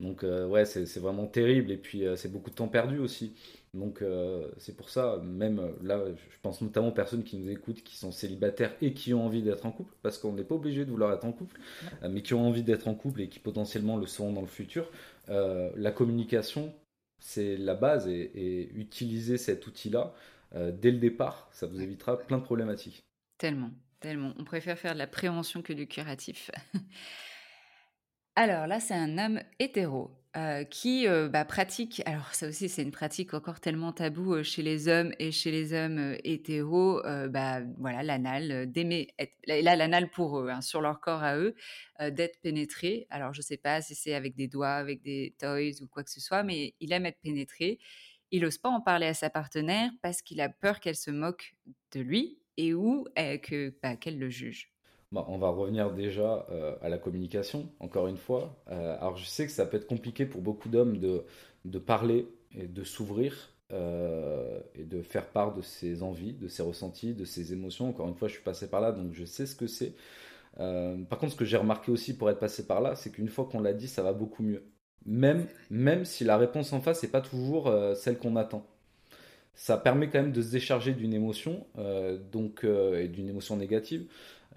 Donc, 0.00 0.22
ouais, 0.22 0.64
c'est 0.64 0.98
vraiment 0.98 1.26
terrible, 1.26 1.70
et 1.70 1.78
puis 1.78 2.04
c'est 2.16 2.30
beaucoup 2.30 2.50
de 2.50 2.56
temps 2.56 2.68
perdu 2.68 2.98
aussi. 2.98 3.34
Donc 3.76 4.00
euh, 4.00 4.50
c'est 4.56 4.74
pour 4.74 4.88
ça, 4.88 5.20
même 5.22 5.58
euh, 5.58 5.70
là, 5.82 6.02
je 6.08 6.36
pense 6.40 6.62
notamment 6.62 6.88
aux 6.88 6.92
personnes 6.92 7.24
qui 7.24 7.36
nous 7.36 7.50
écoutent, 7.50 7.82
qui 7.82 7.96
sont 7.96 8.10
célibataires 8.10 8.74
et 8.80 8.94
qui 8.94 9.12
ont 9.12 9.26
envie 9.26 9.42
d'être 9.42 9.66
en 9.66 9.70
couple, 9.70 9.94
parce 10.02 10.18
qu'on 10.18 10.32
n'est 10.32 10.44
pas 10.44 10.54
obligé 10.54 10.86
de 10.86 10.90
vouloir 10.90 11.12
être 11.12 11.24
en 11.24 11.32
couple, 11.32 11.60
euh, 12.02 12.08
mais 12.08 12.22
qui 12.22 12.32
ont 12.32 12.46
envie 12.46 12.62
d'être 12.62 12.88
en 12.88 12.94
couple 12.94 13.20
et 13.20 13.28
qui 13.28 13.38
potentiellement 13.38 13.98
le 13.98 14.06
seront 14.06 14.32
dans 14.32 14.40
le 14.40 14.46
futur. 14.46 14.90
la 15.28 15.90
communication, 15.90 16.72
c'est 17.20 17.56
la 17.56 17.74
base 17.74 18.08
et, 18.08 18.70
utiliser 18.74 19.36
cet 19.38 19.66
outil-là 19.66 20.14
dès 20.54 20.90
le 20.90 20.98
départ, 20.98 21.48
ça 21.52 21.66
vous 21.66 21.82
évitera 21.82 22.18
plein 22.18 22.38
de 22.38 22.44
problématiques. 22.44 23.02
Tellement, 23.36 23.70
tellement. 24.00 24.32
On 24.38 24.44
préfère 24.44 24.78
faire 24.78 24.94
de 24.94 24.98
la 24.98 25.06
prévention 25.06 25.60
que 25.60 25.74
du 25.74 25.86
curatif. 25.86 26.50
Alors 28.36 28.66
là, 28.66 28.80
c'est 28.80 28.94
un 28.94 29.18
homme 29.18 29.40
hétéro. 29.58 30.10
Euh, 30.36 30.64
qui 30.64 31.08
euh, 31.08 31.28
bah, 31.30 31.46
pratique, 31.46 32.02
alors 32.04 32.34
ça 32.34 32.48
aussi 32.48 32.68
c'est 32.68 32.82
une 32.82 32.90
pratique 32.90 33.32
encore 33.32 33.58
tellement 33.58 33.92
taboue 33.92 34.34
euh, 34.34 34.42
chez 34.42 34.60
les 34.60 34.86
hommes 34.86 35.12
et 35.18 35.32
chez 35.32 35.50
les 35.50 35.72
hommes 35.72 36.14
hétéros, 36.24 37.00
bah 37.30 37.62
voilà 37.78 38.02
l'anal, 38.02 38.70
d'aimer, 38.70 39.08
là 39.46 39.76
l'anal 39.76 40.10
pour 40.10 40.38
eux, 40.38 40.50
hein, 40.50 40.60
sur 40.60 40.82
leur 40.82 41.00
corps 41.00 41.22
à 41.22 41.38
eux, 41.38 41.54
d'être 42.10 42.38
pénétré. 42.42 43.06
Alors 43.08 43.32
je 43.32 43.40
sais 43.40 43.56
pas 43.56 43.80
si 43.80 43.94
c'est 43.94 44.12
avec 44.12 44.36
des 44.36 44.46
doigts, 44.46 44.74
avec 44.74 45.02
des 45.02 45.34
toys 45.38 45.80
ou 45.80 45.86
quoi 45.86 46.04
que 46.04 46.10
ce 46.10 46.20
soit, 46.20 46.42
mais 46.42 46.74
il 46.80 46.92
aime 46.92 47.06
être 47.06 47.20
pénétré. 47.22 47.78
Il 48.30 48.42
n'ose 48.42 48.58
pas 48.58 48.68
en 48.68 48.82
parler 48.82 49.06
à 49.06 49.14
sa 49.14 49.30
partenaire 49.30 49.90
parce 50.02 50.20
qu'il 50.20 50.42
a 50.42 50.50
peur 50.50 50.80
qu'elle 50.80 50.96
se 50.96 51.10
moque 51.10 51.54
de 51.92 52.00
lui 52.00 52.38
et 52.58 52.74
ou 52.74 53.06
que 53.16 53.74
bah, 53.82 53.96
qu'elle 53.96 54.18
le 54.18 54.28
juge. 54.28 54.75
Bah, 55.16 55.24
on 55.28 55.38
va 55.38 55.48
revenir 55.48 55.92
déjà 55.92 56.46
euh, 56.50 56.74
à 56.82 56.90
la 56.90 56.98
communication, 56.98 57.70
encore 57.80 58.06
une 58.06 58.18
fois. 58.18 58.54
Euh, 58.70 58.98
alors 59.00 59.16
je 59.16 59.24
sais 59.24 59.46
que 59.46 59.52
ça 59.52 59.64
peut 59.64 59.78
être 59.78 59.86
compliqué 59.86 60.26
pour 60.26 60.42
beaucoup 60.42 60.68
d'hommes 60.68 60.98
de, 60.98 61.24
de 61.64 61.78
parler 61.78 62.28
et 62.54 62.66
de 62.66 62.84
s'ouvrir 62.84 63.48
euh, 63.72 64.60
et 64.74 64.84
de 64.84 65.00
faire 65.00 65.24
part 65.28 65.54
de 65.54 65.62
ses 65.62 66.02
envies, 66.02 66.34
de 66.34 66.48
ses 66.48 66.62
ressentis, 66.62 67.14
de 67.14 67.24
ses 67.24 67.54
émotions. 67.54 67.88
Encore 67.88 68.06
une 68.08 68.14
fois, 68.14 68.28
je 68.28 68.34
suis 68.34 68.42
passé 68.42 68.68
par 68.68 68.82
là, 68.82 68.92
donc 68.92 69.14
je 69.14 69.24
sais 69.24 69.46
ce 69.46 69.56
que 69.56 69.66
c'est. 69.66 69.94
par 70.54 71.18
contre, 71.18 71.32
ce 71.32 71.36
que 71.36 71.46
j'ai 71.46 71.56
remarqué 71.56 71.90
aussi 71.90 72.14
pour 72.14 72.28
être 72.28 72.38
passé 72.38 72.66
par 72.66 72.82
là, 72.82 72.94
c'est 72.94 73.10
qu'une 73.10 73.28
fois 73.28 73.46
qu'on 73.50 73.60
l'a 73.60 73.72
dit, 73.72 73.88
ça 73.88 74.02
va 74.02 74.12
beaucoup 74.12 74.42
mieux. 74.42 74.64
Même, 75.06 75.46
même 75.70 76.04
si 76.04 76.24
la 76.24 76.36
réponse 76.36 76.74
en 76.74 76.82
face 76.82 77.02
n'est 77.02 77.08
pas 77.08 77.22
toujours 77.22 77.72
celle 77.94 78.18
qu'on 78.18 78.36
attend 78.36 78.66
ça 79.58 79.78
permet 79.78 80.10
quand 80.10 80.20
même 80.20 80.32
de 80.32 80.42
se 80.42 80.50
décharger 80.50 80.92
d'une 80.92 81.14
émotion, 81.14 81.66
donc 82.30 82.64
et 82.64 83.08
d'une 83.08 83.30
émotion 83.30 83.56
négative. 83.56 84.06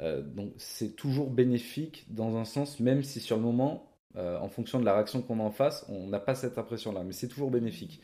Euh, 0.01 0.21
donc 0.21 0.53
c'est 0.57 0.95
toujours 0.95 1.29
bénéfique 1.29 2.05
dans 2.09 2.38
un 2.38 2.45
sens, 2.45 2.79
même 2.79 3.03
si 3.03 3.19
sur 3.19 3.35
le 3.35 3.43
moment, 3.43 3.91
euh, 4.15 4.38
en 4.39 4.47
fonction 4.47 4.79
de 4.79 4.85
la 4.85 4.93
réaction 4.93 5.21
qu'on 5.21 5.39
a 5.39 5.43
en 5.43 5.51
face, 5.51 5.85
on 5.89 6.07
n'a 6.07 6.19
pas 6.19 6.35
cette 6.35 6.57
impression-là, 6.57 7.03
mais 7.03 7.13
c'est 7.13 7.27
toujours 7.27 7.51
bénéfique. 7.51 8.01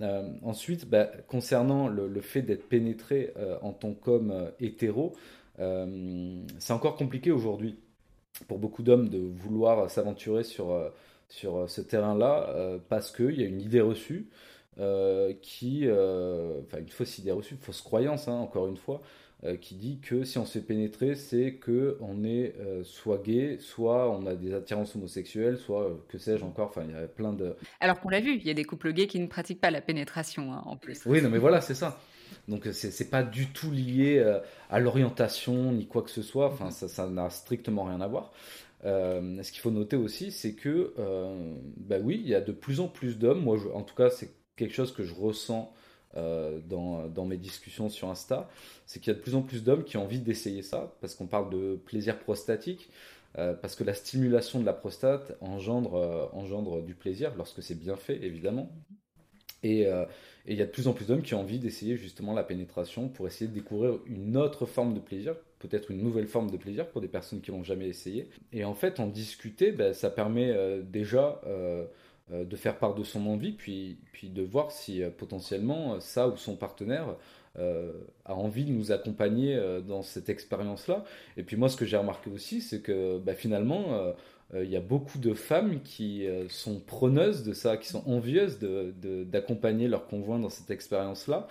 Euh, 0.00 0.28
ensuite, 0.42 0.88
bah, 0.88 1.10
concernant 1.28 1.88
le, 1.88 2.20
fait 2.20 2.42
d'être 2.42 2.68
pénétré 2.68 3.32
en 3.62 3.72
tant 3.72 3.92
qu'homme 3.92 4.50
hétéro, 4.60 5.14
c'est 5.58 6.72
encore 6.72 6.96
compliqué 6.96 7.30
aujourd'hui 7.30 7.78
pour 8.48 8.58
beaucoup 8.58 8.82
d'hommes 8.82 9.08
de 9.08 9.18
vouloir 9.18 9.90
s'aventurer 9.90 10.44
sur, 10.44 10.92
sur 11.28 11.68
ce 11.68 11.80
terrain-là 11.80 12.78
parce 12.88 13.12
qu'il 13.12 13.38
y 13.38 13.44
a 13.44 13.46
une 13.46 13.60
idée 13.60 13.82
reçue 13.82 14.28
qui, 15.42 15.86
enfin 15.86 16.78
une 16.78 16.88
fausse 16.88 17.18
idée 17.18 17.32
reçue, 17.32 17.54
une 17.54 17.60
fausse 17.60 17.82
croyance, 17.82 18.28
hein, 18.28 18.32
encore 18.32 18.66
une 18.66 18.78
fois, 18.78 19.02
qui 19.60 19.74
dit 19.74 19.98
que 19.98 20.22
si 20.22 20.38
on 20.38 20.46
se 20.46 20.52
fait 20.52 20.64
pénétrer, 20.64 21.16
c'est 21.16 21.54
que 21.54 21.96
on 22.00 22.22
est 22.22 22.54
euh, 22.60 22.84
soit 22.84 23.18
gay, 23.18 23.58
soit 23.58 24.08
on 24.08 24.24
a 24.26 24.34
des 24.34 24.54
attirances 24.54 24.94
homosexuelles, 24.94 25.58
soit 25.58 25.82
euh, 25.82 25.94
que 26.08 26.16
sais-je 26.16 26.44
encore. 26.44 26.68
Enfin, 26.68 26.82
il 26.88 26.94
y 26.94 26.96
a 26.96 27.08
plein 27.08 27.32
de. 27.32 27.56
Alors 27.80 28.00
qu'on 28.00 28.08
l'a 28.08 28.20
vu, 28.20 28.36
il 28.36 28.46
y 28.46 28.50
a 28.50 28.54
des 28.54 28.64
couples 28.64 28.92
gays 28.92 29.08
qui 29.08 29.18
ne 29.18 29.26
pratiquent 29.26 29.60
pas 29.60 29.72
la 29.72 29.80
pénétration 29.80 30.52
hein, 30.52 30.62
en 30.64 30.76
plus. 30.76 31.04
Oui, 31.06 31.20
non, 31.22 31.28
mais 31.28 31.38
voilà, 31.38 31.60
c'est 31.60 31.74
ça. 31.74 31.98
Donc 32.48 32.68
c'est 32.72 33.10
pas 33.10 33.22
du 33.22 33.48
tout 33.48 33.70
lié 33.70 34.18
à 34.70 34.80
l'orientation 34.80 35.72
ni 35.72 35.86
quoi 35.86 36.02
que 36.02 36.10
ce 36.10 36.22
soit. 36.22 36.46
Enfin, 36.46 36.70
ça 36.70 37.08
n'a 37.08 37.28
strictement 37.28 37.84
rien 37.84 38.00
à 38.00 38.08
voir. 38.08 38.32
ce 38.82 39.52
qu'il 39.52 39.60
faut 39.60 39.70
noter 39.70 39.96
aussi, 39.96 40.32
c'est 40.32 40.54
que, 40.54 40.94
bah 41.76 41.98
oui, 42.02 42.20
il 42.24 42.28
y 42.28 42.34
a 42.34 42.40
de 42.40 42.52
plus 42.52 42.80
en 42.80 42.88
plus 42.88 43.18
d'hommes. 43.18 43.42
Moi, 43.42 43.58
en 43.74 43.82
tout 43.82 43.94
cas, 43.94 44.08
c'est 44.08 44.30
quelque 44.56 44.74
chose 44.74 44.92
que 44.92 45.04
je 45.04 45.14
ressens 45.14 45.72
euh, 46.16 46.58
dans, 46.68 47.24
mes 47.24 47.36
discussions 47.36 47.88
sur 47.88 48.10
Insta, 48.10 48.50
c'est 48.86 49.00
qu'il 49.00 49.12
y 49.12 49.16
a 49.16 49.18
de 49.18 49.22
plus 49.22 49.34
en 49.34 49.42
plus 49.42 49.64
d'hommes 49.64 49.84
qui 49.84 49.96
ont 49.96 50.02
envie 50.02 50.18
d'essayer 50.18 50.62
ça, 50.62 50.94
parce 51.00 51.14
qu'on 51.14 51.26
parle 51.26 51.50
de 51.50 51.76
plaisir 51.86 52.18
prostatique, 52.18 52.90
euh, 53.38 53.54
parce 53.54 53.74
que 53.74 53.84
la 53.84 53.94
stimulation 53.94 54.60
de 54.60 54.66
la 54.66 54.74
prostate 54.74 55.36
engendre, 55.40 55.94
euh, 55.94 56.26
engendre 56.32 56.82
du 56.82 56.94
plaisir, 56.94 57.32
lorsque 57.36 57.62
c'est 57.62 57.78
bien 57.78 57.96
fait, 57.96 58.22
évidemment. 58.22 58.70
Et, 59.62 59.86
il 60.48 60.56
y 60.56 60.60
a 60.60 60.66
de 60.66 60.70
plus 60.70 60.88
en 60.88 60.92
plus 60.92 61.06
d'hommes 61.06 61.22
qui 61.22 61.34
ont 61.34 61.40
envie 61.40 61.60
d'essayer 61.60 61.96
justement 61.96 62.34
la 62.34 62.42
pénétration 62.42 63.08
pour 63.08 63.28
essayer 63.28 63.46
de 63.46 63.54
découvrir 63.54 64.00
une 64.06 64.36
autre 64.36 64.66
forme 64.66 64.92
de 64.92 64.98
plaisir, 64.98 65.36
peut-être 65.60 65.92
une 65.92 66.02
nouvelle 66.02 66.26
forme 66.26 66.50
de 66.50 66.56
plaisir 66.56 66.88
pour 66.88 67.00
des 67.00 67.06
personnes 67.06 67.40
qui 67.40 67.52
l'ont 67.52 67.62
jamais 67.62 67.86
essayé. 67.86 68.28
Et 68.52 68.64
en 68.64 68.74
fait, 68.74 68.98
en 68.98 69.06
discuter, 69.06 69.70
ben, 69.70 69.94
ça 69.94 70.10
permet 70.10 70.52
déjà 70.82 71.40
de 72.32 72.56
faire 72.56 72.78
part 72.78 72.94
de 72.94 73.04
son 73.04 73.26
envie, 73.26 73.52
puis, 73.52 73.98
puis 74.12 74.28
de 74.28 74.42
voir 74.42 74.70
si 74.70 75.02
euh, 75.02 75.10
potentiellement 75.10 75.94
euh, 75.94 76.00
ça 76.00 76.28
ou 76.28 76.36
son 76.36 76.56
partenaire 76.56 77.16
a 78.24 78.34
envie 78.34 78.64
de 78.64 78.72
nous 78.72 78.92
accompagner 78.92 79.60
dans 79.86 80.00
cette 80.00 80.30
expérience-là. 80.30 81.04
Et 81.36 81.42
puis 81.42 81.58
moi, 81.58 81.68
ce 81.68 81.76
que 81.76 81.84
j'ai 81.84 81.98
remarqué 81.98 82.30
aussi, 82.30 82.62
c'est 82.62 82.80
que 82.80 83.18
bah, 83.18 83.34
finalement, 83.34 84.14
il 84.54 84.68
y 84.68 84.76
a 84.76 84.80
beaucoup 84.80 85.18
de 85.18 85.32
femmes 85.32 85.80
qui 85.82 86.26
sont 86.48 86.78
preneuses 86.78 87.42
de 87.42 87.54
ça, 87.54 87.76
qui 87.76 87.88
sont 87.88 88.02
envieuses 88.06 88.58
d'accompagner 88.60 89.88
leur 89.88 90.06
conjoint 90.06 90.38
dans 90.38 90.50
cette 90.50 90.70
expérience-là, 90.70 91.48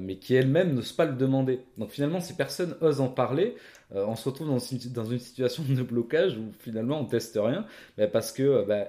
mais 0.00 0.16
qui 0.16 0.34
elles-mêmes 0.34 0.74
n'osent 0.74 0.92
pas 0.92 1.04
le 1.04 1.14
demander. 1.14 1.60
Donc 1.78 1.90
finalement, 1.90 2.20
si 2.20 2.34
personne 2.34 2.74
ose 2.80 3.00
en 3.00 3.08
parler, 3.08 3.54
on 3.94 4.16
se 4.16 4.28
retrouve 4.28 4.48
dans 4.48 4.58
une, 4.58 5.18
situation 5.18 5.62
de 5.68 5.82
blocage 5.82 6.36
où 6.36 6.50
finalement 6.58 7.00
on 7.00 7.04
teste 7.04 7.38
rien, 7.40 7.64
bah, 7.96 8.08
parce 8.08 8.32
que 8.32 8.64
bah, 8.66 8.88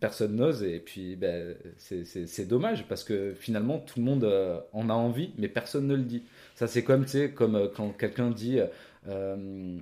personne 0.00 0.36
n'ose 0.36 0.62
et 0.62 0.80
puis 0.80 1.16
ben, 1.16 1.54
c'est 1.78 2.46
dommage 2.46 2.86
parce 2.88 3.04
que 3.04 3.34
finalement 3.34 3.78
tout 3.78 3.98
le 3.98 4.04
monde 4.04 4.24
euh, 4.24 4.60
en 4.72 4.90
a 4.90 4.92
envie 4.92 5.32
mais 5.38 5.48
personne 5.48 5.86
ne 5.86 5.94
le 5.94 6.02
dit. 6.02 6.22
Ça 6.54 6.66
c'est 6.66 6.84
comme, 6.84 7.06
comme 7.34 7.56
euh, 7.56 7.68
quand 7.74 7.90
quelqu'un 7.90 8.30
dit, 8.30 8.58
euh, 9.08 9.78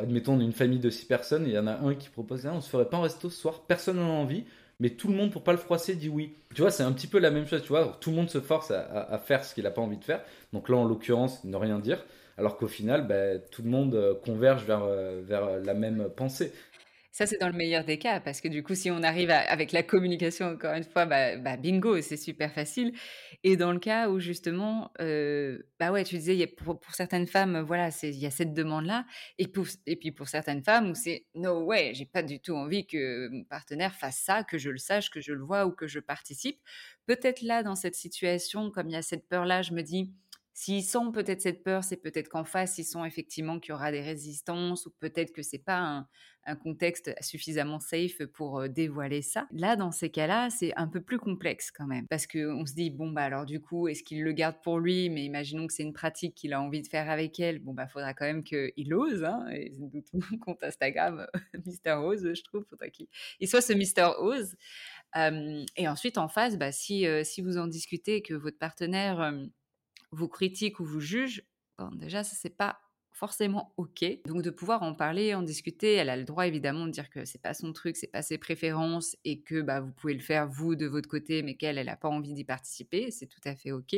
admettons 0.00 0.38
une 0.38 0.52
famille 0.52 0.78
de 0.78 0.90
six 0.90 1.06
personnes, 1.06 1.44
il 1.46 1.52
y 1.52 1.58
en 1.58 1.66
a 1.66 1.74
un 1.74 1.94
qui 1.94 2.08
propose, 2.08 2.46
ah, 2.46 2.52
on 2.54 2.60
se 2.60 2.70
ferait 2.70 2.88
pas 2.88 2.98
un 2.98 3.02
resto 3.02 3.30
ce 3.30 3.40
soir, 3.40 3.62
personne 3.66 3.96
n'en 3.96 4.08
a 4.08 4.20
envie, 4.20 4.44
mais 4.80 4.90
tout 4.90 5.08
le 5.08 5.14
monde 5.14 5.30
pour 5.30 5.42
pas 5.42 5.52
le 5.52 5.58
froisser 5.58 5.94
dit 5.94 6.08
oui. 6.08 6.34
Tu 6.54 6.62
vois, 6.62 6.70
c'est 6.70 6.82
un 6.82 6.92
petit 6.92 7.06
peu 7.06 7.18
la 7.18 7.30
même 7.30 7.46
chose, 7.46 7.62
tu 7.62 7.68
vois, 7.68 7.96
tout 8.00 8.10
le 8.10 8.16
monde 8.16 8.30
se 8.30 8.40
force 8.40 8.70
à, 8.70 9.18
faire 9.18 9.44
ce 9.44 9.54
qu'il 9.54 9.64
n'a 9.64 9.70
pas 9.70 9.82
envie 9.82 9.98
de 9.98 10.04
faire. 10.04 10.22
Donc 10.52 10.68
là 10.68 10.76
en 10.76 10.84
l'occurrence, 10.84 11.44
ne 11.44 11.56
rien 11.56 11.78
dire 11.78 12.04
alors 12.38 12.56
qu'au 12.56 12.66
final, 12.66 13.06
ben, 13.06 13.42
tout 13.50 13.62
le 13.62 13.68
monde 13.68 14.18
converge 14.24 14.64
vers, 14.64 14.86
vers 14.86 15.58
la 15.60 15.74
même 15.74 16.08
pensée. 16.16 16.50
Ça, 17.14 17.26
c'est 17.26 17.38
dans 17.38 17.48
le 17.48 17.52
meilleur 17.52 17.84
des 17.84 17.98
cas, 17.98 18.20
parce 18.20 18.40
que 18.40 18.48
du 18.48 18.62
coup, 18.62 18.74
si 18.74 18.90
on 18.90 19.02
arrive 19.02 19.30
avec 19.30 19.72
la 19.72 19.82
communication, 19.82 20.46
encore 20.46 20.72
une 20.72 20.82
fois, 20.82 21.04
bah, 21.04 21.36
bah, 21.36 21.58
bingo, 21.58 22.00
c'est 22.00 22.16
super 22.16 22.50
facile. 22.50 22.94
Et 23.44 23.58
dans 23.58 23.70
le 23.70 23.78
cas 23.78 24.08
où 24.08 24.18
justement, 24.18 24.90
bah 24.98 25.92
ouais, 25.92 26.04
tu 26.04 26.16
disais, 26.16 26.46
pour, 26.46 26.80
certaines 26.94 27.26
femmes, 27.26 27.60
voilà, 27.60 27.90
il 28.02 28.18
y 28.18 28.24
a 28.24 28.30
cette 28.30 28.54
demande-là, 28.54 29.04
et, 29.38 29.46
et 29.86 29.96
puis 29.96 30.10
pour 30.10 30.28
certaines 30.28 30.64
femmes 30.64 30.90
où 30.90 30.94
c'est 30.94 31.26
no 31.34 31.64
way, 31.64 31.92
j'ai 31.92 32.06
pas 32.06 32.22
du 32.22 32.40
tout 32.40 32.54
envie 32.54 32.86
que 32.86 33.28
mon 33.28 33.44
partenaire 33.44 33.94
fasse 33.94 34.16
ça, 34.16 34.42
que 34.42 34.56
je 34.56 34.70
le 34.70 34.78
sache, 34.78 35.10
que 35.10 35.20
je 35.20 35.34
le 35.34 35.44
vois 35.44 35.66
ou 35.66 35.72
que 35.72 35.86
je 35.86 36.00
participe. 36.00 36.60
Peut-être 37.04 37.42
là, 37.42 37.62
dans 37.62 37.74
cette 37.74 37.94
situation, 37.94 38.70
comme 38.70 38.88
il 38.88 38.92
y 38.92 38.96
a 38.96 39.02
cette 39.02 39.28
peur-là, 39.28 39.60
je 39.60 39.74
me 39.74 39.82
dis, 39.82 40.10
S'ils 40.54 40.84
sont 40.84 41.12
peut-être 41.12 41.40
cette 41.40 41.64
peur, 41.64 41.82
c'est 41.82 41.96
peut-être 41.96 42.28
qu'en 42.28 42.44
face, 42.44 42.76
ils 42.76 42.84
sont 42.84 43.06
effectivement 43.06 43.58
qu'il 43.58 43.70
y 43.70 43.74
aura 43.74 43.90
des 43.90 44.02
résistances 44.02 44.84
ou 44.84 44.90
peut-être 45.00 45.32
que 45.32 45.42
c'est 45.42 45.58
pas 45.58 45.78
un, 45.78 46.08
contexte 46.56 47.14
suffisamment 47.20 47.78
safe 47.78 48.26
pour 48.34 48.68
dévoiler 48.68 49.22
ça. 49.22 49.46
Là, 49.52 49.76
dans 49.76 49.92
ces 49.92 50.10
cas-là, 50.10 50.50
c'est 50.50 50.76
un 50.76 50.88
peu 50.88 51.00
plus 51.00 51.18
complexe 51.18 51.70
quand 51.70 51.86
même 51.86 52.08
parce 52.08 52.26
qu'on 52.26 52.66
se 52.66 52.74
dit 52.74 52.90
bon 52.90 53.12
bah 53.12 53.22
alors 53.22 53.46
du 53.46 53.60
coup, 53.60 53.86
est-ce 53.86 54.02
qu'il 54.02 54.24
le 54.24 54.32
garde 54.32 54.56
pour 54.60 54.80
lui? 54.80 55.08
Mais 55.08 55.24
imaginons 55.24 55.68
que 55.68 55.72
c'est 55.72 55.84
une 55.84 55.92
pratique 55.92 56.34
qu'il 56.34 56.52
a 56.52 56.60
envie 56.60 56.82
de 56.82 56.88
faire 56.88 57.08
avec 57.08 57.38
elle. 57.38 57.60
Bon 57.60 57.72
bah 57.74 57.86
faudra 57.86 58.12
quand 58.12 58.24
même 58.24 58.42
qu'il 58.42 58.92
ose. 58.92 59.22
Hein, 59.22 59.46
et 59.52 59.70
tout 60.10 60.20
compte 60.44 60.62
Instagram, 60.64 61.26
Mister 61.64 61.92
Ose, 61.92 62.34
je 62.34 62.42
trouve, 62.42 62.64
faudra 62.68 62.88
qu'il 62.88 63.08
soit 63.46 63.60
ce 63.60 63.72
Mister 63.72 64.08
Ose. 64.18 64.56
et 65.14 65.88
ensuite 65.88 66.18
en 66.18 66.26
face, 66.26 66.58
bah, 66.58 66.72
si 66.72 67.06
si 67.22 67.40
vous 67.40 67.56
en 67.56 67.68
discutez 67.68 68.20
que 68.20 68.34
votre 68.34 68.58
partenaire 68.58 69.32
vous 70.12 70.28
critique 70.28 70.80
ou 70.80 70.84
vous 70.84 71.00
juge, 71.00 71.44
bon, 71.78 71.90
déjà, 71.92 72.22
ça, 72.22 72.36
c'est 72.36 72.56
pas 72.56 72.78
forcément 73.12 73.72
ok. 73.76 74.04
Donc 74.26 74.42
de 74.42 74.50
pouvoir 74.50 74.82
en 74.82 74.94
parler, 74.94 75.34
en 75.34 75.42
discuter, 75.42 75.94
elle 75.94 76.08
a 76.08 76.16
le 76.16 76.24
droit 76.24 76.46
évidemment 76.46 76.86
de 76.86 76.90
dire 76.90 77.10
que 77.10 77.24
c'est 77.24 77.40
pas 77.40 77.54
son 77.54 77.72
truc, 77.72 77.96
c'est 77.96 78.06
pas 78.06 78.22
ses 78.22 78.38
préférences 78.38 79.16
et 79.24 79.40
que 79.40 79.60
bah, 79.60 79.80
vous 79.80 79.92
pouvez 79.92 80.14
le 80.14 80.20
faire 80.20 80.48
vous 80.48 80.74
de 80.74 80.86
votre 80.86 81.08
côté, 81.08 81.42
mais 81.42 81.54
qu'elle, 81.54 81.78
elle 81.78 81.86
n'a 81.86 81.96
pas 81.96 82.08
envie 82.08 82.32
d'y 82.32 82.44
participer, 82.44 83.10
c'est 83.10 83.26
tout 83.26 83.40
à 83.44 83.54
fait 83.54 83.70
ok. 83.70 83.94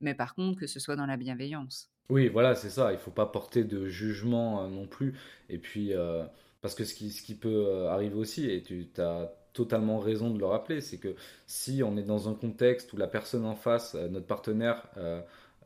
Mais 0.00 0.14
par 0.14 0.34
contre, 0.34 0.58
que 0.58 0.66
ce 0.66 0.80
soit 0.80 0.96
dans 0.96 1.06
la 1.06 1.16
bienveillance. 1.16 1.90
Oui, 2.10 2.28
voilà, 2.28 2.54
c'est 2.56 2.70
ça. 2.70 2.92
Il 2.92 2.98
faut 2.98 3.12
pas 3.12 3.26
porter 3.26 3.64
de 3.64 3.86
jugement 3.86 4.64
euh, 4.64 4.68
non 4.68 4.86
plus. 4.86 5.14
Et 5.48 5.58
puis, 5.58 5.94
euh, 5.94 6.24
parce 6.60 6.74
que 6.74 6.84
ce 6.84 6.92
qui, 6.92 7.10
ce 7.10 7.22
qui 7.22 7.36
peut 7.36 7.66
euh, 7.68 7.88
arriver 7.88 8.16
aussi, 8.16 8.50
et 8.50 8.62
tu 8.62 8.90
as 8.98 9.32
totalement 9.52 10.00
raison 10.00 10.30
de 10.30 10.38
le 10.38 10.46
rappeler, 10.46 10.80
c'est 10.80 10.98
que 10.98 11.14
si 11.46 11.82
on 11.84 11.96
est 11.96 12.02
dans 12.02 12.28
un 12.28 12.34
contexte 12.34 12.92
où 12.92 12.96
la 12.96 13.06
personne 13.06 13.44
en 13.44 13.54
face, 13.54 13.94
notre 13.94 14.26
partenaire, 14.26 14.88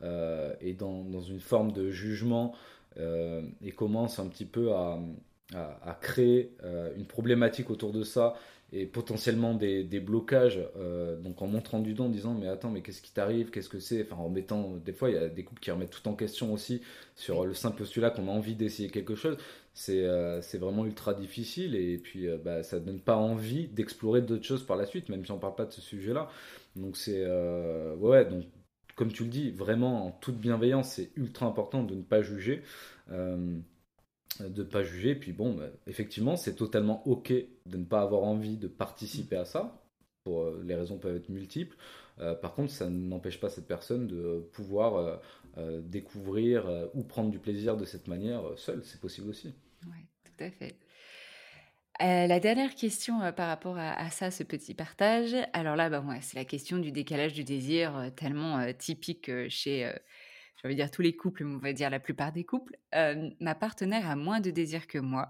est 0.01 0.73
dans, 0.77 1.03
dans, 1.03 1.21
une 1.21 1.39
forme 1.39 1.71
de 1.71 1.89
jugement 1.89 2.53
euh, 2.97 3.41
et 3.61 3.71
commence 3.71 4.19
un 4.19 4.27
petit 4.27 4.45
peu 4.45 4.71
à, 4.71 4.99
à, 5.53 5.97
créer 5.99 6.51
une 6.95 7.05
problématique 7.05 7.69
autour 7.69 7.91
de 7.91 8.03
ça 8.03 8.35
et 8.71 8.85
potentiellement 8.85 9.53
des, 9.53 9.83
blocages, 9.99 10.59
donc 11.21 11.41
en 11.41 11.47
montrant 11.47 11.79
du 11.79 11.93
doigt 11.93 12.07
en 12.07 12.09
disant 12.09 12.33
mais 12.33 12.47
attends 12.47 12.71
mais 12.71 12.81
qu'est-ce 12.81 13.01
qui 13.01 13.11
t'arrive, 13.11 13.51
qu'est-ce 13.51 13.69
que 13.69 13.79
c'est, 13.79 14.03
enfin 14.03 14.21
en 14.21 14.29
mettant 14.29 14.73
des 14.83 14.93
fois 14.93 15.09
il 15.09 15.15
y 15.15 15.17
a 15.17 15.27
des 15.27 15.43
couples 15.43 15.61
qui 15.61 15.71
remettent 15.71 15.91
tout 15.91 16.07
en 16.07 16.13
question 16.13 16.53
aussi 16.53 16.81
sur 17.15 17.45
le 17.45 17.53
simple 17.53 17.77
postulat 17.77 18.09
qu'on 18.09 18.27
a 18.27 18.31
envie 18.31 18.55
d'essayer 18.55 18.89
quelque 18.89 19.15
chose, 19.15 19.37
c'est 19.73 20.05
c'est 20.41 20.57
vraiment 20.57 20.85
ultra 20.85 21.13
difficile 21.13 21.75
et 21.75 21.97
puis 21.97 22.27
bah, 22.43 22.63
ça 22.63 22.79
donne 22.79 22.99
pas 22.99 23.17
envie 23.17 23.67
d'explorer 23.67 24.21
d'autres 24.21 24.45
choses 24.45 24.65
par 24.65 24.77
la 24.77 24.85
suite 24.85 25.09
même 25.09 25.25
si 25.25 25.31
on 25.31 25.37
parle 25.37 25.55
pas 25.55 25.65
de 25.65 25.71
ce 25.71 25.81
sujet-là, 25.81 26.29
donc 26.75 26.97
c'est 26.97 27.25
ouais 27.99 28.25
donc 28.25 28.45
comme 28.95 29.11
tu 29.11 29.23
le 29.23 29.29
dis, 29.29 29.51
vraiment 29.51 30.07
en 30.07 30.11
toute 30.11 30.37
bienveillance, 30.37 30.93
c'est 30.93 31.11
ultra 31.15 31.45
important 31.45 31.83
de 31.83 31.95
ne 31.95 32.01
pas 32.01 32.21
juger. 32.21 32.63
Euh, 33.11 33.59
de 34.39 34.63
pas 34.63 34.83
juger. 34.83 35.15
Puis 35.15 35.31
bon, 35.31 35.53
bah, 35.53 35.69
effectivement, 35.87 36.35
c'est 36.35 36.55
totalement 36.55 37.07
ok 37.07 37.31
de 37.31 37.77
ne 37.77 37.85
pas 37.85 38.01
avoir 38.01 38.23
envie 38.23 38.57
de 38.57 38.67
participer 38.67 39.37
à 39.37 39.45
ça. 39.45 39.81
Pour, 40.23 40.41
euh, 40.41 40.61
les 40.65 40.75
raisons 40.75 40.97
peuvent 40.97 41.15
être 41.15 41.29
multiples. 41.29 41.77
Euh, 42.19 42.35
par 42.35 42.53
contre, 42.53 42.71
ça 42.71 42.89
n'empêche 42.89 43.39
pas 43.39 43.49
cette 43.49 43.67
personne 43.67 44.07
de 44.07 44.47
pouvoir 44.53 45.21
découvrir 45.83 46.89
ou 46.93 47.03
prendre 47.03 47.31
du 47.31 47.39
plaisir 47.39 47.77
de 47.77 47.85
cette 47.85 48.09
manière 48.09 48.43
seule. 48.57 48.83
C'est 48.83 48.99
possible 48.99 49.29
aussi. 49.29 49.53
Oui, 49.85 50.05
tout 50.25 50.43
à 50.43 50.51
fait. 50.51 50.75
Euh, 52.01 52.27
la 52.27 52.39
dernière 52.39 52.75
question 52.75 53.21
euh, 53.21 53.31
par 53.31 53.47
rapport 53.47 53.77
à, 53.77 54.09
ça, 54.09 54.29
ce 54.31 54.43
petit 54.43 54.73
partage. 54.73 55.35
Alors 55.53 55.75
là, 55.75 55.89
bah, 55.89 56.03
c'est 56.21 56.37
la 56.37 56.45
question 56.45 56.77
du 56.77 56.91
décalage 56.91 57.33
du 57.33 57.43
désir, 57.43 57.95
euh, 57.95 58.09
tellement 58.09 58.73
typique 58.73 59.31
chez, 59.49 59.89
envie 60.63 60.75
de 60.75 60.81
dire 60.81 60.91
tous 60.91 61.03
les 61.03 61.15
couples, 61.15 61.45
mais 61.45 61.55
on 61.55 61.59
va 61.59 61.73
dire 61.73 61.89
la 61.89 61.99
plupart 61.99 62.31
des 62.31 62.43
couples. 62.43 62.75
ma 63.39 63.55
partenaire 63.55 64.09
a 64.09 64.15
moins 64.15 64.39
de 64.39 64.49
désir 64.49 64.87
que 64.87 64.97
moi. 64.97 65.29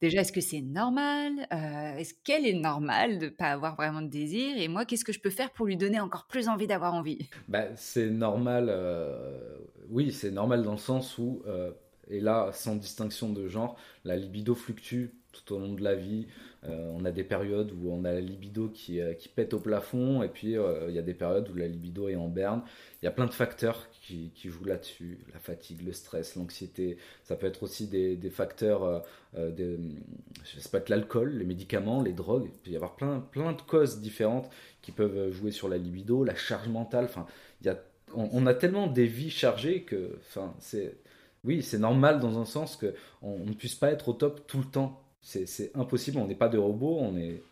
Déjà, 0.00 0.20
est-ce 0.20 0.32
que 0.32 0.40
c'est 0.40 0.60
normal? 0.60 1.48
Est-ce 1.50 2.14
qu'elle 2.22 2.46
est 2.46 2.54
normale 2.54 3.18
de 3.18 3.24
ne 3.24 3.30
pas 3.30 3.50
avoir 3.50 3.74
vraiment 3.74 4.02
de 4.02 4.08
désir? 4.08 4.56
Et 4.56 4.68
moi, 4.68 4.84
qu'est-ce 4.84 5.04
que 5.04 5.12
je 5.12 5.18
peux 5.18 5.30
faire 5.30 5.50
pour 5.50 5.66
lui 5.66 5.76
donner 5.76 5.98
encore 5.98 6.28
plus 6.28 6.48
envie 6.48 6.68
d'avoir 6.68 6.94
envie? 6.94 7.28
Bah, 7.48 7.74
C'est 7.74 8.08
normal, 8.08 8.72
oui, 9.88 10.12
c'est 10.12 10.30
normal 10.30 10.62
dans 10.62 10.72
le 10.72 10.78
sens 10.78 11.18
où, 11.18 11.42
et 12.08 12.20
là, 12.20 12.50
sans 12.52 12.76
distinction 12.76 13.32
de 13.32 13.48
genre, 13.48 13.76
la 14.04 14.16
libido 14.16 14.54
fluctue 14.54 15.17
tout 15.44 15.54
au 15.54 15.58
long 15.58 15.72
de 15.72 15.82
la 15.82 15.94
vie. 15.94 16.26
Euh, 16.64 16.90
on 16.94 17.04
a 17.04 17.10
des 17.10 17.22
périodes 17.22 17.72
où 17.72 17.90
on 17.92 18.04
a 18.04 18.12
la 18.12 18.20
libido 18.20 18.68
qui, 18.68 19.00
euh, 19.00 19.14
pète 19.34 19.54
au 19.54 19.60
plafond, 19.60 20.22
et 20.22 20.28
puis 20.28 20.56
euh, 20.56 20.86
il 20.88 20.94
y 20.94 20.98
a 20.98 21.02
des 21.02 21.14
périodes 21.14 21.48
où 21.50 21.54
la 21.54 21.68
libido 21.68 22.08
est 22.08 22.16
en 22.16 22.28
berne. 22.28 22.62
Il 23.00 23.04
y 23.04 23.08
a 23.08 23.12
plein 23.12 23.26
de 23.26 23.32
facteurs 23.32 23.88
qui, 23.92 24.32
jouent 24.44 24.64
là-dessus 24.64 25.18
la 25.32 25.38
fatigue, 25.38 25.82
le 25.82 25.92
stress, 25.92 26.34
l'anxiété. 26.34 26.96
Ça 27.22 27.36
peut 27.36 27.46
être 27.46 27.62
aussi 27.62 27.86
des, 27.86 28.16
des 28.16 28.30
facteurs, 28.30 29.04
des, 29.36 29.78
ça 30.44 30.68
peut 30.70 30.78
être 30.78 30.88
l'alcool, 30.88 31.36
les 31.36 31.44
médicaments, 31.44 32.02
les 32.02 32.14
drogues. 32.14 32.46
Il 32.46 32.58
peut 32.58 32.70
y 32.70 32.76
avoir 32.76 32.96
plein, 32.96 33.20
plein 33.20 33.52
de 33.52 33.60
causes 33.60 34.00
différentes 34.00 34.50
qui 34.80 34.90
peuvent 34.90 35.30
jouer 35.30 35.50
sur 35.50 35.68
la 35.68 35.76
libido, 35.76 36.24
la 36.24 36.34
charge 36.34 36.68
mentale. 36.68 37.04
Enfin, 37.04 37.26
y 37.62 37.68
a, 37.68 37.78
on, 38.14 38.46
a 38.46 38.54
tellement 38.54 38.86
des 38.86 39.06
vies 39.06 39.30
chargées 39.30 39.82
que, 39.82 40.18
enfin, 40.22 40.54
c'est 40.58 40.96
oui, 41.44 41.62
c'est 41.62 41.78
normal 41.78 42.20
dans 42.20 42.38
un 42.38 42.44
sens 42.44 42.76
que 42.76 42.94
on, 43.22 43.38
ne 43.38 43.52
puisse 43.52 43.74
pas 43.74 43.90
être 43.90 44.08
au 44.08 44.12
top 44.12 44.46
tout 44.46 44.58
le 44.58 44.64
temps. 44.64 45.02
C'est 45.20 45.70
impossible. 45.74 46.18
On 46.18 46.26
n'est 46.26 46.34
pas 46.34 46.48
des 46.48 46.58
robots, 46.58 46.98
on 47.00 47.16
est, 47.16 47.42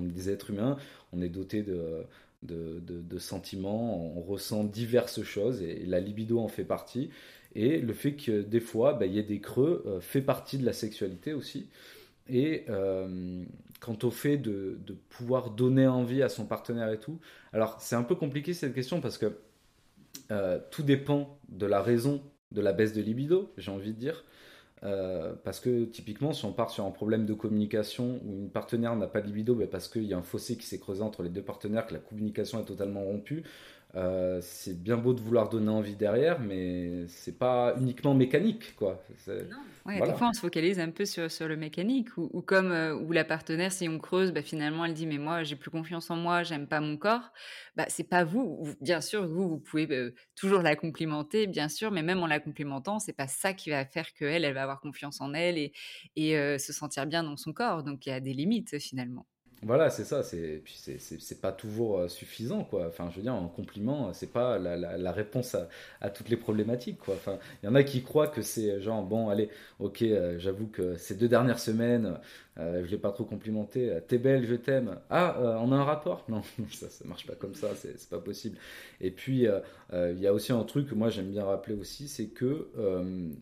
des 0.00 0.30
êtres 0.30 0.50
humains, 0.50 0.76
on 1.12 1.22
est 1.22 1.28
doté 1.28 1.62
de, 1.62 3.18
sentiments, 3.18 4.16
on 4.16 4.20
ressent 4.20 4.64
diverses 4.64 5.22
choses 5.22 5.62
et 5.62 5.84
la 5.86 6.00
libido 6.00 6.38
en 6.38 6.48
fait 6.48 6.64
partie. 6.64 7.10
Et 7.54 7.78
le 7.78 7.92
fait 7.92 8.14
que 8.14 8.40
des 8.40 8.60
fois, 8.60 8.94
bah, 8.94 9.06
il 9.06 9.12
y 9.12 9.18
ait 9.18 9.22
des 9.22 9.40
creux 9.40 9.84
euh, 9.86 10.00
fait 10.00 10.22
partie 10.22 10.56
de 10.56 10.64
la 10.64 10.72
sexualité 10.72 11.34
aussi. 11.34 11.68
Et 12.26 12.64
euh, 12.70 13.44
quant 13.80 13.98
au 14.04 14.10
fait 14.10 14.38
de, 14.38 14.78
de, 14.86 14.96
pouvoir 15.10 15.50
donner 15.50 15.86
envie 15.86 16.22
à 16.22 16.30
son 16.30 16.46
partenaire 16.46 16.90
et 16.90 16.98
tout, 16.98 17.18
alors 17.52 17.78
c'est 17.80 17.96
un 17.96 18.04
peu 18.04 18.14
compliqué 18.14 18.54
cette 18.54 18.74
question 18.74 19.02
parce 19.02 19.18
que 19.18 19.36
euh, 20.30 20.58
tout 20.70 20.82
dépend 20.82 21.38
de 21.48 21.66
la 21.66 21.82
raison 21.82 22.22
de 22.52 22.60
la 22.60 22.72
baisse 22.72 22.92
de 22.92 23.02
libido, 23.02 23.52
j'ai 23.56 23.70
envie 23.70 23.92
de 23.92 23.98
dire. 23.98 24.24
Euh, 24.84 25.34
parce 25.44 25.60
que 25.60 25.84
typiquement, 25.84 26.32
si 26.32 26.44
on 26.44 26.52
part 26.52 26.70
sur 26.70 26.84
un 26.84 26.90
problème 26.90 27.24
de 27.24 27.34
communication 27.34 28.20
où 28.24 28.34
une 28.34 28.50
partenaire 28.50 28.96
n'a 28.96 29.06
pas 29.06 29.20
de 29.20 29.28
libido, 29.28 29.54
ben 29.54 29.68
parce 29.68 29.88
qu'il 29.88 30.04
y 30.04 30.12
a 30.12 30.18
un 30.18 30.22
fossé 30.22 30.56
qui 30.56 30.66
s'est 30.66 30.80
creusé 30.80 31.02
entre 31.02 31.22
les 31.22 31.28
deux 31.28 31.42
partenaires, 31.42 31.86
que 31.86 31.94
la 31.94 32.00
communication 32.00 32.60
est 32.60 32.64
totalement 32.64 33.04
rompue, 33.04 33.44
euh, 33.94 34.40
c'est 34.42 34.82
bien 34.82 34.96
beau 34.96 35.12
de 35.14 35.20
vouloir 35.20 35.48
donner 35.48 35.68
envie 35.70 35.96
derrière, 35.96 36.40
mais 36.40 37.06
c'est 37.08 37.38
pas 37.38 37.74
uniquement 37.78 38.14
mécanique, 38.14 38.74
quoi. 38.76 39.02
Ouais, 39.84 40.00
Des 40.00 40.14
fois, 40.14 40.28
on 40.28 40.32
se 40.32 40.40
focalise 40.40 40.78
un 40.78 40.90
peu 40.92 41.04
sur, 41.04 41.28
sur 41.28 41.48
le 41.48 41.56
mécanique, 41.56 42.16
ou, 42.16 42.40
comme 42.40 42.70
euh, 42.70 42.94
où 42.94 43.10
la 43.10 43.24
partenaire, 43.24 43.72
si 43.72 43.88
on 43.88 43.98
creuse, 43.98 44.32
bah, 44.32 44.42
finalement, 44.42 44.84
elle 44.84 44.94
dit 44.94 45.06
mais 45.06 45.18
moi, 45.18 45.42
j'ai 45.42 45.56
plus 45.56 45.70
confiance 45.70 46.08
en 46.08 46.16
moi, 46.16 46.44
j'aime 46.44 46.68
pas 46.68 46.80
mon 46.80 46.96
corps. 46.96 47.32
Bah, 47.74 47.86
c'est 47.88 48.08
pas 48.08 48.22
vous. 48.22 48.68
Bien 48.80 49.00
sûr, 49.00 49.26
vous, 49.26 49.48
vous 49.48 49.58
pouvez 49.58 49.90
euh, 49.90 50.14
toujours 50.36 50.62
la 50.62 50.76
complimenter, 50.76 51.48
bien 51.48 51.68
sûr, 51.68 51.90
mais 51.90 52.02
même 52.02 52.22
en 52.22 52.28
la 52.28 52.38
complimentant, 52.38 53.00
c'est 53.00 53.12
pas 53.12 53.26
ça 53.26 53.54
qui 53.54 53.70
va 53.70 53.84
faire 53.84 54.12
qu'elle, 54.14 54.44
elle 54.44 54.54
va 54.54 54.62
avoir 54.62 54.80
confiance 54.80 55.20
en 55.20 55.34
elle 55.34 55.58
et, 55.58 55.72
et 56.14 56.58
se 56.58 56.72
sentir 56.72 57.06
bien 57.06 57.24
dans 57.24 57.36
son 57.36 57.52
corps. 57.52 57.82
Donc, 57.82 58.06
il 58.06 58.10
y 58.10 58.12
a 58.12 58.20
des 58.20 58.34
limites 58.34 58.78
finalement. 58.78 59.26
Voilà, 59.64 59.90
c'est 59.90 60.04
ça. 60.04 60.24
C'est 60.24 60.60
puis 60.64 60.74
c'est 60.76 61.40
pas 61.40 61.52
toujours 61.52 61.98
euh, 62.00 62.08
suffisant, 62.08 62.64
quoi. 62.64 62.88
Enfin, 62.88 63.08
je 63.10 63.16
veux 63.16 63.22
dire, 63.22 63.32
un 63.34 63.46
compliment, 63.46 64.12
c'est 64.12 64.32
pas 64.32 64.58
la, 64.58 65.12
réponse 65.12 65.56
à, 66.00 66.10
toutes 66.10 66.30
les 66.30 66.36
problématiques, 66.36 66.98
quoi. 66.98 67.14
Enfin, 67.14 67.38
il 67.62 67.66
y 67.66 67.68
en 67.68 67.76
a 67.76 67.84
qui 67.84 68.02
croient 68.02 68.26
que 68.26 68.42
c'est 68.42 68.80
genre 68.80 69.04
bon, 69.04 69.28
allez, 69.28 69.50
ok, 69.78 70.02
euh, 70.02 70.36
j'avoue 70.40 70.66
que 70.66 70.96
ces 70.96 71.14
deux 71.14 71.28
dernières 71.28 71.60
semaines, 71.60 72.18
euh, 72.58 72.82
je 72.84 72.90
l'ai 72.90 72.98
pas 72.98 73.12
trop 73.12 73.24
complimenté. 73.24 73.96
T'es 74.08 74.18
belle, 74.18 74.46
je 74.46 74.56
t'aime. 74.56 74.98
Ah, 75.10 75.36
on 75.60 75.70
a 75.70 75.76
un 75.76 75.84
rapport? 75.84 76.24
Non, 76.28 76.42
ça, 76.72 76.88
ça 76.88 77.04
marche 77.06 77.26
pas 77.26 77.34
comme 77.34 77.54
ça. 77.54 77.68
C'est 77.76 78.08
pas 78.08 78.18
possible. 78.18 78.58
Et 79.00 79.12
puis, 79.12 79.46
il 79.92 80.18
y 80.18 80.26
a 80.26 80.32
aussi 80.32 80.52
un 80.52 80.64
truc 80.64 80.88
que 80.88 80.94
moi 80.94 81.08
j'aime 81.10 81.30
bien 81.30 81.44
rappeler 81.44 81.74
aussi, 81.74 82.08
c'est 82.08 82.28
que 82.28 82.68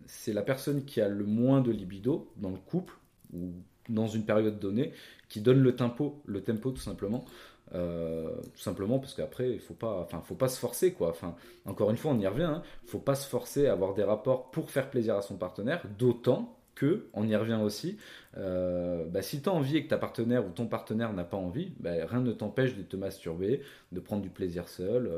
c'est 0.07 0.33
la 0.33 0.43
personne 0.43 0.85
qui 0.85 1.01
a 1.01 1.09
le 1.09 1.25
moins 1.25 1.61
de 1.61 1.71
libido 1.71 2.31
dans 2.37 2.51
le 2.51 2.59
couple 2.59 2.95
ou 3.33 3.53
dans 3.89 4.07
une 4.07 4.25
période 4.25 4.59
donnée 4.59 4.93
qui 5.31 5.41
donne 5.41 5.63
le 5.63 5.75
tempo, 5.75 6.21
le 6.27 6.43
tempo 6.43 6.71
tout 6.71 6.83
simplement. 6.83 7.25
Euh, 7.73 8.35
tout 8.53 8.61
simplement 8.61 8.99
parce 8.99 9.15
qu'après 9.15 9.53
il 9.53 9.61
faut 9.61 9.75
pas 9.75 10.09
faut 10.25 10.35
pas 10.35 10.49
se 10.49 10.59
forcer 10.59 10.93
quoi. 10.93 11.11
Enfin 11.11 11.37
encore 11.67 11.91
une 11.91 11.97
fois 11.97 12.11
on 12.11 12.19
y 12.19 12.27
revient 12.27 12.43
hein, 12.43 12.63
faut 12.87 12.99
pas 12.99 13.15
se 13.15 13.29
forcer 13.29 13.69
à 13.69 13.73
avoir 13.73 13.95
des 13.95 14.03
rapports 14.03 14.51
pour 14.51 14.71
faire 14.71 14.91
plaisir 14.91 15.17
à 15.17 15.23
son 15.23 15.37
partenaire 15.37 15.81
d'autant 15.97 16.59
que 16.75 17.07
on 17.13 17.29
y 17.29 17.37
revient 17.37 17.61
aussi 17.63 17.97
euh, 18.39 19.05
bah, 19.07 19.23
si 19.23 19.41
tu 19.41 19.49
envie 19.49 19.77
et 19.77 19.85
que 19.85 19.89
ta 19.89 19.99
partenaire 19.99 20.45
ou 20.45 20.51
ton 20.51 20.67
partenaire 20.67 21.13
n'a 21.13 21.23
pas 21.23 21.37
envie 21.37 21.73
bah, 21.79 21.93
rien 22.09 22.21
ne 22.21 22.33
t'empêche 22.33 22.77
de 22.77 22.83
te 22.83 22.97
masturber 22.97 23.63
de 23.93 24.01
prendre 24.01 24.23
du 24.23 24.31
plaisir 24.31 24.69
seul 24.69 25.09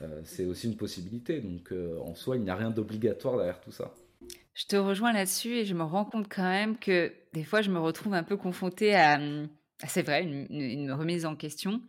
euh, 0.00 0.20
c'est 0.22 0.44
aussi 0.44 0.68
une 0.68 0.76
possibilité. 0.76 1.40
Donc 1.40 1.74
en 2.00 2.14
soi 2.14 2.36
il 2.36 2.42
n'y 2.44 2.50
a 2.50 2.54
rien 2.54 2.70
d'obligatoire 2.70 3.36
derrière 3.36 3.60
tout 3.60 3.72
ça 3.72 3.92
je 4.54 4.66
te 4.66 4.76
rejoins 4.76 5.12
là-dessus 5.12 5.50
et 5.50 5.64
je 5.64 5.74
me 5.74 5.84
rends 5.84 6.04
compte 6.04 6.28
quand 6.28 6.42
même 6.42 6.78
que 6.78 7.12
des 7.32 7.44
fois, 7.44 7.62
je 7.62 7.70
me 7.70 7.78
retrouve 7.78 8.14
un 8.14 8.24
peu 8.24 8.36
confrontée 8.36 8.94
à, 8.94 9.20
c'est 9.86 10.02
vrai, 10.02 10.24
une, 10.24 10.90
remise 10.92 11.26
en 11.26 11.36
question. 11.36 11.80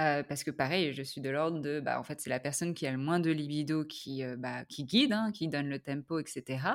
Euh, 0.00 0.24
parce 0.24 0.42
que 0.42 0.50
pareil, 0.50 0.92
je 0.92 1.02
suis 1.02 1.20
de 1.20 1.30
l'ordre 1.30 1.60
de, 1.60 1.80
bah, 1.80 2.00
en 2.00 2.02
fait, 2.02 2.20
c'est 2.20 2.30
la 2.30 2.40
personne 2.40 2.74
qui 2.74 2.84
a 2.86 2.90
le 2.90 2.98
moins 2.98 3.20
de 3.20 3.30
libido 3.30 3.84
qui, 3.84 4.24
euh, 4.24 4.36
bah, 4.36 4.64
qui 4.64 4.84
guide, 4.84 5.12
hein, 5.12 5.30
qui 5.32 5.46
donne 5.46 5.68
le 5.68 5.78
tempo, 5.78 6.18
etc. 6.18 6.66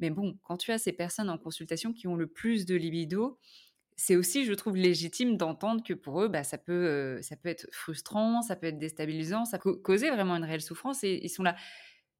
Mais 0.00 0.10
bon, 0.10 0.38
quand 0.42 0.56
tu 0.56 0.72
as 0.72 0.78
ces 0.78 0.92
personnes 0.92 1.30
en 1.30 1.38
consultation 1.38 1.92
qui 1.92 2.08
ont 2.08 2.16
le 2.16 2.26
plus 2.26 2.66
de 2.66 2.74
libido, 2.74 3.38
c'est 3.96 4.16
aussi, 4.16 4.44
je 4.44 4.52
trouve, 4.54 4.76
légitime 4.76 5.36
d'entendre 5.36 5.82
que 5.84 5.94
pour 5.94 6.22
eux, 6.22 6.28
bah, 6.28 6.44
ça, 6.44 6.58
peut, 6.58 6.72
euh, 6.72 7.22
ça 7.22 7.36
peut 7.36 7.48
être 7.48 7.68
frustrant, 7.72 8.42
ça 8.42 8.56
peut 8.56 8.68
être 8.68 8.78
déstabilisant, 8.78 9.44
ça 9.44 9.58
peut 9.58 9.74
causer 9.74 10.10
vraiment 10.10 10.36
une 10.36 10.44
réelle 10.44 10.60
souffrance. 10.60 11.02
Et 11.04 11.20
ils 11.22 11.28
sont 11.28 11.42
là 11.42 11.56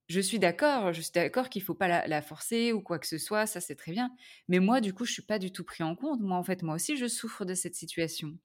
je 0.09 0.21
suis 0.21 0.39
d'accord, 0.39 0.93
je 0.93 1.03
suis 1.03 1.13
d'accord 1.13 1.51
qu'il 1.51 1.63
faut 1.63 1.75
pas 1.75 2.07
la, 2.07 2.23
forcer 2.23 2.73
ou 2.73 2.81
quoi 2.81 2.99
que 2.99 3.07
ce 3.07 3.19
soit, 3.19 3.47
ça 3.47 3.61
c'est 3.61 3.77
très 3.77 3.93
bien. 3.93 4.11
Mais 4.49 4.59
moi, 4.59 4.81
du 4.81 4.95
coup, 4.95 5.05
je 5.05 5.13
suis 5.13 5.23
pas 5.23 5.39
du 5.39 5.53
tout 5.53 5.65
pris 5.65 5.85
en 5.85 5.95
compte. 5.95 6.21
Moi, 6.21 6.37
en 6.37 6.43
fait, 6.43 6.63
moi 6.63 6.75
aussi, 6.75 6.97
je 6.97 7.07
souffre 7.07 7.45
de 7.45 7.55
cette 7.55 7.75
situation. 7.75 8.37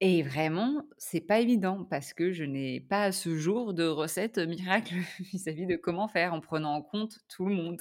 Et 0.00 0.22
vraiment, 0.22 0.82
c'est 0.98 1.20
pas 1.20 1.40
évident 1.40 1.84
parce 1.84 2.12
que 2.12 2.32
je 2.32 2.44
n'ai 2.44 2.80
pas 2.80 3.04
à 3.04 3.12
ce 3.12 3.36
jour 3.36 3.74
de 3.74 3.84
recette 3.84 4.38
miracle 4.38 4.94
vis-à-vis 5.32 5.66
de 5.66 5.76
comment 5.76 6.08
faire 6.08 6.34
en 6.34 6.40
prenant 6.40 6.74
en 6.74 6.82
compte 6.82 7.18
tout 7.28 7.46
le 7.46 7.54
monde. 7.54 7.80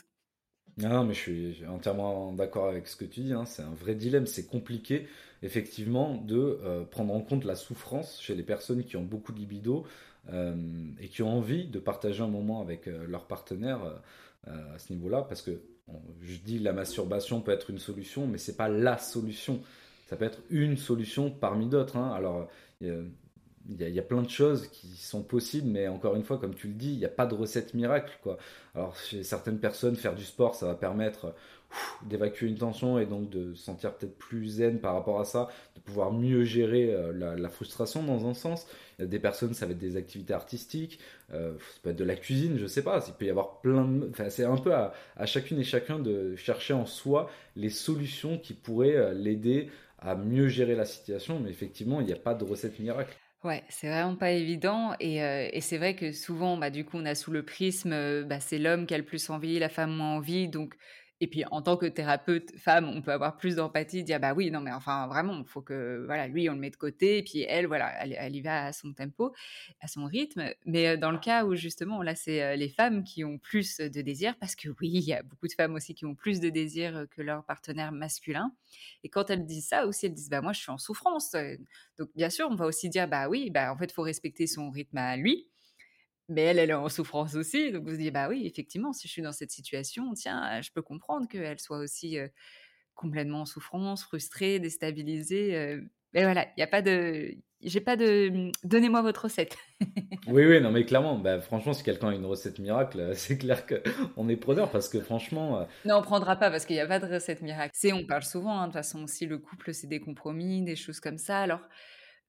Non, 0.77 1.05
mais 1.05 1.13
je 1.13 1.19
suis 1.19 1.65
entièrement 1.65 2.33
d'accord 2.33 2.67
avec 2.67 2.88
ce 2.88 2.95
que 2.95 3.05
tu 3.05 3.21
dis. 3.21 3.33
Hein. 3.33 3.45
C'est 3.45 3.63
un 3.63 3.73
vrai 3.73 3.95
dilemme. 3.95 4.27
C'est 4.27 4.45
compliqué, 4.45 5.07
effectivement, 5.41 6.15
de 6.15 6.59
euh, 6.63 6.83
prendre 6.83 7.13
en 7.13 7.21
compte 7.21 7.45
la 7.45 7.55
souffrance 7.55 8.21
chez 8.21 8.36
les 8.36 8.43
personnes 8.43 8.83
qui 8.83 8.97
ont 8.97 9.03
beaucoup 9.03 9.31
de 9.31 9.39
libido 9.39 9.86
et 10.99 11.07
qui 11.07 11.21
ont 11.21 11.38
envie 11.38 11.67
de 11.67 11.80
partager 11.80 12.21
un 12.23 12.28
moment 12.28 12.61
avec 12.61 12.88
euh, 12.88 13.05
leur 13.07 13.28
partenaire 13.28 13.80
euh, 14.47 14.76
à 14.76 14.80
ce 14.80 14.91
niveau-là, 14.93 15.21
parce 15.21 15.41
que 15.41 15.61
je 16.21 16.38
dis 16.38 16.57
la 16.57 16.73
masturbation 16.73 17.41
peut 17.41 17.51
être 17.51 17.69
une 17.69 17.78
solution, 17.78 18.26
mais 18.26 18.39
c'est 18.39 18.57
pas 18.57 18.67
la 18.67 18.97
solution. 18.97 19.61
Ça 20.07 20.15
peut 20.15 20.26
être 20.26 20.41
une 20.49 20.78
solution 20.78 21.30
parmi 21.30 21.67
d'autres. 21.67 21.97
Hein. 21.97 22.11
Alors, 22.11 22.47
il 23.70 23.89
y, 23.89 23.99
a 23.99 24.03
plein 24.03 24.22
de 24.22 24.30
choses 24.30 24.68
qui 24.68 24.95
sont 24.95 25.24
possibles, 25.24 25.68
mais 25.68 25.88
encore 25.88 26.16
une 26.16 26.24
fois, 26.24 26.38
comme 26.38 26.53
tu 26.53 26.68
le 26.68 26.74
dis, 26.74 26.93
il 26.93 26.99
n'y 26.99 27.05
a 27.05 27.09
pas 27.09 27.26
de 27.26 27.34
recette 27.34 27.74
miracle. 27.74 28.18
Quoi. 28.22 28.38
Alors, 28.76 28.95
chez 28.95 29.24
certaines 29.24 29.59
personnes, 29.59 29.95
faire 29.95 30.13
du 30.13 30.24
sport, 30.24 30.53
ça 30.53 30.68
va 30.68 30.76
permettre 30.76 31.34
d'évacuer 32.03 32.47
une 32.47 32.57
tension 32.57 32.99
et 32.99 33.05
donc 33.05 33.30
de 33.30 33.53
se 33.53 33.63
sentir 33.63 33.93
peut-être 33.93 34.18
plus 34.18 34.47
zen 34.47 34.80
par 34.80 34.93
rapport 34.93 35.20
à 35.20 35.26
ça, 35.26 35.49
de 35.76 35.82
pouvoir 35.82 36.11
mieux 36.13 36.43
gérer 36.43 36.93
euh, 36.93 37.36
la, 37.38 37.49
frustration 37.49 38.03
dans 38.03 38.28
un 38.28 38.34
sens. 38.34 38.68
Il 38.97 39.01
y 39.01 39.05
a 39.05 39.07
des 39.07 39.20
personnes, 39.20 39.53
ça 39.53 39.66
va 39.66 39.72
être 39.72 39.78
des 39.78 39.97
activités 39.97 40.34
artistiques, 40.34 40.99
euh, 41.34 41.53
ça 41.57 41.80
peut 41.82 41.89
être 41.89 41.97
de 41.97 42.03
la 42.03 42.16
cuisine, 42.16 42.57
je 42.57 42.68
sais 42.68 42.84
pas. 42.84 43.03
Il 43.07 43.13
peut 43.13 43.26
y 43.26 43.30
avoir 43.30 43.61
plein 43.61 43.86
de. 43.86 44.09
Enfin, 44.09 44.30
c'est 44.30 44.45
un 44.45 44.57
peu 44.57 44.74
à, 44.74 44.93
chacune 45.26 45.59
et 45.59 45.63
chacun 45.63 45.99
de 45.99 46.36
chercher 46.36 46.74
en 46.74 46.86
soi 46.86 47.30
les 47.55 47.70
solutions 47.70 48.38
qui 48.38 48.53
pourraient 48.53 48.95
euh, 48.95 49.13
l'aider 49.13 49.70
à 49.99 50.16
mieux 50.16 50.47
gérer 50.47 50.76
la 50.76 50.86
situation, 50.86 51.39
mais 51.39 51.49
effectivement, 51.49 51.99
il 51.99 52.05
n'y 52.05 52.13
a 52.13 52.18
pas 52.18 52.36
de 52.36 52.43
recette 52.43 52.80
miracle. 52.80 53.18
Ouais, 53.45 53.63
c'est 53.69 53.87
vraiment 53.89 54.15
pas 54.15 54.31
évident 54.31 54.95
et, 54.99 55.19
c'est 55.61 55.77
vrai 55.77 55.95
que 55.95 56.11
souvent, 56.11 56.57
bah, 56.57 56.71
du 56.71 56.83
coup, 56.83 56.97
on 56.97 57.05
a 57.05 57.13
sous 57.13 57.29
le 57.29 57.45
prisme, 57.45 58.23
bah, 58.23 58.39
c'est 58.39 58.57
l'homme 58.57 58.87
qui 58.87 58.95
a 58.95 58.97
le 58.97 59.05
plus 59.05 59.29
envie, 59.29 59.59
la 59.59 59.69
femme 59.69 59.91
moins 59.95 60.15
envie, 60.15 60.47
donc 60.49 60.73
et 61.22 61.28
puis 61.28 61.45
en 61.51 61.61
tant 61.61 61.78
que 61.78 61.86
thérapeute 61.86 62.51
femme, 62.57 62.89
on 62.89 63.01
peut 63.01 63.11
avoir 63.11 63.38
plus 63.38 63.55
d'empathie, 63.55 64.03
dire 64.03 64.20
bah 64.20 64.34
oui, 64.34 64.51
non 64.51 64.59
mais 64.61 64.72
enfin 64.72 65.07
vraiment, 65.07 65.38
il 65.39 65.45
faut 65.45 65.61
que 65.61 66.03
voilà, 66.05 66.28
lui 66.28 66.49
on 66.49 66.53
le 66.53 66.59
met 66.59 66.70
de 66.70 66.76
côté, 66.76 67.20
et 67.20 67.24
puis 67.24 67.41
elle 67.47 67.68
voilà, 67.68 67.91
elle, 68.03 68.36
y 68.36 68.41
va 68.41 68.66
à 68.66 68.74
son 68.74 68.93
tempo, 68.93 69.34
à 69.82 69.88
son 69.88 70.05
rythme. 70.05 70.49
Mais 70.66 70.97
dans 70.97 71.11
le 71.11 71.20
cas 71.20 71.45
où 71.45 71.55
justement 71.55 72.01
là 72.03 72.16
c'est 72.16 72.57
les 72.57 72.70
femmes 72.70 73.03
qui 73.03 73.24
ont 73.24 73.38
plus 73.38 73.78
de 73.78 74.01
désir, 74.01 74.36
parce 74.39 74.55
que 74.55 74.70
oui, 74.70 74.89
il 74.93 75.03
y 75.03 75.13
a 75.13 75.24
beaucoup 75.24 75.47
de 75.47 75.53
femmes 75.53 75.76
aussi 75.76 75.95
qui 75.95 76.05
ont 76.05 76.16
plus 76.16 76.39
de 76.39 76.49
désir 76.49 77.05
que 77.11 77.22
leur 77.22 77.45
partenaire 77.45 77.91
masculin. 77.91 78.51
Et 79.03 79.09
quand 79.09 79.30
elles 79.30 79.45
disent 79.45 79.68
ça 79.70 79.88
aussi, 79.88 80.07
elles 80.07 80.13
disent 80.13 80.30
bah 80.30 80.41
moi 80.41 80.53
je 80.53 80.59
suis 80.61 80.72
en 80.72 80.78
souffrance. 80.78 81.36
Donc 81.97 82.09
bien 82.16 82.30
sûr, 82.30 82.47
on 82.51 82.55
va 82.55 82.66
aussi 82.66 82.89
dire 82.89 83.07
bah 83.07 83.30
oui, 83.30 83.49
bah 83.51 83.72
en 83.74 83.78
fait 83.78 83.91
faut 83.91 84.03
respecter 84.03 84.47
son 84.47 84.70
rythme 84.70 84.97
à 84.97 85.16
lui 85.18 85.47
mais 86.30 86.41
elle, 86.41 86.59
elle 86.59 86.69
est 86.69 86.73
en 86.73 86.89
souffrance 86.89 87.36
aussi. 87.36 87.71
Donc 87.71 87.84
vous 87.84 87.91
vous 87.91 87.97
dites, 87.97 88.13
bah 88.13 88.28
oui, 88.30 88.45
effectivement, 88.45 88.93
si 88.93 89.07
je 89.07 89.13
suis 89.13 89.21
dans 89.21 89.32
cette 89.32 89.51
situation, 89.51 90.13
tiens, 90.13 90.61
je 90.61 90.71
peux 90.71 90.82
comprendre 90.82 91.28
qu'elle 91.28 91.59
soit 91.59 91.78
aussi 91.78 92.17
complètement 92.95 93.41
en 93.41 93.45
souffrance, 93.45 94.03
frustrée, 94.03 94.59
déstabilisée. 94.59 95.80
mais 96.13 96.23
voilà, 96.23 96.45
il 96.45 96.53
n'y 96.57 96.63
a 96.63 96.67
pas 96.67 96.82
de. 96.82 97.36
J'ai 97.61 97.82
pas 97.82 97.95
de. 97.95 98.30
Mmh, 98.30 98.51
donnez-moi 98.63 99.01
votre 99.01 99.23
recette. 99.23 99.57
oui, 100.28 100.45
oui, 100.45 100.61
non, 100.61 100.71
mais 100.71 100.86
clairement, 100.86 101.17
bah, 101.17 101.41
franchement, 101.41 101.73
si 101.73 101.84
quelqu'un 101.84 102.09
a 102.09 102.13
une 102.13 102.26
recette 102.26 102.59
miracle, 102.59 103.11
c'est 103.15 103.38
clair 103.38 103.65
qu'on 103.65 104.30
est 104.30 104.36
preneur 104.36 104.71
parce 104.71 104.89
que 104.89 105.01
franchement. 105.01 105.67
Non, 105.86 105.97
on 105.97 106.01
prendra 106.01 106.36
pas 106.36 106.49
parce 106.49 106.65
qu'il 106.65 106.76
n'y 106.76 106.82
a 106.82 106.88
pas 106.88 106.99
de 106.99 107.11
recette 107.11 107.41
miracle. 107.41 107.71
C'est, 107.73 107.93
on 107.93 108.05
parle 108.05 108.23
souvent, 108.23 108.59
hein, 108.59 108.67
de 108.67 108.73
toute 108.73 108.73
façon, 108.73 109.03
aussi, 109.03 109.26
le 109.26 109.38
couple, 109.38 109.73
c'est 109.73 109.88
des 109.88 109.99
compromis, 109.99 110.63
des 110.63 110.76
choses 110.76 110.99
comme 110.99 111.17
ça. 111.17 111.39
Alors 111.39 111.61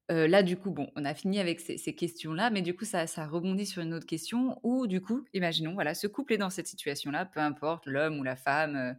là, 0.08 0.42
du 0.42 0.56
coup, 0.56 0.70
bon, 0.70 0.90
on 0.96 1.04
a 1.04 1.14
fini 1.14 1.40
avec 1.40 1.60
ces, 1.60 1.94
questions-là, 1.94 2.50
mais 2.50 2.62
du 2.62 2.74
coup, 2.74 2.84
ça, 2.84 3.04
rebondit 3.26 3.66
sur 3.66 3.82
une 3.82 3.94
autre 3.94 4.06
question 4.06 4.60
où, 4.62 4.86
du 4.86 5.00
coup, 5.00 5.24
imaginons, 5.34 5.74
voilà, 5.74 5.94
ce 5.94 6.06
couple 6.06 6.34
est 6.34 6.38
dans 6.38 6.50
cette 6.50 6.66
situation-là, 6.66 7.26
peu 7.26 7.40
importe 7.40 7.86
l'homme 7.86 8.18
ou 8.18 8.22
la 8.22 8.36
femme, 8.36 8.96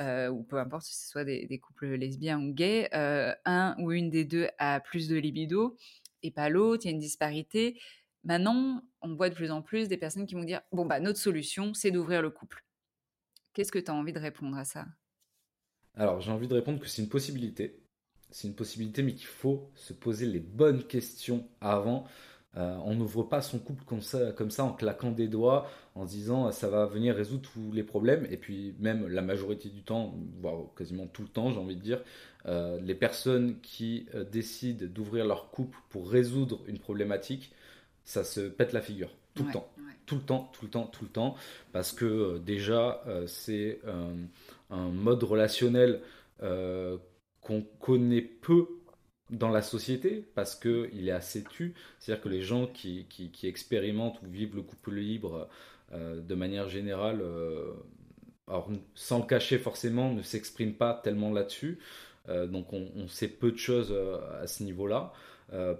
ou 0.00 0.42
peu 0.44 0.58
importe 0.58 0.84
si 0.84 0.94
ce 0.94 1.08
soit 1.08 1.24
des, 1.24 1.58
couples 1.58 1.94
lesbiens 1.94 2.40
ou 2.40 2.52
gays, 2.52 2.88
un 2.92 3.74
ou 3.78 3.92
une 3.92 4.10
des 4.10 4.24
deux 4.24 4.48
a 4.58 4.80
plus 4.80 5.08
de 5.08 5.16
libido 5.16 5.76
et 6.24 6.30
pas 6.30 6.48
l'autre, 6.48 6.84
il 6.84 6.88
y 6.88 6.90
a 6.90 6.94
une 6.94 7.00
disparité. 7.00 7.78
Maintenant, 8.24 8.82
on 9.02 9.14
voit 9.14 9.28
de 9.28 9.34
plus 9.34 9.50
en 9.50 9.62
plus 9.62 9.88
des 9.88 9.98
personnes 9.98 10.26
qui 10.26 10.34
vont 10.34 10.44
dire, 10.44 10.62
bon, 10.72 10.86
bah, 10.86 10.98
notre 10.98 11.18
solution, 11.18 11.74
c'est 11.74 11.90
d'ouvrir 11.90 12.22
le 12.22 12.30
couple. 12.30 12.64
Qu'est-ce 13.52 13.70
que 13.70 13.78
tu 13.78 13.90
as 13.90 13.94
envie 13.94 14.14
de 14.14 14.18
répondre 14.18 14.56
à 14.56 14.64
ça? 14.64 14.86
Alors, 15.94 16.20
j'ai 16.20 16.32
envie 16.32 16.48
de 16.48 16.54
répondre 16.54 16.80
que 16.80 16.88
c'est 16.88 17.02
une 17.02 17.08
possibilité 17.08 17.83
c'est 18.30 18.48
une 18.48 18.54
possibilité, 18.54 19.02
mais 19.02 19.14
qu'il 19.14 19.26
faut 19.26 19.70
se 19.76 19.92
poser 19.92 20.26
les 20.26 20.40
bonnes 20.40 20.82
questions 20.82 21.46
avant. 21.60 22.04
Euh, 22.56 22.76
on 22.84 22.94
n'ouvre 22.94 23.24
pas 23.24 23.42
son 23.42 23.58
couple 23.58 23.84
comme 23.84 24.00
ça, 24.00 24.32
comme 24.32 24.50
ça 24.50 24.64
en 24.64 24.72
claquant 24.72 25.10
des 25.10 25.26
doigts, 25.26 25.68
en 25.94 26.04
disant 26.04 26.50
ça 26.52 26.68
va 26.68 26.86
venir 26.86 27.14
résoudre 27.14 27.48
tous 27.52 27.72
les 27.72 27.82
problèmes. 27.82 28.26
Et 28.30 28.36
puis 28.36 28.74
même 28.78 29.08
la 29.08 29.22
majorité 29.22 29.68
du 29.68 29.82
temps, 29.82 30.14
voire 30.40 30.62
quasiment 30.76 31.06
tout 31.06 31.22
le 31.22 31.28
temps, 31.28 31.52
j'ai 31.52 31.58
envie 31.58 31.76
de 31.76 31.82
dire, 31.82 32.02
euh, 32.46 32.80
les 32.80 32.94
personnes 32.94 33.60
qui 33.60 34.06
euh, 34.14 34.24
décident 34.24 34.86
d'ouvrir 34.86 35.26
leur 35.26 35.50
couple 35.50 35.78
pour 35.88 36.08
résoudre 36.08 36.60
une 36.66 36.78
problématique, 36.78 37.52
ça 38.04 38.22
se 38.22 38.40
pète 38.40 38.72
la 38.72 38.80
figure 38.80 39.10
tout 39.34 39.44
le 39.44 39.52
temps, 39.52 39.68
tout 40.06 40.16
le 40.16 40.20
temps, 40.22 40.50
tout 40.52 40.64
le 40.64 40.70
temps, 40.70 40.86
tout 40.86 41.04
le 41.04 41.10
temps, 41.10 41.34
parce 41.72 41.90
que 41.92 42.38
déjà 42.38 43.02
c'est 43.26 43.80
un 44.70 44.88
mode 44.90 45.24
relationnel 45.24 46.00
qu'on 47.44 47.62
connaît 47.78 48.22
peu 48.22 48.66
dans 49.30 49.50
la 49.50 49.62
société 49.62 50.24
parce 50.34 50.54
qu'il 50.54 51.08
est 51.08 51.12
assez 51.12 51.44
tu. 51.44 51.74
C'est-à-dire 51.98 52.22
que 52.22 52.28
les 52.28 52.42
gens 52.42 52.66
qui, 52.66 53.06
expérimentent 53.42 54.20
ou 54.22 54.26
vivent 54.26 54.56
le 54.56 54.62
couple 54.62 54.94
libre 54.94 55.48
euh, 55.92 56.20
de 56.20 56.34
manière 56.34 56.68
générale, 56.68 57.20
euh, 57.20 57.72
alors, 58.48 58.70
sans 58.94 59.18
le 59.18 59.26
cacher 59.26 59.58
forcément, 59.58 60.12
ne 60.12 60.22
s'expriment 60.22 60.74
pas 60.74 60.94
tellement 60.94 61.32
là-dessus. 61.32 61.78
Euh, 62.28 62.46
donc 62.46 62.72
on, 62.72 63.06
sait 63.08 63.28
peu 63.28 63.52
de 63.52 63.58
choses 63.58 63.94
à 64.40 64.46
ce 64.46 64.62
niveau-là. 64.62 65.12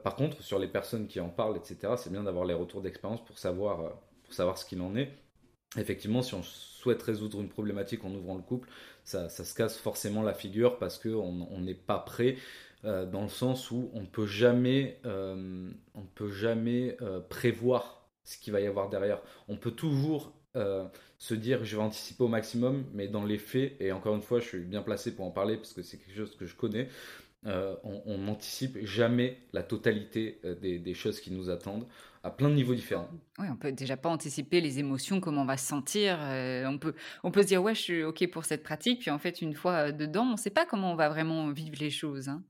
par 0.02 0.14
contre, 0.14 0.42
sur 0.42 0.58
les 0.58 0.68
personnes 0.68 1.06
qui 1.06 1.20
en 1.20 1.30
parlent, 1.30 1.56
etc., 1.56 1.94
c'est 1.96 2.12
bien 2.12 2.22
d'avoir 2.22 2.44
les 2.44 2.54
retours 2.54 2.82
d'expérience 2.82 3.24
pour 3.24 3.38
savoir, 3.38 3.92
pour 4.24 4.34
savoir 4.34 4.58
ce 4.58 4.64
qu'il 4.64 4.80
en 4.82 4.94
est. 4.94 5.10
Effectivement, 5.76 6.22
si 6.22 6.34
on 6.34 6.42
souhaite 6.42 7.02
résoudre 7.02 7.40
une 7.40 7.48
problématique 7.48 8.04
en 8.04 8.14
ouvrant 8.14 8.36
le 8.36 8.42
couple, 8.42 8.68
ça, 9.04 9.28
se 9.28 9.54
casse 9.54 9.76
forcément 9.76 10.22
la 10.22 10.34
figure 10.34 10.78
parce 10.78 10.98
qu'on 10.98 11.60
n'est 11.60 11.74
pas 11.74 11.98
prêt. 11.98 12.36
Euh, 12.84 13.06
dans 13.06 13.22
le 13.22 13.28
sens 13.28 13.70
où 13.70 13.90
on 13.94 14.04
peut 14.04 14.26
jamais, 14.26 14.98
euh, 15.06 15.70
on 15.94 16.02
peut 16.02 16.30
jamais 16.30 16.96
euh, 17.00 17.20
prévoir 17.20 18.06
ce 18.24 18.36
qu'il 18.36 18.52
va 18.52 18.60
y 18.60 18.66
avoir 18.66 18.90
derrière. 18.90 19.20
On 19.48 19.56
peut 19.56 19.70
toujours 19.70 20.32
se 21.18 21.34
dire 21.34 21.64
je 21.64 21.74
vais 21.74 21.82
anticiper 21.82 22.22
au 22.22 22.28
maximum, 22.28 22.84
mais 22.92 23.08
dans 23.08 23.24
les 23.24 23.38
faits, 23.38 23.74
et 23.80 23.90
encore 23.90 24.14
une 24.14 24.22
fois, 24.22 24.38
je 24.38 24.46
suis 24.46 24.60
bien 24.60 24.82
placé 24.82 25.12
pour 25.12 25.26
en 25.26 25.32
parler 25.32 25.56
parce 25.56 25.72
que 25.72 25.82
c'est 25.82 25.96
quelque 25.96 26.16
chose 26.16 26.36
que 26.36 26.46
je 26.46 26.54
connais. 26.54 26.88
on 27.44 28.18
n'anticipe 28.18 28.78
jamais 28.86 29.38
la 29.52 29.64
totalité 29.64 30.40
des, 30.62 30.94
choses 30.94 31.18
qui 31.18 31.32
nous 31.32 31.50
attendent 31.50 31.88
à 32.24 32.30
plein 32.30 32.48
de 32.48 32.54
niveaux 32.54 32.74
différents. 32.74 33.08
Oui, 33.38 33.46
on 33.52 33.56
peut 33.56 33.70
déjà 33.70 33.98
pas 33.98 34.08
anticiper 34.08 34.62
les 34.62 34.78
émotions, 34.78 35.20
comment 35.20 35.42
on 35.42 35.46
va 35.46 35.58
se 35.58 35.66
sentir. 35.66 36.16
Euh, 36.22 36.64
on, 36.66 36.78
peut, 36.78 36.94
on 37.22 37.30
peut 37.30 37.42
se 37.42 37.48
dire, 37.48 37.62
ouais, 37.62 37.74
je 37.74 37.80
suis 37.80 38.02
OK 38.02 38.26
pour 38.30 38.46
cette 38.46 38.62
pratique. 38.62 39.00
Puis 39.00 39.10
en 39.10 39.18
fait, 39.18 39.42
une 39.42 39.54
fois 39.54 39.88
euh, 39.88 39.92
dedans, 39.92 40.22
on 40.22 40.32
ne 40.32 40.36
sait 40.38 40.50
pas 40.50 40.64
comment 40.64 40.92
on 40.92 40.96
va 40.96 41.10
vraiment 41.10 41.50
vivre 41.50 41.76
les 41.78 41.90
choses. 41.90 42.30
Hein. 42.30 42.42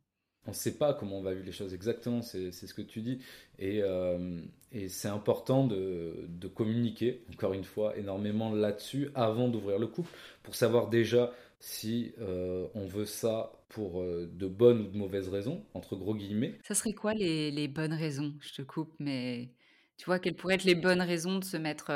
On 0.47 0.51
ne 0.51 0.55
sait 0.55 0.79
pas 0.79 0.95
comment 0.95 1.19
on 1.19 1.23
va 1.23 1.35
vivre 1.35 1.47
les 1.47 1.53
choses, 1.53 1.75
exactement, 1.75 2.23
c'est 2.23 2.53
ce 2.53 2.75
que 2.75 2.83
tu 2.83 3.01
dis. 3.01 3.19
Et, 3.59 3.81
euh, 3.83 4.41
et 4.71 4.89
c'est 4.89 5.09
important 5.09 5.67
de, 5.67 6.27
de, 6.29 6.49
communiquer, 6.49 7.25
encore 7.33 7.55
une 7.55 7.65
fois, 7.65 7.97
énormément 7.97 8.53
là-dessus 8.53 9.09
avant 9.15 9.49
d'ouvrir 9.49 9.79
le 9.79 9.87
couple, 9.87 10.11
pour 10.43 10.55
savoir 10.55 10.89
déjà 10.89 11.33
si 11.61 12.13
on 12.19 12.87
veut 12.87 13.07
ça 13.07 13.53
pour 13.71 14.05
de 14.05 14.47
bonnes 14.47 14.83
ou 14.83 14.89
de 14.89 14.99
mauvaises 14.99 15.31
raisons, 15.31 15.65
entre 15.73 15.97
gros 15.97 16.15
guillemets. 16.15 16.59
Ça 16.63 16.75
serait 16.75 16.93
quoi 16.93 17.15
les, 17.15 17.51
les 17.51 17.67
bonnes 17.67 17.95
raisons? 17.95 18.35
Je 18.41 18.53
te 18.53 18.61
coupe, 18.61 18.93
mais 18.99 19.49
tu 19.97 20.07
vois, 20.07 20.19
quelles 20.19 20.37
pourraient 20.37 20.55
être 20.55 20.65
les 20.65 20.75
bonnes 20.75 21.03
raisons 21.03 21.39
de 21.39 21.45
se 21.45 21.57
mettre 21.57 21.93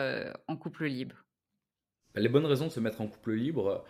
en 0.47 0.57
couple 0.57 0.87
libre? 0.87 1.25
Bah, 2.15 2.21
Les 2.21 2.29
bonnes 2.29 2.47
raisons 2.47 2.67
de 2.67 2.73
se 2.73 2.81
mettre 2.81 3.01
en 3.01 3.07
couple 3.09 3.33
libre, 3.33 3.85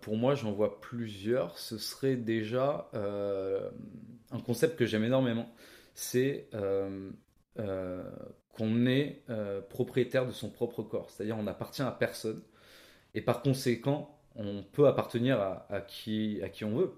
pour 0.00 0.16
moi, 0.16 0.34
j'en 0.34 0.52
vois 0.52 0.80
plusieurs. 0.80 1.58
Ce 1.58 1.78
serait 1.78 2.16
déjà 2.16 2.90
un 2.94 4.40
concept 4.40 4.78
que 4.78 4.86
j'aime 4.86 5.04
énormément. 5.04 5.48
C'est 5.94 6.48
qu'on 8.52 8.86
est 8.86 9.22
propriétaire 9.70 10.26
de 10.26 10.32
son 10.32 10.50
propre 10.50 10.82
corps. 10.82 11.10
C'est-à-dire, 11.10 11.36
on 11.38 11.44
n'appartient 11.44 11.82
à 11.82 11.90
personne. 11.90 12.42
Et 13.14 13.20
par 13.20 13.42
conséquent, 13.42 14.18
on 14.36 14.62
peut 14.62 14.86
appartenir 14.88 15.40
à, 15.40 15.80
qui, 15.82 16.40
à 16.42 16.48
qui 16.48 16.64
on 16.64 16.76
veut. 16.76 16.94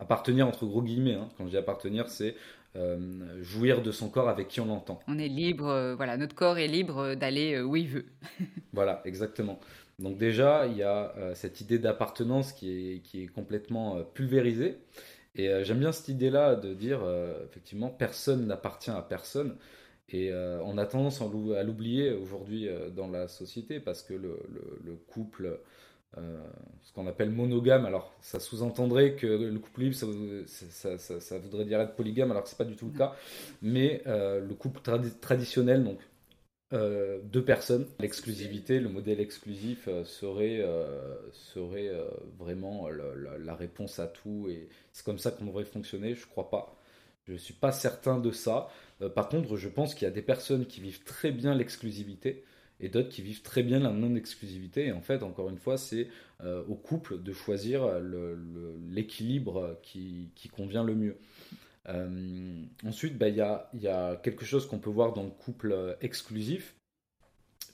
Appartenir 0.00 0.46
entre 0.46 0.66
gros 0.66 0.82
guillemets, 0.82 1.14
hein. 1.14 1.28
quand 1.36 1.44
je 1.46 1.50
dis 1.50 1.56
appartenir, 1.56 2.08
c'est 2.08 2.36
euh, 2.76 3.42
jouir 3.42 3.80
de 3.80 3.90
son 3.90 4.10
corps 4.10 4.28
avec 4.28 4.48
qui 4.48 4.60
on 4.60 4.66
l'entend. 4.66 5.00
On 5.08 5.18
est 5.18 5.28
libre, 5.28 5.68
euh, 5.68 5.94
voilà, 5.96 6.18
notre 6.18 6.34
corps 6.34 6.58
est 6.58 6.68
libre 6.68 7.14
d'aller 7.14 7.54
euh, 7.54 7.62
où 7.62 7.76
il 7.76 7.88
veut. 7.88 8.04
voilà, 8.74 9.00
exactement. 9.06 9.58
Donc 9.98 10.18
déjà, 10.18 10.66
il 10.66 10.76
y 10.76 10.82
a 10.82 11.12
cette 11.34 11.60
idée 11.60 11.80
d'appartenance 11.80 12.52
qui 12.52 12.70
est, 12.70 12.98
qui 13.00 13.24
est 13.24 13.26
complètement 13.26 14.00
pulvérisée. 14.14 14.76
Et 15.34 15.50
j'aime 15.64 15.80
bien 15.80 15.90
cette 15.90 16.06
idée-là 16.06 16.54
de 16.54 16.72
dire, 16.72 17.00
effectivement, 17.44 17.88
personne 17.88 18.46
n'appartient 18.46 18.92
à 18.92 19.02
personne. 19.02 19.56
Et 20.08 20.32
on 20.32 20.78
a 20.78 20.86
tendance 20.86 21.20
à 21.20 21.64
l'oublier 21.64 22.12
aujourd'hui 22.12 22.68
dans 22.94 23.08
la 23.08 23.26
société 23.26 23.80
parce 23.80 24.04
que 24.04 24.14
le, 24.14 24.38
le 24.84 24.94
couple 24.94 25.58
euh, 26.16 26.42
ce 26.82 26.92
qu'on 26.92 27.06
appelle 27.06 27.30
monogame. 27.30 27.84
Alors, 27.84 28.16
ça 28.22 28.40
sous-entendrait 28.40 29.14
que 29.14 29.26
le 29.26 29.58
couple 29.58 29.82
libre, 29.82 29.94
ça, 29.94 31.38
voudrait 31.38 31.64
dire 31.66 31.80
être 31.80 31.94
polygame, 31.94 32.30
alors 32.30 32.44
que 32.44 32.48
c'est 32.48 32.56
pas 32.56 32.64
du 32.64 32.76
tout 32.76 32.86
le 32.86 32.96
cas. 32.96 33.14
Mais 33.60 34.02
euh, 34.06 34.40
le 34.40 34.54
couple 34.54 34.80
traditionnel, 35.20 35.84
donc 35.84 35.98
euh, 36.72 37.20
deux 37.22 37.44
personnes, 37.44 37.86
l'exclusivité, 38.00 38.80
le 38.80 38.88
modèle 38.88 39.20
exclusif 39.20 39.88
serait, 40.04 40.64
serait 41.32 41.92
vraiment 42.38 42.88
la, 42.88 43.54
réponse 43.54 43.98
à 43.98 44.06
tout. 44.06 44.48
Et 44.48 44.68
c'est 44.92 45.04
comme 45.04 45.18
ça 45.18 45.30
qu'on 45.30 45.44
devrait 45.44 45.64
fonctionner. 45.64 46.14
Je 46.14 46.26
crois 46.26 46.48
pas. 46.48 46.74
Je 47.26 47.32
ne 47.34 47.38
suis 47.38 47.54
pas 47.54 47.72
certain 47.72 48.18
de 48.18 48.30
ça. 48.30 48.70
par 49.14 49.28
contre, 49.28 49.56
je 49.56 49.68
pense 49.68 49.94
qu'il 49.94 50.04
y 50.04 50.10
a 50.10 50.14
des 50.14 50.22
personnes 50.22 50.64
qui 50.64 50.80
vivent 50.80 51.04
très 51.04 51.32
bien 51.32 51.54
l'exclusivité 51.54 52.44
et 52.80 52.88
d'autres 52.88 53.08
qui 53.08 53.22
vivent 53.22 53.42
très 53.42 53.62
bien 53.62 53.80
la 53.80 53.90
non-exclusivité. 53.90 54.86
Et 54.86 54.92
en 54.92 55.00
fait, 55.00 55.22
encore 55.22 55.50
une 55.50 55.58
fois, 55.58 55.76
c'est 55.76 56.08
au 56.68 56.76
couple 56.76 57.20
de 57.20 57.32
choisir 57.32 57.84
l'équilibre 58.88 59.78
qui, 59.82 60.30
qui, 60.36 60.48
convient 60.48 60.84
le 60.84 60.94
mieux. 60.94 61.16
ensuite, 62.86 63.18
bah, 63.18 63.28
il 63.28 63.36
y, 63.36 63.40
a, 63.40 63.68
y, 63.74 63.88
a, 63.88 64.16
quelque 64.16 64.44
chose 64.44 64.66
qu'on 64.66 64.78
peut 64.78 64.90
voir 64.90 65.12
dans 65.12 65.24
le 65.24 65.30
couple 65.30 65.96
exclusif, 66.00 66.76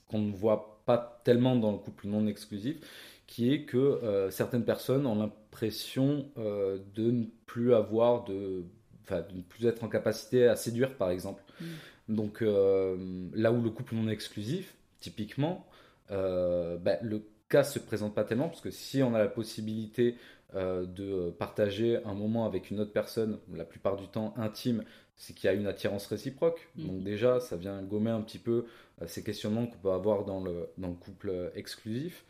qu'on 0.09 0.21
ne 0.21 0.33
voit 0.33 0.83
pas 0.87 1.21
tellement 1.25 1.57
dans 1.57 1.73
le 1.73 1.79
couple 1.79 2.07
non 2.07 2.27
exclusif, 2.27 2.79
qui 3.27 3.53
est 3.53 3.65
que 3.65 3.77
euh, 3.79 4.31
certaines 4.31 4.65
personnes 4.65 5.07
ont 5.07 5.15
l'impression 5.15 6.31
euh, 6.39 6.79
de 6.95 7.11
ne 7.11 7.25
plus 7.47 7.75
avoir 7.75 8.25
de, 8.25 8.65
de 9.11 9.37
ne 9.37 9.43
plus 9.43 9.67
être 9.67 9.85
en 9.85 9.89
capacité 9.89 10.47
à 10.47 10.57
séduire, 10.57 10.97
par 10.97 11.11
exemple. 11.11 11.43
Mm. 11.61 11.65
Donc 12.09 12.43
euh, 12.43 13.29
là 13.33 13.51
où 13.53 13.63
le 13.63 13.71
couple 13.71 13.95
non 13.95 14.09
exclusif, 14.09 14.75
typiquement, 15.05 15.67
bah, 16.09 16.99
le 17.03 17.23
cas 17.49 17.63
se 17.63 17.79
présente 17.79 18.15
pas 18.15 18.25
tellement 18.25 18.49
parce 18.49 18.63
que 18.63 18.71
si 18.71 19.03
on 19.03 19.15
a 19.15 19.19
la 19.19 19.29
possibilité 19.29 20.17
de 20.55 21.31
partager 21.31 22.03
un 22.05 22.15
moment 22.15 22.47
avec 22.47 22.71
une 22.71 22.81
autre 22.81 22.93
personne, 22.93 23.39
la 23.53 23.65
plupart 23.65 23.97
du 23.97 24.09
temps 24.09 24.35
intime, 24.37 24.85
c'est 25.17 25.35
qu'il 25.35 25.49
y 25.49 25.51
a 25.51 25.55
une 25.55 25.67
attirance 25.67 26.07
réciproque. 26.07 26.69
Mm. 26.77 26.87
Donc 26.87 27.03
déjà, 27.05 27.41
ça 27.41 27.57
vient 27.57 27.83
gommer 27.83 28.11
un 28.11 28.23
petit 28.23 28.39
peu 28.39 28.67
ces 29.07 29.23
questionnements 29.23 29.67
qu'on 29.67 29.79
peut 29.79 29.93
avoir 29.93 30.25
dans 30.25 30.43
le, 30.43 30.69
dans 30.79 30.89
le 30.89 30.95
couple 30.95 31.51
exclusif. 31.55 32.25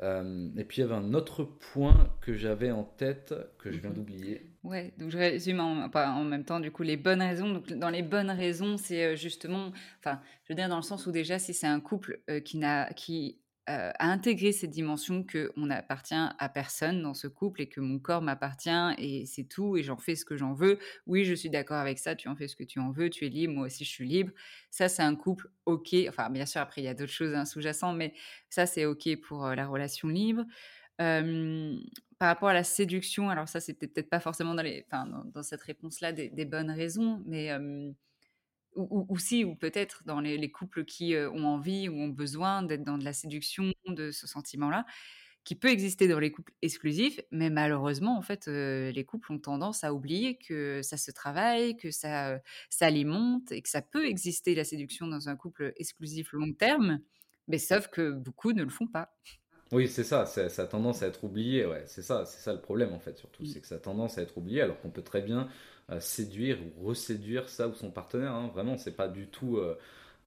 Euh, 0.00 0.48
et 0.56 0.64
puis 0.64 0.78
il 0.78 0.80
y 0.80 0.84
avait 0.84 0.94
un 0.94 1.14
autre 1.14 1.44
point 1.44 2.10
que 2.22 2.34
j'avais 2.34 2.70
en 2.70 2.84
tête 2.84 3.34
que 3.58 3.70
je 3.70 3.78
viens 3.78 3.90
mhm. 3.90 3.96
d'oublier. 3.96 4.50
Ouais, 4.64 4.92
donc 4.96 5.10
je 5.10 5.18
résume 5.18 5.60
en, 5.60 5.90
en, 5.92 6.24
même 6.24 6.44
temps 6.44 6.60
du 6.60 6.70
coup 6.70 6.82
les 6.82 6.96
bonnes 6.96 7.20
raisons. 7.20 7.52
Donc 7.52 7.72
dans 7.72 7.90
les 7.90 8.02
bonnes 8.02 8.30
raisons, 8.30 8.76
c'est 8.78 9.04
euh, 9.04 9.16
justement, 9.16 9.72
enfin, 9.98 10.20
je 10.44 10.52
veux 10.52 10.56
dire 10.56 10.68
dans 10.68 10.76
le 10.76 10.82
sens 10.82 11.06
où 11.06 11.12
déjà 11.12 11.38
si 11.38 11.52
c'est 11.52 11.66
un 11.66 11.80
couple 11.80 12.20
euh, 12.30 12.40
qui 12.40 12.56
n'a 12.58 12.92
qui 12.94 13.38
euh, 13.70 13.92
à 13.96 14.10
intégrer 14.10 14.50
cette 14.50 14.70
dimension 14.70 15.24
qu'on 15.24 15.70
appartient 15.70 16.14
à 16.16 16.48
personne 16.48 17.00
dans 17.00 17.14
ce 17.14 17.28
couple 17.28 17.62
et 17.62 17.68
que 17.68 17.80
mon 17.80 18.00
corps 18.00 18.20
m'appartient 18.20 18.70
et 18.98 19.24
c'est 19.24 19.44
tout 19.44 19.76
et 19.76 19.84
j'en 19.84 19.96
fais 19.96 20.16
ce 20.16 20.24
que 20.24 20.36
j'en 20.36 20.52
veux. 20.52 20.80
Oui, 21.06 21.24
je 21.24 21.32
suis 21.32 21.48
d'accord 21.48 21.76
avec 21.76 22.00
ça, 22.00 22.16
tu 22.16 22.26
en 22.26 22.34
fais 22.34 22.48
ce 22.48 22.56
que 22.56 22.64
tu 22.64 22.80
en 22.80 22.90
veux, 22.90 23.08
tu 23.08 23.24
es 23.24 23.28
libre, 23.28 23.54
moi 23.54 23.66
aussi 23.66 23.84
je 23.84 23.90
suis 23.90 24.08
libre. 24.08 24.32
Ça, 24.70 24.88
c'est 24.88 25.02
un 25.02 25.14
couple 25.14 25.48
OK. 25.66 25.94
Enfin, 26.08 26.28
bien 26.28 26.44
sûr, 26.44 26.60
après, 26.60 26.80
il 26.80 26.86
y 26.86 26.88
a 26.88 26.94
d'autres 26.94 27.12
choses 27.12 27.34
hein, 27.34 27.44
sous-jacentes, 27.44 27.96
mais 27.96 28.14
ça, 28.50 28.66
c'est 28.66 28.84
OK 28.84 29.08
pour 29.20 29.46
euh, 29.46 29.54
la 29.54 29.68
relation 29.68 30.08
libre. 30.08 30.44
par 30.98 32.28
rapport 32.28 32.48
à 32.48 32.54
la 32.54 32.64
séduction, 32.64 33.30
alors 33.30 33.48
ça, 33.48 33.60
c'était 33.60 33.86
peut-être 33.86 34.10
pas 34.10 34.20
forcément 34.20 34.56
dans, 34.56 35.42
cette 35.44 35.62
réponse-là 35.62 36.12
des, 36.12 36.44
bonnes 36.44 36.70
raisons, 36.70 37.22
mais 37.26 37.50
ou, 38.74 39.06
ou, 39.08 39.18
si, 39.18 39.44
ou 39.44 39.54
peut-être 39.54 40.02
dans 40.04 40.20
les, 40.20 40.50
couples 40.50 40.84
qui 40.84 41.14
euh, 41.14 41.30
ont 41.30 41.44
envie 41.44 41.88
ou 41.88 41.94
ont 41.94 42.08
besoin 42.08 42.62
d'être 42.62 42.84
dans 42.84 42.98
de 42.98 43.04
la 43.04 43.12
séduction, 43.12 43.72
de 43.86 44.10
ce 44.10 44.26
sentiment-là, 44.26 44.86
qui 45.44 45.56
peut 45.56 45.68
exister 45.68 46.06
dans 46.06 46.20
les 46.20 46.30
couples 46.30 46.52
exclusifs, 46.62 47.20
mais 47.32 47.50
malheureusement, 47.50 48.16
en 48.16 48.22
fait, 48.22 48.46
euh, 48.46 48.92
les 48.92 49.04
couples 49.04 49.32
ont 49.32 49.38
tendance 49.38 49.82
à 49.82 49.92
oublier 49.92 50.38
que 50.38 50.82
ça 50.82 50.96
se 50.96 51.10
travaille, 51.10 51.76
que 51.76 51.90
ça 51.90 52.30
euh, 52.30 52.38
s'alimente 52.70 53.50
et 53.50 53.60
que 53.60 53.68
ça 53.68 53.82
peut 53.82 54.06
exister 54.06 54.54
la 54.54 54.64
séduction 54.64 55.06
dans 55.06 55.28
un 55.28 55.36
couple 55.36 55.72
exclusif 55.76 56.32
long 56.32 56.52
terme, 56.52 57.00
mais 57.48 57.58
sauf 57.58 57.88
que 57.88 58.12
beaucoup 58.12 58.52
ne 58.52 58.62
le 58.62 58.70
font 58.70 58.86
pas. 58.86 59.12
Oui, 59.72 59.88
c'est 59.88 60.04
ça, 60.04 60.26
ça 60.26 60.44
a 60.44 60.66
tendance 60.66 61.02
à 61.02 61.06
être 61.06 61.24
oublié, 61.24 61.64
ouais, 61.64 61.82
c'est 61.86 62.02
ça, 62.02 62.26
c'est 62.26 62.40
ça 62.40 62.52
le 62.52 62.60
problème 62.60 62.92
en 62.92 63.00
fait 63.00 63.16
surtout, 63.16 63.42
mmh. 63.42 63.46
c'est 63.46 63.60
que 63.62 63.66
ça 63.66 63.76
a 63.76 63.78
tendance 63.78 64.18
à 64.18 64.22
être 64.22 64.36
oublié 64.36 64.60
alors 64.60 64.78
qu'on 64.80 64.90
peut 64.90 65.02
très 65.02 65.22
bien 65.22 65.48
séduire 66.00 66.58
ou 66.78 66.86
reséduire 66.88 67.48
ça 67.48 67.68
ou 67.68 67.74
son 67.74 67.90
partenaire. 67.90 68.32
Hein. 68.32 68.50
Vraiment, 68.52 68.76
c'est 68.78 68.96
pas 68.96 69.08
du 69.08 69.26
tout. 69.26 69.56
Euh, 69.56 69.78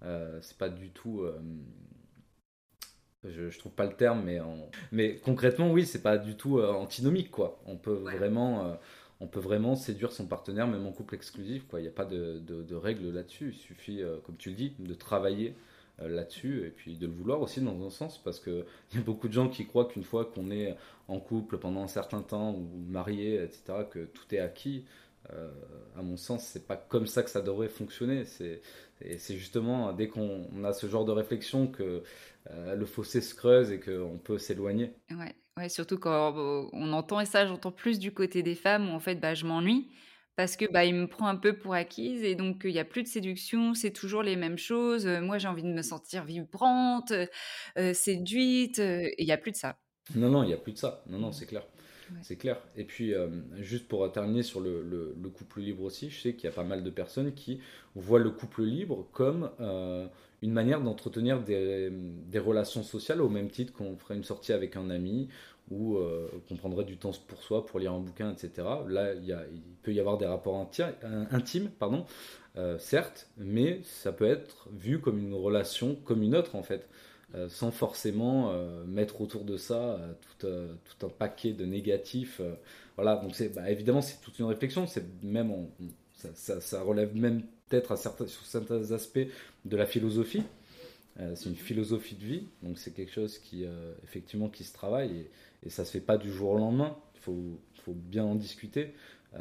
euh, 0.04 0.40
c'est 0.42 0.58
pas 0.58 0.70
du 0.70 0.90
tout. 0.90 1.22
Euh, 1.22 1.40
je, 3.24 3.50
je, 3.50 3.60
trouve 3.60 3.72
pas 3.72 3.86
le 3.86 3.94
terme, 3.94 4.24
mais, 4.24 4.40
mais 4.92 5.18
concrètement, 5.18 5.72
oui, 5.72 5.86
c'est 5.86 6.04
pas 6.04 6.18
du 6.18 6.36
tout 6.36 6.62
antinomique, 6.62 7.32
quoi. 7.32 7.60
On 7.66 7.76
peut 7.76 7.94
vraiment 7.94 8.78
on 9.20 9.28
peut 9.28 9.40
vraiment 9.40 9.76
séduire 9.76 10.12
son 10.12 10.28
partenaire, 10.28 10.68
même 10.68 10.86
en 10.86 10.92
couple 10.92 11.16
exclusif. 11.16 11.66
Quoi. 11.68 11.80
Il 11.80 11.84
n'y 11.84 11.90
a 11.90 11.92
pas 11.92 12.06
de, 12.06 12.40
de, 12.40 12.76
règles 12.76 13.12
là-dessus. 13.12 13.54
Il 13.54 13.58
suffit, 13.58 14.04
comme 14.26 14.38
tu 14.38 14.50
le 14.50 14.56
dis, 14.56 14.76
de 14.78 14.94
travailler 14.94 15.56
là-dessus 15.98 16.68
et 16.68 16.70
puis 16.70 16.98
de 16.98 17.08
le 17.08 17.14
vouloir 17.14 17.42
aussi 17.42 17.62
dans 17.62 17.86
un 17.86 17.90
sens 17.90 18.22
parce 18.22 18.40
qu'il 18.40 18.66
y 18.94 18.98
a 18.98 19.02
beaucoup 19.02 19.28
de 19.28 19.34
gens 19.34 19.50
qui 19.50 19.66
croient 19.66 19.86
qu'une 19.86 20.04
fois 20.04 20.26
qu'on 20.26 20.52
est 20.52 20.76
en 21.08 21.20
couple 21.20 21.58
pendant 21.58 21.82
un 21.82 21.88
certain 21.88 22.22
temps 22.22 22.54
ou 22.54 22.68
marié, 22.88 23.42
etc., 23.42 23.86
que 23.90 24.06
tout 24.06 24.36
est 24.36 24.40
acquis. 24.40 24.86
Euh, 25.34 25.52
à 25.98 26.02
mon 26.02 26.18
sens, 26.18 26.46
c'est 26.46 26.68
pas 26.68 26.78
comme 26.78 27.08
ça 27.08 27.24
que 27.24 27.30
ça 27.30 27.42
devrait 27.42 27.70
fonctionner. 27.70 28.26
C'est 28.26 28.62
c'est 29.18 29.36
justement 29.36 29.92
dès 29.92 30.08
qu'on 30.08 30.64
a 30.64 30.72
ce 30.72 30.88
genre 30.88 31.04
de 31.04 31.12
réflexion 31.12 31.68
que 31.68 32.04
euh, 32.52 32.76
le 32.76 32.86
fossé 32.86 33.22
se 33.22 33.36
creuse 33.36 33.72
et 33.72 33.80
qu'on 33.80 34.18
peut 34.18 34.38
s'éloigner. 34.38 34.94
Ouais, 35.12 35.36
ouais, 35.58 35.70
surtout 35.70 35.98
quand 35.98 36.38
euh, 36.38 36.70
on 36.72 36.94
entend, 36.94 37.20
et 37.20 37.26
ça 37.26 37.46
j'entends 37.46 37.72
plus 37.74 38.00
du 38.00 38.14
côté 38.14 38.42
des 38.42 38.56
femmes, 38.56 38.90
où 38.90 38.94
en 38.94 39.00
fait 39.00 39.16
bah, 39.16 39.34
je 39.34 39.46
m'ennuie 39.46 39.90
parce 40.38 40.58
que 40.58 40.66
bah, 40.70 40.86
il 40.86 40.96
me 40.96 41.08
prend 41.08 41.28
un 41.28 41.38
peu 41.38 41.58
pour 41.58 41.74
acquise 41.74 42.24
et 42.24 42.36
donc 42.36 42.62
il 42.66 42.72
n'y 42.72 42.80
a 42.80 42.86
plus 42.86 43.04
de 43.04 43.08
séduction, 43.08 43.74
c'est 43.74 43.92
toujours 43.92 44.22
les 44.22 44.36
mêmes 44.36 44.58
choses. 44.58 45.06
moi 45.06 45.38
j'ai 45.38 45.48
envie 45.48 45.64
de 45.64 45.72
me 45.72 45.82
sentir 45.82 46.26
vibrante, 46.26 47.14
séduite, 47.94 48.80
et 48.80 49.16
il 49.18 49.26
n'y 49.26 49.32
a 49.32 49.38
plus 49.38 49.52
de 49.52 49.58
ça. 49.58 49.78
Non, 50.14 50.30
non, 50.30 50.44
il 50.44 50.48
n'y 50.48 50.54
a 50.54 50.58
plus 50.58 50.74
de 50.74 50.78
ça. 50.78 51.04
Non, 51.08 51.20
non, 51.20 51.32
c'est 51.32 51.46
clair. 51.46 51.64
C'est 52.22 52.36
clair. 52.36 52.58
Et 52.76 52.84
puis, 52.84 53.14
euh, 53.14 53.28
juste 53.60 53.88
pour 53.88 54.10
terminer 54.12 54.44
sur 54.44 54.60
le, 54.60 55.16
couple 55.34 55.62
libre 55.62 55.84
aussi, 55.84 56.10
je 56.10 56.22
sais 56.22 56.34
qu'il 56.34 56.50
y 56.50 56.54
a 56.54 56.56
pas 56.56 56.64
mal 56.64 56.84
de 56.84 56.90
personnes 56.90 57.34
qui 57.34 57.60
voient 57.96 58.20
le 58.20 58.32
couple 58.32 58.64
libre 58.64 59.08
comme 59.12 59.50
euh, 59.60 60.08
une 60.42 60.52
manière 60.52 60.82
d'entretenir 60.82 61.42
des, 61.42 61.92
relations 62.36 62.84
sociales 62.84 63.22
au 63.22 63.30
même 63.30 63.50
titre 63.50 63.74
qu'on 63.74 63.96
ferait 63.98 64.16
une 64.16 64.24
sortie 64.24 64.54
avec 64.54 64.76
un 64.76 64.90
ami 64.90 65.30
ou 65.72 65.98
euh, 65.98 66.30
qu'on 66.48 66.56
prendrait 66.56 66.86
du 66.86 66.98
temps 66.98 67.12
pour 67.28 67.42
soi 67.42 67.66
pour 67.66 67.80
lire 67.80 67.94
un 67.94 68.00
bouquin, 68.00 68.32
etc. 68.32 68.68
Là, 68.88 69.14
il, 69.14 69.36
peut 69.82 69.94
y 69.94 70.00
avoir 70.00 70.18
des 70.18 70.28
rapports 70.28 70.70
intimes, 71.32 71.70
pardon, 71.80 72.06
certes, 72.78 73.30
mais 73.38 73.80
ça 73.84 74.12
peut 74.12 74.26
être 74.26 74.70
vu 74.72 75.00
comme 75.00 75.20
une 75.20 75.34
relation 75.34 75.96
comme 76.06 76.22
une 76.22 76.36
autre 76.36 76.56
en 76.56 76.64
fait. 76.64 76.88
Euh, 77.34 77.50
sans 77.50 77.72
forcément 77.72 78.52
euh, 78.52 78.86
mettre 78.86 79.20
autour 79.20 79.46
de 79.46 79.58
ça 79.58 80.00
euh, 80.44 80.74
tout, 81.00 81.06
un 81.06 81.10
paquet 81.10 81.54
de 81.54 81.66
négatifs. 81.66 82.40
voilà, 82.96 83.16
donc 83.16 83.36
c'est 83.36 83.50
bah, 83.50 83.70
évidemment 83.70 84.02
c'est 84.02 84.22
toute 84.22 84.38
une 84.38 84.46
réflexion, 84.46 84.86
c'est 84.86 85.04
même 85.24 85.68
ça, 86.36 86.82
relève 86.84 87.16
même 87.16 87.42
peut-être 87.68 87.92
à 87.92 87.98
sur 87.98 88.46
certains 88.46 88.92
aspects 88.92 89.28
de 89.66 89.78
la 89.78 89.86
philosophie. 89.88 90.44
c'est 91.18 91.50
une 91.50 91.56
philosophie 91.56 92.16
de 92.16 92.24
vie, 92.24 92.44
donc 92.62 92.78
c'est 92.78 92.92
quelque 92.92 93.12
chose 93.12 93.40
qui 93.40 93.66
effectivement 94.04 94.48
qui 94.48 94.64
se 94.64 94.74
travaille 94.74 95.12
et, 95.12 95.30
et, 95.66 95.70
ça 95.70 95.84
se 95.84 95.92
fait 95.92 96.00
pas 96.06 96.18
du 96.18 96.32
jour 96.32 96.52
au 96.52 96.58
lendemain. 96.58 96.96
Il 97.16 97.22
faut, 97.22 97.94
bien 97.94 98.24
en 98.24 98.36
discuter. 98.36 98.94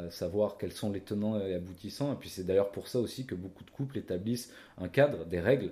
savoir 0.09 0.57
quels 0.57 0.71
sont 0.73 0.91
les 0.91 1.01
tenants 1.01 1.39
et 1.39 1.53
aboutissants. 1.53 2.13
Et 2.13 2.15
puis 2.15 2.29
c'est 2.29 2.43
d'ailleurs 2.43 2.71
pour 2.71 2.87
ça 2.87 2.99
aussi 2.99 3.25
que 3.25 3.35
beaucoup 3.35 3.63
de 3.63 3.71
couples 3.71 3.97
établissent 3.97 4.51
un 4.77 4.87
cadre, 4.87 5.25
des 5.25 5.39
règles, 5.39 5.71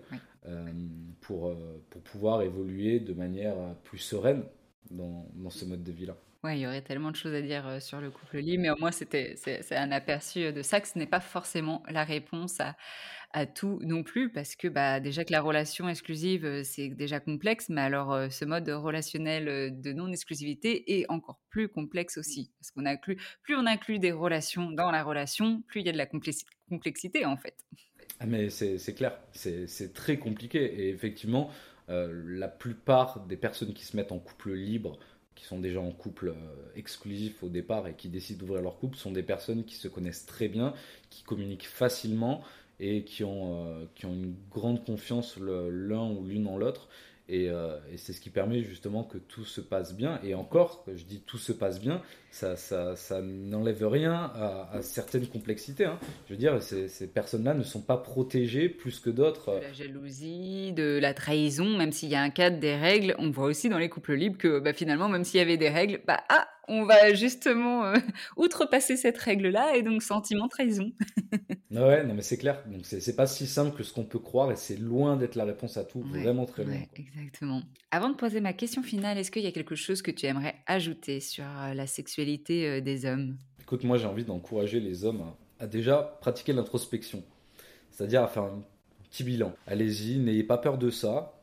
pour, 1.22 1.48
euh, 1.48 1.82
pour 1.90 2.02
pouvoir 2.02 2.42
évoluer 2.42 3.00
de 3.00 3.14
manière 3.14 3.56
plus 3.84 4.00
sereine 4.00 4.44
dans, 4.92 5.26
dans 5.36 5.50
ce 5.50 5.66
mode 5.66 5.84
de 5.84 5.92
vie-là. 5.92 6.18
Ouais, 6.44 6.58
il 6.60 6.62
y 6.62 6.68
aurait 6.68 6.82
tellement 6.82 7.12
de 7.12 7.16
choses 7.16 7.34
à 7.34 7.42
dire 7.42 7.66
euh, 7.66 7.80
sur 7.80 8.02
le 8.02 8.12
couple 8.12 8.40
libre, 8.40 8.64
mais 8.64 8.70
au 8.70 8.76
moins 8.78 8.92
c'était 8.92 9.36
c'est 9.38 9.76
un 9.78 9.92
aperçu 9.92 10.52
de 10.52 10.62
ça 10.62 10.82
que 10.82 10.88
ce 10.90 11.00
n'est 11.00 11.08
pas 11.08 11.22
forcément 11.22 11.82
la 11.88 12.04
réponse 12.04 12.60
à, 12.60 12.76
à 13.32 13.46
tout 13.46 13.80
non 13.82 14.04
plus, 14.04 14.30
parce 14.30 14.58
que 14.58 14.68
bah, 14.68 15.00
déjà 15.00 15.24
que 15.24 15.32
la 15.32 15.40
relation 15.40 15.88
exclusive 15.88 16.64
c'est 16.64 16.90
déjà 16.90 17.22
complexe, 17.22 17.70
mais 17.70 17.80
alors 17.80 18.30
ce 18.30 18.44
mode 18.44 18.68
relationnel 18.68 19.80
de 19.80 19.94
non-exclusivité 19.94 21.00
est 21.00 21.10
encore 21.10 21.40
plus 21.50 21.70
complexe 21.70 22.18
aussi, 22.18 22.52
parce 22.60 22.72
qu'on 22.72 22.86
inclut 22.86 23.18
plus 23.42 23.56
on 23.56 23.66
inclut 23.66 24.00
des 24.00 24.12
relations 24.12 24.70
dans 24.72 24.92
la 24.92 25.02
relation, 25.04 25.62
plus 25.68 25.80
il 25.80 25.86
y 25.86 25.90
a 25.90 25.94
de 25.94 25.98
la 25.98 26.10
complexité 26.70 27.26
en 27.26 27.38
fait. 27.38 27.56
Ah, 28.20 28.26
mais 28.26 28.50
c'est 28.50 28.94
clair, 28.96 29.18
c'est 29.34 29.94
très 29.94 30.18
compliqué. 30.18 30.64
Et 30.64 30.90
effectivement, 30.90 31.50
euh, 31.90 32.24
la 32.26 32.48
plupart 32.48 33.22
des 33.28 33.38
personnes 33.38 33.74
qui 33.74 33.86
se 33.86 33.98
mettent 33.98 34.12
en 34.12 34.20
couple 34.20 34.54
libre, 34.54 34.98
qui 35.36 35.46
sont 35.46 35.60
déjà 35.60 35.82
en 35.82 35.92
couple 35.92 36.30
euh, 36.30 36.34
exclusif 36.76 37.44
au 37.44 37.50
départ 37.50 37.88
et 37.88 37.96
qui 37.96 38.08
décident 38.08 38.40
d'ouvrir 38.40 38.62
leur 38.62 38.78
couple, 38.78 38.98
sont 38.98 39.12
des 39.12 39.24
personnes 39.24 39.66
qui 39.66 39.76
se 39.76 39.88
connaissent 39.88 40.26
très 40.26 40.48
bien, 40.48 40.74
qui 41.10 41.24
communiquent 41.24 41.68
facilement 41.68 42.42
et 42.80 43.04
qui 43.04 43.24
ont, 43.24 43.66
euh, 43.66 43.86
qui 43.96 44.06
ont 44.06 44.14
une 44.14 44.36
grande 44.52 44.86
confiance 44.86 45.38
l'un 45.38 46.10
ou 46.12 46.26
l'une 46.26 46.48
en 46.48 46.58
l'autre 46.58 46.88
euh, 47.32 47.80
et, 47.92 47.98
c'est 47.98 48.14
ce 48.14 48.20
qui 48.20 48.30
permet 48.30 48.62
justement 48.64 49.04
que 49.04 49.18
tout 49.18 49.46
se 49.46 49.62
passe 49.62 49.96
bien. 49.96 50.20
Et 50.24 50.36
encore, 50.36 50.86
je 50.94 51.04
dis 51.04 51.22
tout 51.22 51.38
se 51.38 51.54
passe 51.54 51.80
bien, 51.80 52.02
ça, 52.32 52.56
ça, 52.56 53.22
n'enlève 53.22 53.88
rien 53.88 54.14
à, 54.36 54.82
certaines 54.82 55.28
complexités. 55.28 55.86
Hein. 55.86 56.00
Je 56.28 56.34
veux 56.34 56.38
dire, 56.38 56.62
ces, 56.62 56.88
ces 56.88 57.08
personnes-là 57.08 57.54
ne 57.54 57.64
sont 57.64 57.82
pas 57.82 57.98
protégées 57.98 58.70
plus 58.70 59.00
que 59.00 59.10
d'autres. 59.10 59.56
De 59.56 59.62
la 59.62 59.74
jalousie, 59.74 60.74
de 60.74 61.00
la 61.02 61.14
trahison, 61.14 61.78
même 61.78 61.92
s'il 61.92 62.10
y 62.10 62.16
a 62.16 62.22
un 62.22 62.30
cadre, 62.30 62.60
des 62.60 62.76
règles, 62.76 63.16
on 63.20 63.30
voit 63.30 63.46
aussi 63.46 63.70
dans 63.70 63.80
les 63.80 63.90
couples 63.90 64.16
libres 64.16 64.38
que 64.38 64.60
bah, 64.60 64.74
finalement, 64.74 65.10
même 65.10 65.24
s'il 65.24 65.40
y 65.40 65.42
avait 65.42 65.58
des 65.58 65.70
règles, 65.70 66.02
bah, 66.06 66.22
ah, 66.30 66.48
on 66.68 66.86
va 66.86 67.14
justement 67.14 67.86
euh, 67.86 67.96
outrepasser 68.38 68.98
cette 68.98 69.18
règle-là 69.18 69.76
et 69.76 69.84
donc 69.84 70.02
sentiment 70.02 70.48
trahison. 70.48 70.92
ouais, 71.72 72.04
non 72.04 72.14
mais 72.14 72.22
c'est 72.22 72.38
clair. 72.38 72.64
Donc 72.68 72.86
c'est 72.86 73.16
pas 73.16 73.28
si 73.28 73.48
simple 73.48 73.76
que 73.76 73.84
ce 73.84 73.94
qu'on 73.94 74.06
peut 74.06 74.20
croire 74.20 74.52
et 74.52 74.56
c'est 74.56 74.78
loin 74.78 75.18
d'être 75.18 75.36
la 75.36 75.46
réponse 75.46 75.78
à 75.78 75.84
tout, 75.84 76.02
vraiment 76.02 76.46
très 76.46 76.64
loin. 76.64 76.76
exactement. 76.96 77.62
Avant 77.92 78.10
de 78.10 78.16
poser 78.16 78.42
ma 78.42 78.54
question 78.54 78.84
finale, 78.84 79.18
est-ce 79.18 79.32
qu'il 79.32 79.44
y 79.44 79.48
a 79.48 79.52
quelque 79.52 79.76
chose 79.76 80.02
que 80.02 80.12
tu 80.12 80.26
aimerais 80.26 80.56
ajouter 80.66 81.20
sur 81.20 81.46
euh, 81.46 81.74
la 81.74 81.88
sexualité 81.88 82.68
euh, 82.68 82.82
des 82.82 83.06
hommes? 83.06 83.38
Écoute, 83.62 83.84
moi 83.84 83.98
j'ai 83.98 84.08
envie 84.08 84.26
d'encourager 84.26 84.80
les 84.80 85.06
hommes 85.06 85.24
à, 85.60 85.68
déjà 85.68 86.18
pratiquer 86.22 86.54
l'introspection, 86.54 87.24
c'est-à-dire 87.92 88.24
à 88.24 88.28
faire 88.28 88.44
un 88.44 88.64
petit 89.10 89.24
bilan. 89.24 89.54
Allez-y, 89.68 90.18
n'ayez 90.18 90.44
pas 90.44 90.58
peur 90.58 90.78
de 90.78 90.90
ça, 90.90 91.40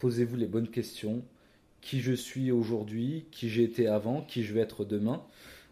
posez-vous 0.00 0.34
les 0.34 0.46
bonnes 0.46 0.68
questions, 0.68 1.22
qui 1.82 2.00
je 2.00 2.12
suis 2.12 2.50
aujourd'hui, 2.50 3.26
qui 3.30 3.50
j'ai 3.50 3.64
été 3.64 3.88
avant, 3.88 4.22
qui 4.22 4.44
je 4.44 4.54
vais 4.54 4.60
être 4.60 4.86
demain. 4.86 5.22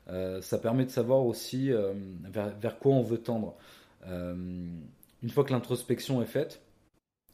Euh, 0.08 0.42
ça 0.42 0.58
permet 0.58 0.84
de 0.84 0.90
savoir 0.90 1.24
aussi 1.24 1.72
euh, 1.72 1.94
vers, 2.24 2.78
quoi 2.78 2.92
on 2.92 3.02
veut 3.02 3.18
tendre. 3.18 3.56
Euh, 4.06 4.34
une 5.22 5.30
fois 5.30 5.44
que 5.44 5.52
l'introspection 5.52 6.20
est 6.20 6.26
faite, 6.26 6.60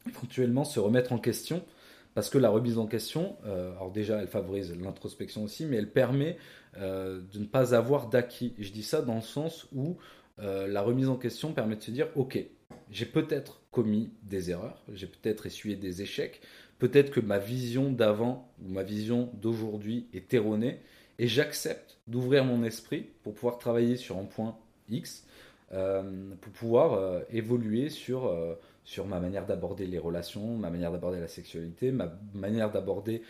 éventuellement 0.07 0.63
se 0.63 0.79
remettre 0.79 1.11
en 1.11 1.17
question, 1.17 1.65
parce 2.13 2.29
que 2.29 2.37
la 2.37 2.49
remise 2.49 2.77
en 2.77 2.87
question, 2.87 3.37
alors 3.43 3.91
déjà 3.91 4.19
elle 4.19 4.27
favorise 4.27 4.75
l'introspection 4.75 5.43
aussi, 5.43 5.65
mais 5.65 5.77
elle 5.77 5.91
permet 5.91 6.37
de 6.75 7.39
ne 7.39 7.45
pas 7.45 7.75
avoir 7.75 8.09
d'acquis. 8.09 8.55
Je 8.57 8.71
dis 8.71 8.81
ça 8.81 9.03
dans 9.03 9.15
le 9.15 9.21
sens 9.21 9.67
où 9.71 9.97
la 10.39 10.81
remise 10.81 11.09
en 11.09 11.15
question 11.15 11.53
permet 11.53 11.75
de 11.75 11.83
se 11.83 11.91
dire, 11.91 12.07
ok, 12.15 12.43
j'ai 12.89 13.05
peut-être 13.05 13.61
commis 13.69 14.09
des 14.23 14.49
erreurs, 14.49 14.81
j'ai 14.93 15.05
peut-être 15.05 15.45
essuyé 15.45 15.75
des 15.75 16.01
échecs, 16.01 16.41
peut-être 16.79 17.11
que 17.11 17.19
ma 17.19 17.39
vision 17.39 17.91
d'avant 17.91 18.51
ou 18.63 18.69
ma 18.69 18.83
vision 18.83 19.29
d'aujourd'hui 19.33 20.07
est 20.13 20.33
erronée 20.33 20.79
et 21.19 21.27
j'accepte 21.27 21.97
d'ouvrir 22.07 22.45
mon 22.45 22.63
esprit 22.63 23.07
pour 23.23 23.33
pouvoir 23.33 23.57
travailler 23.57 23.97
sur 23.97 24.17
un 24.17 24.25
point 24.25 24.57
X, 24.89 25.25
euh, 25.73 26.31
pour 26.39 26.51
pouvoir 26.53 26.93
euh, 26.93 27.21
évoluer 27.29 27.89
sur, 27.89 28.27
euh, 28.27 28.55
sur 28.85 29.05
ma 29.05 29.19
manière 29.19 29.45
d'aborder 29.45 29.85
les 29.85 29.97
relations, 29.97 30.55
ma 30.55 30.69
manière 30.69 30.91
d'aborder 30.91 31.19
la 31.19 31.27
sexualité, 31.27 31.91
ma 31.91 32.13
manière 32.33 32.71
d'aborder 32.71 33.21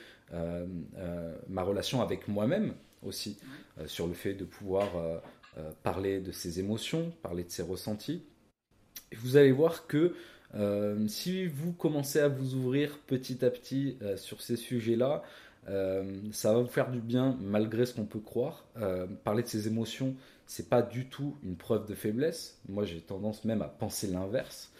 ma 1.48 1.64
relation 1.64 2.02
avec 2.02 2.28
moi-même 2.28 2.74
aussi, 3.02 3.38
sur 3.86 4.08
le 4.08 4.14
fait 4.14 4.34
de 4.34 4.44
pouvoir 4.44 4.90
parler 5.84 6.20
de 6.20 6.34
ses 6.34 6.60
émotions, 6.60 7.14
parler 7.22 7.46
de 7.46 7.50
ses 7.50 7.62
ressentis. 7.62 8.26
Et 9.14 9.16
vous 9.16 9.38
allez 9.38 9.54
voir 9.54 9.88
que 9.88 10.16
euh, 10.56 11.08
si 11.08 11.48
vous 11.48 11.74
commencez 11.74 12.20
à 12.20 12.28
vous 12.28 12.56
ouvrir 12.56 13.00
petit 13.06 13.44
à 13.44 13.50
petit 13.50 13.98
euh, 14.02 14.18
sur 14.18 14.42
ces 14.42 14.56
sujets-là, 14.56 15.24
euh, 15.70 16.04
ça 16.32 16.54
va 16.54 16.60
vous 16.60 16.68
faire 16.68 16.90
du 16.90 17.00
bien 17.00 17.38
malgré 17.42 17.86
ce 17.86 17.94
qu'on 17.94 18.06
peut 18.06 18.20
croire. 18.20 18.66
parler 19.24 19.44
de 19.44 19.48
ses 19.48 19.68
émotions, 19.68 20.16
c'est 20.46 20.70
pas 20.70 20.82
du 20.82 21.08
tout 21.08 21.36
une 21.44 21.58
preuve 21.58 21.86
de 21.88 21.94
faiblesse. 21.94 22.60
Moi, 22.70 22.86
j'ai 22.86 23.02
tendance 23.02 23.44
même 23.44 23.62
à 23.62 23.68
penser 23.68 24.08
l'inverse. 24.08 24.72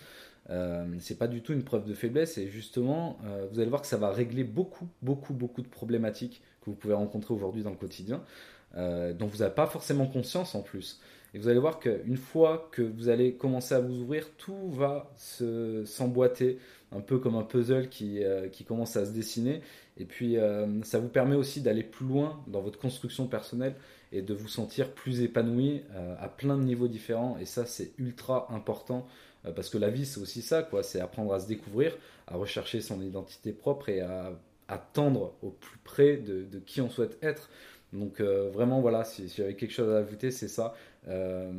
c'est 1.00 1.20
pas 1.20 1.28
du 1.28 1.42
tout 1.42 1.52
une 1.52 1.64
preuve 1.64 1.86
de 1.86 1.94
faiblesse 1.94 2.38
et 2.38 2.48
justement, 2.48 3.18
vous 3.52 3.60
allez 3.60 3.70
voir 3.70 3.82
que 3.82 3.88
ça 3.88 3.98
va 3.98 4.12
régler 4.12 4.46
beaucoup, 4.46 4.88
beaucoup, 5.02 5.34
beaucoup 5.34 5.62
de 5.62 5.68
problématiques 5.68 6.42
que 6.62 6.70
vous 6.70 6.76
pouvez 6.78 6.94
rencontrer 6.94 7.34
aujourd'hui 7.34 7.64
dans 7.64 7.72
le 7.72 7.76
quotidien, 7.76 8.24
dont 8.74 9.28
vous 9.28 9.40
n'avez 9.40 9.54
pas 9.54 9.68
forcément 9.68 10.08
conscience 10.08 10.56
en 10.56 10.62
plus. 10.62 11.02
Et 11.38 11.40
vous 11.40 11.50
allez 11.50 11.60
voir 11.60 11.80
qu'une 11.80 12.18
fois 12.18 12.68
que 12.72 12.82
vous 12.82 13.10
allez 13.10 13.36
commencer 13.36 13.76
à 13.76 13.80
vous 13.80 14.02
ouvrir, 14.02 14.28
tout 14.38 14.72
va 14.72 15.14
s'emboîter, 15.86 16.58
un 16.92 17.00
peu 17.00 17.20
comme 17.20 17.36
un 17.36 17.44
puzzle 17.44 17.90
qui, 17.90 18.24
euh, 18.24 18.48
qui 18.48 18.64
commence 18.64 18.98
à 18.98 19.06
se 19.06 19.12
dessiner. 19.12 19.62
Et 19.98 20.06
puis, 20.06 20.38
euh, 20.38 20.82
ça 20.82 20.98
vous 20.98 21.10
permet 21.10 21.36
aussi 21.36 21.62
d'aller 21.62 21.84
plus 21.84 22.08
loin 22.08 22.44
dans 22.48 22.62
votre 22.62 22.80
construction 22.80 23.28
personnelle 23.28 23.76
et 24.12 24.24
de 24.24 24.34
vous 24.34 24.48
sentir 24.48 24.92
plus 24.92 25.22
épanoui 25.22 25.84
euh, 25.94 26.16
à 26.20 26.28
plein 26.28 26.58
de 26.58 26.64
niveaux 26.64 26.88
différents. 26.88 27.38
Et 27.38 27.46
ça, 27.46 27.68
c'est 27.68 27.92
ultra 28.00 28.48
important 28.52 29.06
parce 29.56 29.70
que 29.70 29.78
la 29.78 29.92
vie, 29.92 30.08
c'est 30.08 30.20
aussi 30.20 30.42
ça, 30.42 30.64
quoi. 30.64 30.82
C'est 30.82 31.00
apprendre 31.00 31.36
à 31.36 31.40
se 31.40 31.48
découvrir, 31.48 31.96
à 32.26 32.36
rechercher 32.36 32.82
son 32.82 33.00
identité 33.00 33.52
propre 33.52 33.90
et 33.90 34.02
à, 34.02 34.34
tendre 34.94 35.36
au 35.44 35.52
plus 35.52 35.78
près 35.84 36.18
de, 36.18 36.48
qui 36.66 36.82
on 36.82 36.90
souhaite 36.90 37.20
être. 37.22 37.52
Donc 37.94 38.20
vraiment 38.20 38.82
voilà, 38.82 39.06
si, 39.06 39.30
si 39.30 39.38
j'avais 39.38 39.54
quelque 39.54 39.72
chose 39.72 39.90
à 39.94 40.00
ajouter, 40.00 40.32
c'est 40.32 40.50
ça. 40.50 40.74
Euh, 41.08 41.52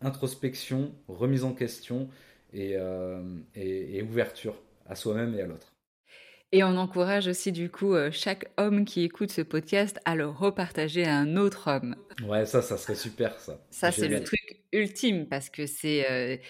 introspection, 0.00 0.94
remise 1.08 1.44
en 1.44 1.54
question 1.54 2.08
euh, 2.54 3.38
et, 3.54 3.96
et, 3.96 4.02
ouverture 4.02 4.60
à 4.86 4.94
soi-même 4.94 5.34
et 5.34 5.40
à 5.40 5.46
l'autre. 5.46 5.74
Et 6.52 6.62
on 6.62 6.76
encourage 6.76 7.26
aussi 7.26 7.50
du 7.50 7.70
coup 7.70 7.94
euh, 7.94 8.10
chaque 8.12 8.50
homme 8.56 8.84
qui 8.84 9.02
écoute 9.02 9.32
ce 9.32 9.40
podcast 9.40 9.98
à 10.04 10.14
le 10.14 10.28
repartager 10.28 11.04
à 11.04 11.16
un 11.16 11.36
autre 11.36 11.70
homme. 11.70 11.96
Ouais, 12.26 12.44
ça, 12.44 12.62
ça 12.62 12.76
serait 12.76 12.94
super 12.94 13.40
ça. 13.40 13.58
Ça, 13.70 13.90
c'est 13.90 14.08
le 14.08 14.22
truc 14.22 14.62
ultime 14.72 15.26
parce 15.26 15.50
que 15.50 15.66
c'est... 15.66 16.40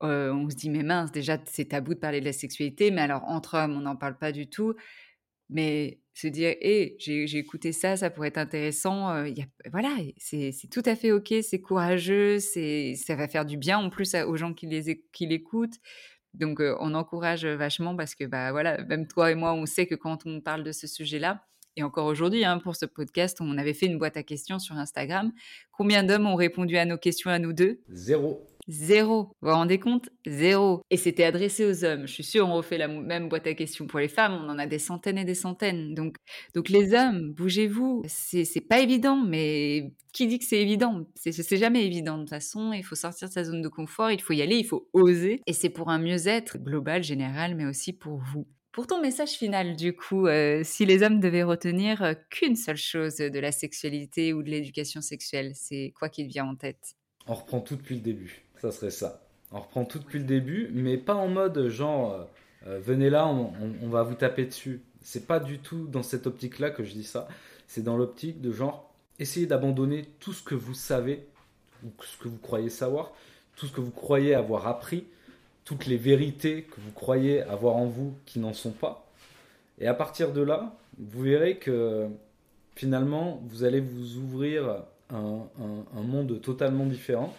on 0.00 0.48
se 0.48 0.56
dit, 0.56 0.70
mais 0.70 0.82
mince, 0.82 1.12
déjà, 1.12 1.38
c'est 1.44 1.66
tabou 1.66 1.94
de 1.94 1.98
parler 1.98 2.20
de 2.20 2.24
la 2.24 2.32
sexualité, 2.32 2.90
mais 2.90 3.02
alors 3.02 3.24
entre 3.24 3.56
hommes, 3.56 3.76
on 3.76 3.80
n'en 3.80 3.96
parle 3.96 4.16
pas 4.16 4.32
du 4.32 4.48
tout. 4.48 4.74
Mais 5.50 6.01
se 6.14 6.26
dire, 6.26 6.54
hé, 6.60 6.96
j'ai 6.98 7.38
écouté 7.38 7.72
ça, 7.72 7.96
ça 7.96 8.10
pourrait 8.10 8.28
être 8.28 8.38
intéressant. 8.38 9.24
y 9.24 9.40
a, 9.40 9.46
voilà, 9.70 9.96
c'est 10.18 10.52
tout 10.70 10.82
à 10.84 10.96
fait 10.96 11.12
ok, 11.12 11.34
c'est 11.42 11.60
courageux, 11.60 12.38
ça 12.38 13.14
va 13.14 13.28
faire 13.28 13.44
du 13.44 13.56
bien 13.56 13.78
en 13.78 13.90
plus 13.90 14.14
aux 14.14 14.36
gens 14.36 14.52
qui 14.52 15.26
l'écoutent. 15.26 15.78
Donc 16.34 16.60
on 16.60 16.94
encourage 16.94 17.46
vachement 17.46 17.96
parce 17.96 18.14
que 18.14 18.24
bah 18.24 18.52
voilà, 18.52 18.82
même 18.84 19.06
toi 19.06 19.30
et 19.30 19.34
moi, 19.34 19.52
on 19.52 19.66
sait 19.66 19.86
que 19.86 19.94
quand 19.94 20.26
on 20.26 20.40
parle 20.40 20.64
de 20.64 20.72
ce 20.72 20.86
sujet-là, 20.86 21.46
et 21.76 21.82
encore 21.82 22.06
aujourd'hui, 22.06 22.44
hein, 22.44 22.58
pour 22.58 22.76
ce 22.76 22.84
podcast, 22.84 23.38
on 23.40 23.56
avait 23.56 23.72
fait 23.72 23.86
une 23.86 23.98
boîte 23.98 24.18
à 24.18 24.22
questions 24.22 24.58
sur 24.58 24.76
Instagram. 24.76 25.32
Combien 25.70 26.04
d'hommes 26.04 26.26
ont 26.26 26.34
répondu 26.34 26.76
à 26.76 26.84
nos 26.84 26.98
questions 26.98 27.30
à 27.30 27.38
nous 27.38 27.54
deux? 27.54 27.80
Zéro. 27.88 28.46
Zéro. 28.68 29.24
Vous 29.40 29.48
vous 29.48 29.54
rendez 29.54 29.78
compte? 29.78 30.08
Zéro. 30.26 30.82
Et 30.90 30.96
c'était 30.96 31.24
adressé 31.24 31.64
aux 31.64 31.84
hommes. 31.84 32.06
Je 32.06 32.12
suis 32.12 32.24
sûre, 32.24 32.48
on 32.48 32.54
refait 32.54 32.78
la 32.78 32.88
même 32.88 33.28
boîte 33.28 33.46
à 33.46 33.54
questions 33.54 33.86
pour 33.86 33.98
les 33.98 34.08
femmes. 34.08 34.34
On 34.34 34.48
en 34.48 34.58
a 34.58 34.66
des 34.66 34.78
centaines 34.78 35.18
et 35.18 35.24
des 35.24 35.34
centaines. 35.34 35.94
Donc, 35.94 36.16
donc 36.54 36.68
les 36.68 36.94
hommes, 36.94 37.32
bougez-vous. 37.32 38.02
C'est, 38.06 38.68
pas 38.68 38.80
évident, 38.80 39.16
mais 39.16 39.92
qui 40.12 40.26
dit 40.26 40.38
que 40.38 40.44
c'est 40.44 40.60
évident? 40.60 41.06
C'est, 41.14 41.32
c'est 41.32 41.56
jamais 41.56 41.84
évident. 41.84 42.16
De 42.18 42.22
toute 42.22 42.30
façon, 42.30 42.72
il 42.72 42.84
faut 42.84 42.94
sortir 42.94 43.28
de 43.28 43.32
sa 43.32 43.44
zone 43.44 43.62
de 43.62 43.68
confort, 43.68 44.10
il 44.10 44.20
faut 44.20 44.32
y 44.32 44.42
aller, 44.42 44.56
il 44.56 44.66
faut 44.66 44.88
oser. 44.92 45.40
Et 45.46 45.52
c'est 45.52 45.70
pour 45.70 45.90
un 45.90 45.98
mieux-être 45.98 46.58
global, 46.58 47.02
général, 47.02 47.54
mais 47.56 47.66
aussi 47.66 47.92
pour 47.92 48.18
vous. 48.18 48.46
Pour 48.72 48.86
ton 48.86 49.02
message 49.02 49.32
final, 49.32 49.76
du 49.76 49.94
coup, 49.94 50.26
euh, 50.26 50.62
si 50.64 50.86
les 50.86 51.02
hommes 51.02 51.20
devaient 51.20 51.42
retenir 51.42 52.02
euh, 52.02 52.14
qu'une 52.30 52.56
seule 52.56 52.78
chose 52.78 53.16
de 53.16 53.38
la 53.38 53.52
sexualité 53.52 54.32
ou 54.32 54.42
de 54.42 54.48
l'éducation 54.48 55.02
sexuelle, 55.02 55.52
c'est 55.54 55.92
quoi 55.94 56.08
qui 56.08 56.26
te 56.26 56.32
vient 56.32 56.46
en 56.46 56.56
tête? 56.56 56.94
On 57.26 57.34
reprend 57.34 57.60
tout 57.60 57.76
depuis 57.76 57.96
le 57.96 58.00
début 58.00 58.41
ça 58.62 58.70
serait 58.70 58.92
ça. 58.92 59.20
On 59.50 59.58
reprend 59.58 59.84
tout 59.84 59.98
depuis 59.98 60.20
le 60.20 60.24
début, 60.24 60.70
mais 60.72 60.96
pas 60.96 61.16
en 61.16 61.26
mode 61.26 61.68
genre 61.68 62.12
euh, 62.12 62.24
euh, 62.68 62.80
venez 62.80 63.10
là, 63.10 63.26
on, 63.26 63.88
va 63.88 64.04
vous 64.04 64.14
taper 64.14 64.46
dessus. 64.46 64.82
C'est 65.00 65.26
pas 65.26 65.40
du 65.40 65.58
tout 65.58 65.88
dans 65.88 66.04
cette 66.04 66.28
optique-là 66.28 66.70
que 66.70 66.84
je 66.84 66.92
dis 66.92 67.02
ça. 67.02 67.26
C'est 67.66 67.82
dans 67.82 67.96
l'optique 67.96 68.40
de 68.40 68.52
genre 68.52 68.88
essayez 69.18 69.46
d'abandonner 69.46 70.04
tout 70.20 70.32
ce 70.32 70.44
que 70.44 70.54
vous 70.54 70.74
savez, 70.74 71.26
ou 71.84 71.88
ce 72.04 72.16
que 72.22 72.28
vous 72.28 72.38
croyez 72.38 72.70
savoir, 72.70 73.10
tout 73.56 73.66
ce 73.66 73.72
que 73.72 73.80
vous 73.80 73.90
croyez 73.90 74.32
avoir 74.32 74.68
appris, 74.68 75.06
toutes 75.64 75.86
les 75.86 75.96
vérités 75.96 76.62
que 76.62 76.80
vous 76.80 76.92
croyez 76.92 77.42
avoir 77.42 77.74
en 77.74 77.86
vous 77.86 78.14
qui 78.26 78.38
n'en 78.38 78.52
sont 78.52 78.70
pas. 78.70 79.08
Et 79.80 79.88
à 79.88 79.94
partir 79.94 80.32
de 80.32 80.40
là, 80.40 80.76
vous 80.98 81.22
verrez 81.22 81.56
que 81.56 82.06
finalement, 82.76 83.42
vous 83.46 83.64
allez 83.64 83.80
vous 83.80 84.18
ouvrir 84.18 84.84
un 85.10 86.02
monde 86.02 86.40
totalement 86.40 86.86
différent 86.86 87.34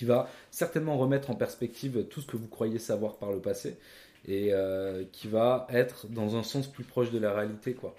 qui 0.00 0.06
va 0.06 0.30
certainement 0.50 0.96
remettre 0.96 1.28
en 1.28 1.34
perspective 1.34 2.06
tout 2.08 2.22
ce 2.22 2.26
que 2.26 2.38
vous 2.38 2.46
croyez 2.46 2.78
savoir 2.78 3.16
par 3.16 3.32
le 3.32 3.38
passé 3.38 3.76
et 4.26 4.48
euh, 4.54 5.04
qui 5.12 5.28
va 5.28 5.66
être 5.68 6.06
dans 6.06 6.36
un 6.36 6.42
sens 6.42 6.68
plus 6.68 6.84
proche 6.84 7.10
de 7.10 7.18
la 7.18 7.34
réalité 7.34 7.74
quoi. 7.74 7.94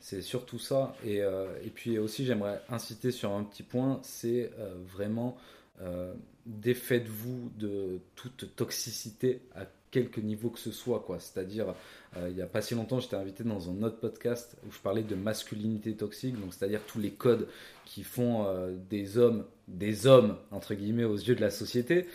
C'est 0.00 0.22
surtout 0.22 0.60
ça 0.60 0.94
et, 1.04 1.22
euh, 1.22 1.48
et 1.64 1.70
puis 1.70 1.98
aussi 1.98 2.24
j'aimerais 2.24 2.62
inciter 2.70 3.10
sur 3.10 3.32
un 3.32 3.42
petit 3.42 3.64
point, 3.64 3.98
c'est 4.04 4.52
euh, 5.80 6.12
défaites-vous 6.46 7.50
de 7.58 8.00
toute 8.14 8.54
toxicité 8.56 9.42
à 9.54 9.66
quelque 9.90 10.20
niveau 10.20 10.50
que 10.50 10.58
ce 10.58 10.70
soit 10.70 11.00
quoi. 11.00 11.18
C'est-à-dire 11.18 11.74
il 12.16 12.34
n'y 12.34 12.42
a 12.42 12.46
pas 12.46 12.62
si 12.62 12.74
longtemps 12.74 13.00
j'étais 13.00 13.16
invité 13.16 13.42
dans 13.42 13.70
un 13.70 13.82
autre 13.82 13.98
podcast 13.98 14.56
où 14.66 14.72
je 14.72 14.78
parlais 14.78 15.02
de 15.02 15.16
masculinité 15.16 15.94
toxique, 15.94 16.40
donc 16.40 16.54
c'est-à-dire 16.54 16.80
tous 16.86 17.00
les 17.00 17.10
codes 17.10 17.48
qui 17.84 18.04
font 18.04 18.46
des 18.88 19.18
hommes 19.18 19.44
des 19.70 20.06
hommes, 20.06 20.36
entre 20.50 20.74
guillemets, 20.74 21.04
aux 21.04 21.16
yeux 21.16 21.34
de 21.34 21.40
la 21.40 21.50
société. 21.50 22.06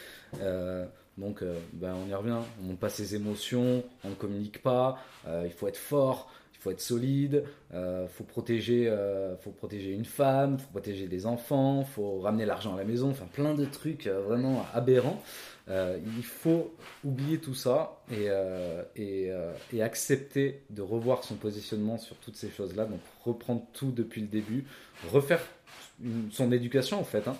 Euh, 0.41 0.85
donc, 1.17 1.41
euh, 1.41 1.57
ben, 1.73 1.95
on 1.95 2.09
y 2.09 2.13
revient. 2.13 2.37
On 2.61 2.65
montre 2.65 2.79
pas 2.79 2.89
ses 2.89 3.15
émotions, 3.15 3.83
on 4.03 4.09
ne 4.09 4.15
communique 4.15 4.61
pas. 4.61 4.99
Euh, 5.27 5.43
il 5.45 5.51
faut 5.51 5.67
être 5.67 5.77
fort, 5.77 6.31
faut 6.65 6.71
être 6.71 6.81
solide. 6.81 7.43
Il 7.73 8.07
faut 8.09 8.23
protéger, 8.23 8.91
faut 9.41 9.51
protéger 9.51 9.91
une 9.91 10.05
femme, 10.05 10.57
faut 10.57 10.71
protéger 10.71 11.07
des 11.07 11.25
enfants, 11.25 11.83
faut 11.83 12.19
ramener 12.19 12.45
l'argent 12.45 12.73
à 12.73 12.77
la 12.77 12.83
maison. 12.83 13.09
Enfin, 13.11 13.27
plein 13.31 13.53
de 13.53 13.65
trucs 13.65 14.07
vraiment 14.07 14.65
aberrants. 14.73 15.21
Euh, 15.67 15.97
il 16.17 16.23
faut 16.23 16.75
oublier 17.03 17.39
tout 17.39 17.55
ça 17.55 17.99
et, 18.11 18.29
euh, 18.29 18.83
euh, 18.99 19.53
et, 19.73 19.81
accepter 19.81 20.61
de 20.69 20.83
revoir 20.83 21.23
son 21.23 21.35
positionnement 21.35 21.97
sur 21.97 22.15
toutes 22.17 22.35
ces 22.35 22.51
choses-là. 22.51 22.85
Donc 22.85 22.99
reprendre 23.23 23.63
tout 23.73 23.91
depuis 23.91 24.21
le 24.21 24.27
début, 24.27 24.65
refaire 25.11 25.41
son 26.31 26.51
éducation 26.51 26.99
en 26.99 27.03
fait, 27.03 27.27
hein, 27.27 27.37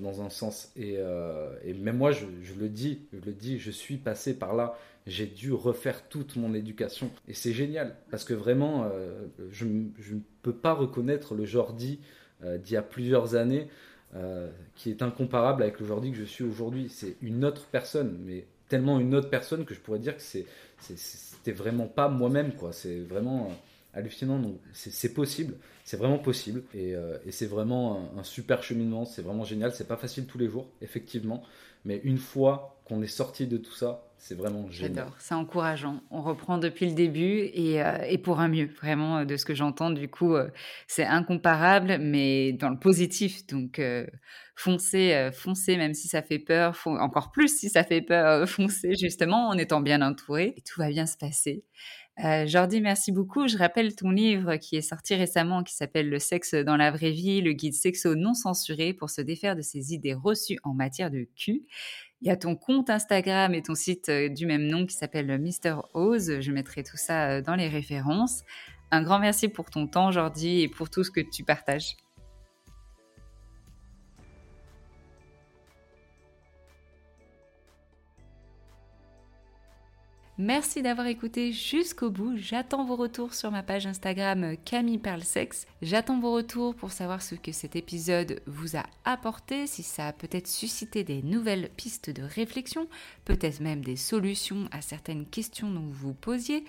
dans 0.00 0.22
un 0.22 0.30
sens. 0.30 0.72
Et, 0.76 0.98
et 1.64 1.74
même 1.74 1.98
moi, 1.98 2.12
je, 2.12 2.24
le 2.58 2.68
dis, 2.68 3.00
je 3.12 3.20
le 3.24 3.32
dis, 3.32 3.58
je 3.58 3.70
suis 3.70 3.96
passé 3.96 4.38
par 4.38 4.54
là. 4.54 4.78
J'ai 5.06 5.26
dû 5.26 5.52
refaire 5.52 6.08
toute 6.08 6.36
mon 6.36 6.54
éducation 6.54 7.10
et 7.28 7.34
c'est 7.34 7.52
génial 7.52 7.96
parce 8.10 8.24
que 8.24 8.34
vraiment, 8.34 8.90
je, 9.50 9.66
je, 9.98 10.14
ne 10.14 10.20
peux 10.42 10.54
pas 10.54 10.72
reconnaître 10.72 11.34
le 11.34 11.44
Jordi 11.44 12.00
d'il 12.42 12.72
y 12.72 12.76
a 12.76 12.82
plusieurs 12.82 13.34
années. 13.34 13.68
Euh, 14.14 14.50
qui 14.74 14.90
est 14.90 15.00
incomparable 15.00 15.62
avec 15.62 15.80
le 15.80 15.86
que 15.86 16.14
je 16.14 16.24
suis 16.24 16.44
aujourd'hui. 16.44 16.90
C'est 16.90 17.16
une 17.22 17.46
autre 17.46 17.64
personne, 17.72 18.18
mais 18.26 18.44
tellement 18.68 19.00
une 19.00 19.14
autre 19.14 19.30
personne 19.30 19.64
que 19.64 19.72
je 19.72 19.80
pourrais 19.80 20.00
dire 20.00 20.14
que 20.18 20.22
c'était 20.22 21.52
vraiment 21.52 21.86
pas 21.86 22.08
moi-même, 22.08 22.52
quoi. 22.52 22.74
C'est 22.74 22.98
vraiment 23.00 23.46
euh, 23.46 23.54
hallucinant. 23.94 24.38
Donc, 24.38 24.60
c'est, 24.72 25.12
possible, 25.12 25.54
c'est 25.84 25.96
vraiment 25.96 26.18
possible, 26.18 26.62
et, 26.74 26.94
euh, 26.94 27.18
c'est 27.30 27.46
vraiment 27.46 28.10
un, 28.16 28.22
super 28.22 28.62
cheminement. 28.62 29.04
C'est 29.04 29.22
vraiment 29.22 29.44
génial. 29.44 29.72
C'est 29.72 29.88
pas 29.88 29.96
facile 29.96 30.26
tous 30.26 30.38
les 30.38 30.48
jours, 30.48 30.68
effectivement, 30.80 31.42
mais 31.84 32.00
une 32.04 32.18
fois 32.18 32.80
qu'on 32.84 33.02
est 33.02 33.06
sorti 33.06 33.46
de 33.46 33.56
tout 33.56 33.74
ça, 33.74 34.04
c'est 34.24 34.36
vraiment 34.36 34.70
génial. 34.70 34.94
J'adore, 34.94 35.16
c'est 35.18 35.34
encourageant. 35.34 36.00
On 36.12 36.22
reprend 36.22 36.56
depuis 36.56 36.86
le 36.86 36.94
début 36.94 37.50
et, 37.54 37.82
euh, 37.82 38.16
pour 38.22 38.38
un 38.38 38.46
mieux, 38.46 38.66
vraiment, 38.66 39.18
euh, 39.18 39.24
de 39.24 39.36
ce 39.36 39.44
que 39.44 39.52
j'entends. 39.52 39.90
Du 39.90 40.08
coup, 40.08 40.36
euh, 40.36 40.48
c'est 40.86 41.04
incomparable, 41.04 41.98
mais 42.00 42.52
dans 42.52 42.70
le 42.70 42.78
positif. 42.78 43.44
Donc, 43.48 43.80
foncez, 44.54 45.30
foncez, 45.32 45.76
même 45.76 45.92
si 45.92 46.06
ça 46.06 46.22
fait 46.22 46.38
peur, 46.38 46.80
encore 46.86 47.32
plus 47.32 47.48
si 47.48 47.68
ça 47.68 47.82
fait 47.82 48.00
peur, 48.00 48.48
foncez 48.48 48.94
justement 48.94 49.48
en 49.48 49.58
étant 49.58 49.80
bien 49.80 50.02
entouré 50.02 50.54
et 50.56 50.62
tout 50.62 50.78
va 50.80 50.88
bien 50.88 51.06
se 51.06 51.16
passer. 51.16 51.64
Jordi, 52.18 52.80
merci 52.80 53.10
beaucoup. 53.10 53.48
Je 53.48 53.56
rappelle 53.56 53.96
ton 53.96 54.10
livre 54.10 54.56
qui 54.56 54.76
est 54.76 54.82
sorti 54.82 55.14
récemment, 55.14 55.62
qui 55.62 55.74
s'appelle 55.74 56.10
Le 56.10 56.18
sexe 56.18 56.54
dans 56.54 56.76
la 56.76 56.90
vraie 56.90 57.10
vie, 57.10 57.40
le 57.40 57.52
guide 57.52 57.74
sexo 57.74 58.14
non 58.14 58.34
censuré 58.34 58.92
pour 58.92 59.10
se 59.10 59.22
défaire 59.22 59.56
de 59.56 59.62
ses 59.62 59.94
idées 59.94 60.14
reçues 60.14 60.58
en 60.62 60.74
matière 60.74 61.10
de 61.10 61.26
cul. 61.36 61.62
Il 62.20 62.28
y 62.28 62.30
a 62.30 62.36
ton 62.36 62.54
compte 62.54 62.88
Instagram 62.88 63.52
et 63.52 63.62
ton 63.62 63.74
site 63.74 64.08
euh, 64.08 64.28
du 64.28 64.46
même 64.46 64.68
nom 64.68 64.86
qui 64.86 64.94
s'appelle 64.94 65.36
Mister 65.40 65.74
Oz. 65.92 66.40
Je 66.40 66.52
mettrai 66.52 66.84
tout 66.84 66.96
ça 66.96 67.30
euh, 67.30 67.42
dans 67.42 67.56
les 67.56 67.68
références. 67.68 68.44
Un 68.92 69.02
grand 69.02 69.18
merci 69.18 69.48
pour 69.48 69.70
ton 69.70 69.88
temps, 69.88 70.12
Jordi, 70.12 70.60
et 70.60 70.68
pour 70.68 70.88
tout 70.88 71.02
ce 71.02 71.10
que 71.10 71.20
tu 71.20 71.42
partages. 71.42 71.96
Merci 80.44 80.82
d'avoir 80.82 81.06
écouté 81.06 81.52
jusqu'au 81.52 82.10
bout. 82.10 82.36
J'attends 82.36 82.84
vos 82.84 82.96
retours 82.96 83.32
sur 83.32 83.52
ma 83.52 83.62
page 83.62 83.86
Instagram 83.86 84.56
Camille 84.64 84.98
Parle. 84.98 85.22
J'attends 85.82 86.18
vos 86.18 86.32
retours 86.32 86.74
pour 86.74 86.90
savoir 86.90 87.22
ce 87.22 87.36
que 87.36 87.52
cet 87.52 87.76
épisode 87.76 88.42
vous 88.46 88.76
a 88.76 88.82
apporté, 89.04 89.68
si 89.68 89.84
ça 89.84 90.08
a 90.08 90.12
peut-être 90.12 90.48
suscité 90.48 91.04
des 91.04 91.22
nouvelles 91.22 91.70
pistes 91.76 92.10
de 92.10 92.24
réflexion, 92.24 92.88
peut-être 93.24 93.60
même 93.60 93.84
des 93.84 93.94
solutions 93.94 94.66
à 94.72 94.80
certaines 94.80 95.26
questions 95.26 95.70
dont 95.70 95.86
vous 95.86 96.08
vous 96.08 96.14
posiez. 96.14 96.64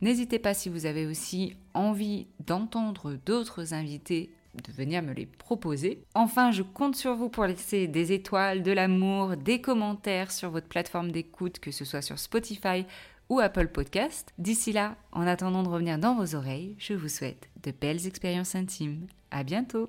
N'hésitez 0.00 0.38
pas 0.38 0.54
si 0.54 0.70
vous 0.70 0.86
avez 0.86 1.04
aussi 1.04 1.56
envie 1.74 2.26
d'entendre 2.46 3.18
d'autres 3.26 3.74
invités 3.74 4.30
de 4.54 4.72
venir 4.72 5.02
me 5.02 5.12
les 5.12 5.26
proposer. 5.26 6.02
Enfin, 6.14 6.50
je 6.50 6.62
compte 6.62 6.96
sur 6.96 7.14
vous 7.14 7.28
pour 7.28 7.44
laisser 7.44 7.86
des 7.86 8.12
étoiles, 8.12 8.62
de 8.62 8.72
l'amour, 8.72 9.36
des 9.36 9.60
commentaires 9.60 10.32
sur 10.32 10.50
votre 10.50 10.66
plateforme 10.66 11.12
d'écoute, 11.12 11.58
que 11.60 11.70
ce 11.70 11.84
soit 11.84 12.02
sur 12.02 12.18
Spotify 12.18 12.84
ou 13.30 13.40
Apple 13.40 13.68
Podcast. 13.68 14.34
D'ici 14.36 14.72
là, 14.72 14.96
en 15.12 15.26
attendant 15.26 15.62
de 15.62 15.68
revenir 15.68 15.98
dans 15.98 16.14
vos 16.14 16.34
oreilles, 16.34 16.76
je 16.78 16.92
vous 16.92 17.08
souhaite 17.08 17.48
de 17.62 17.70
belles 17.70 18.06
expériences 18.06 18.54
intimes. 18.54 19.06
À 19.30 19.44
bientôt! 19.44 19.88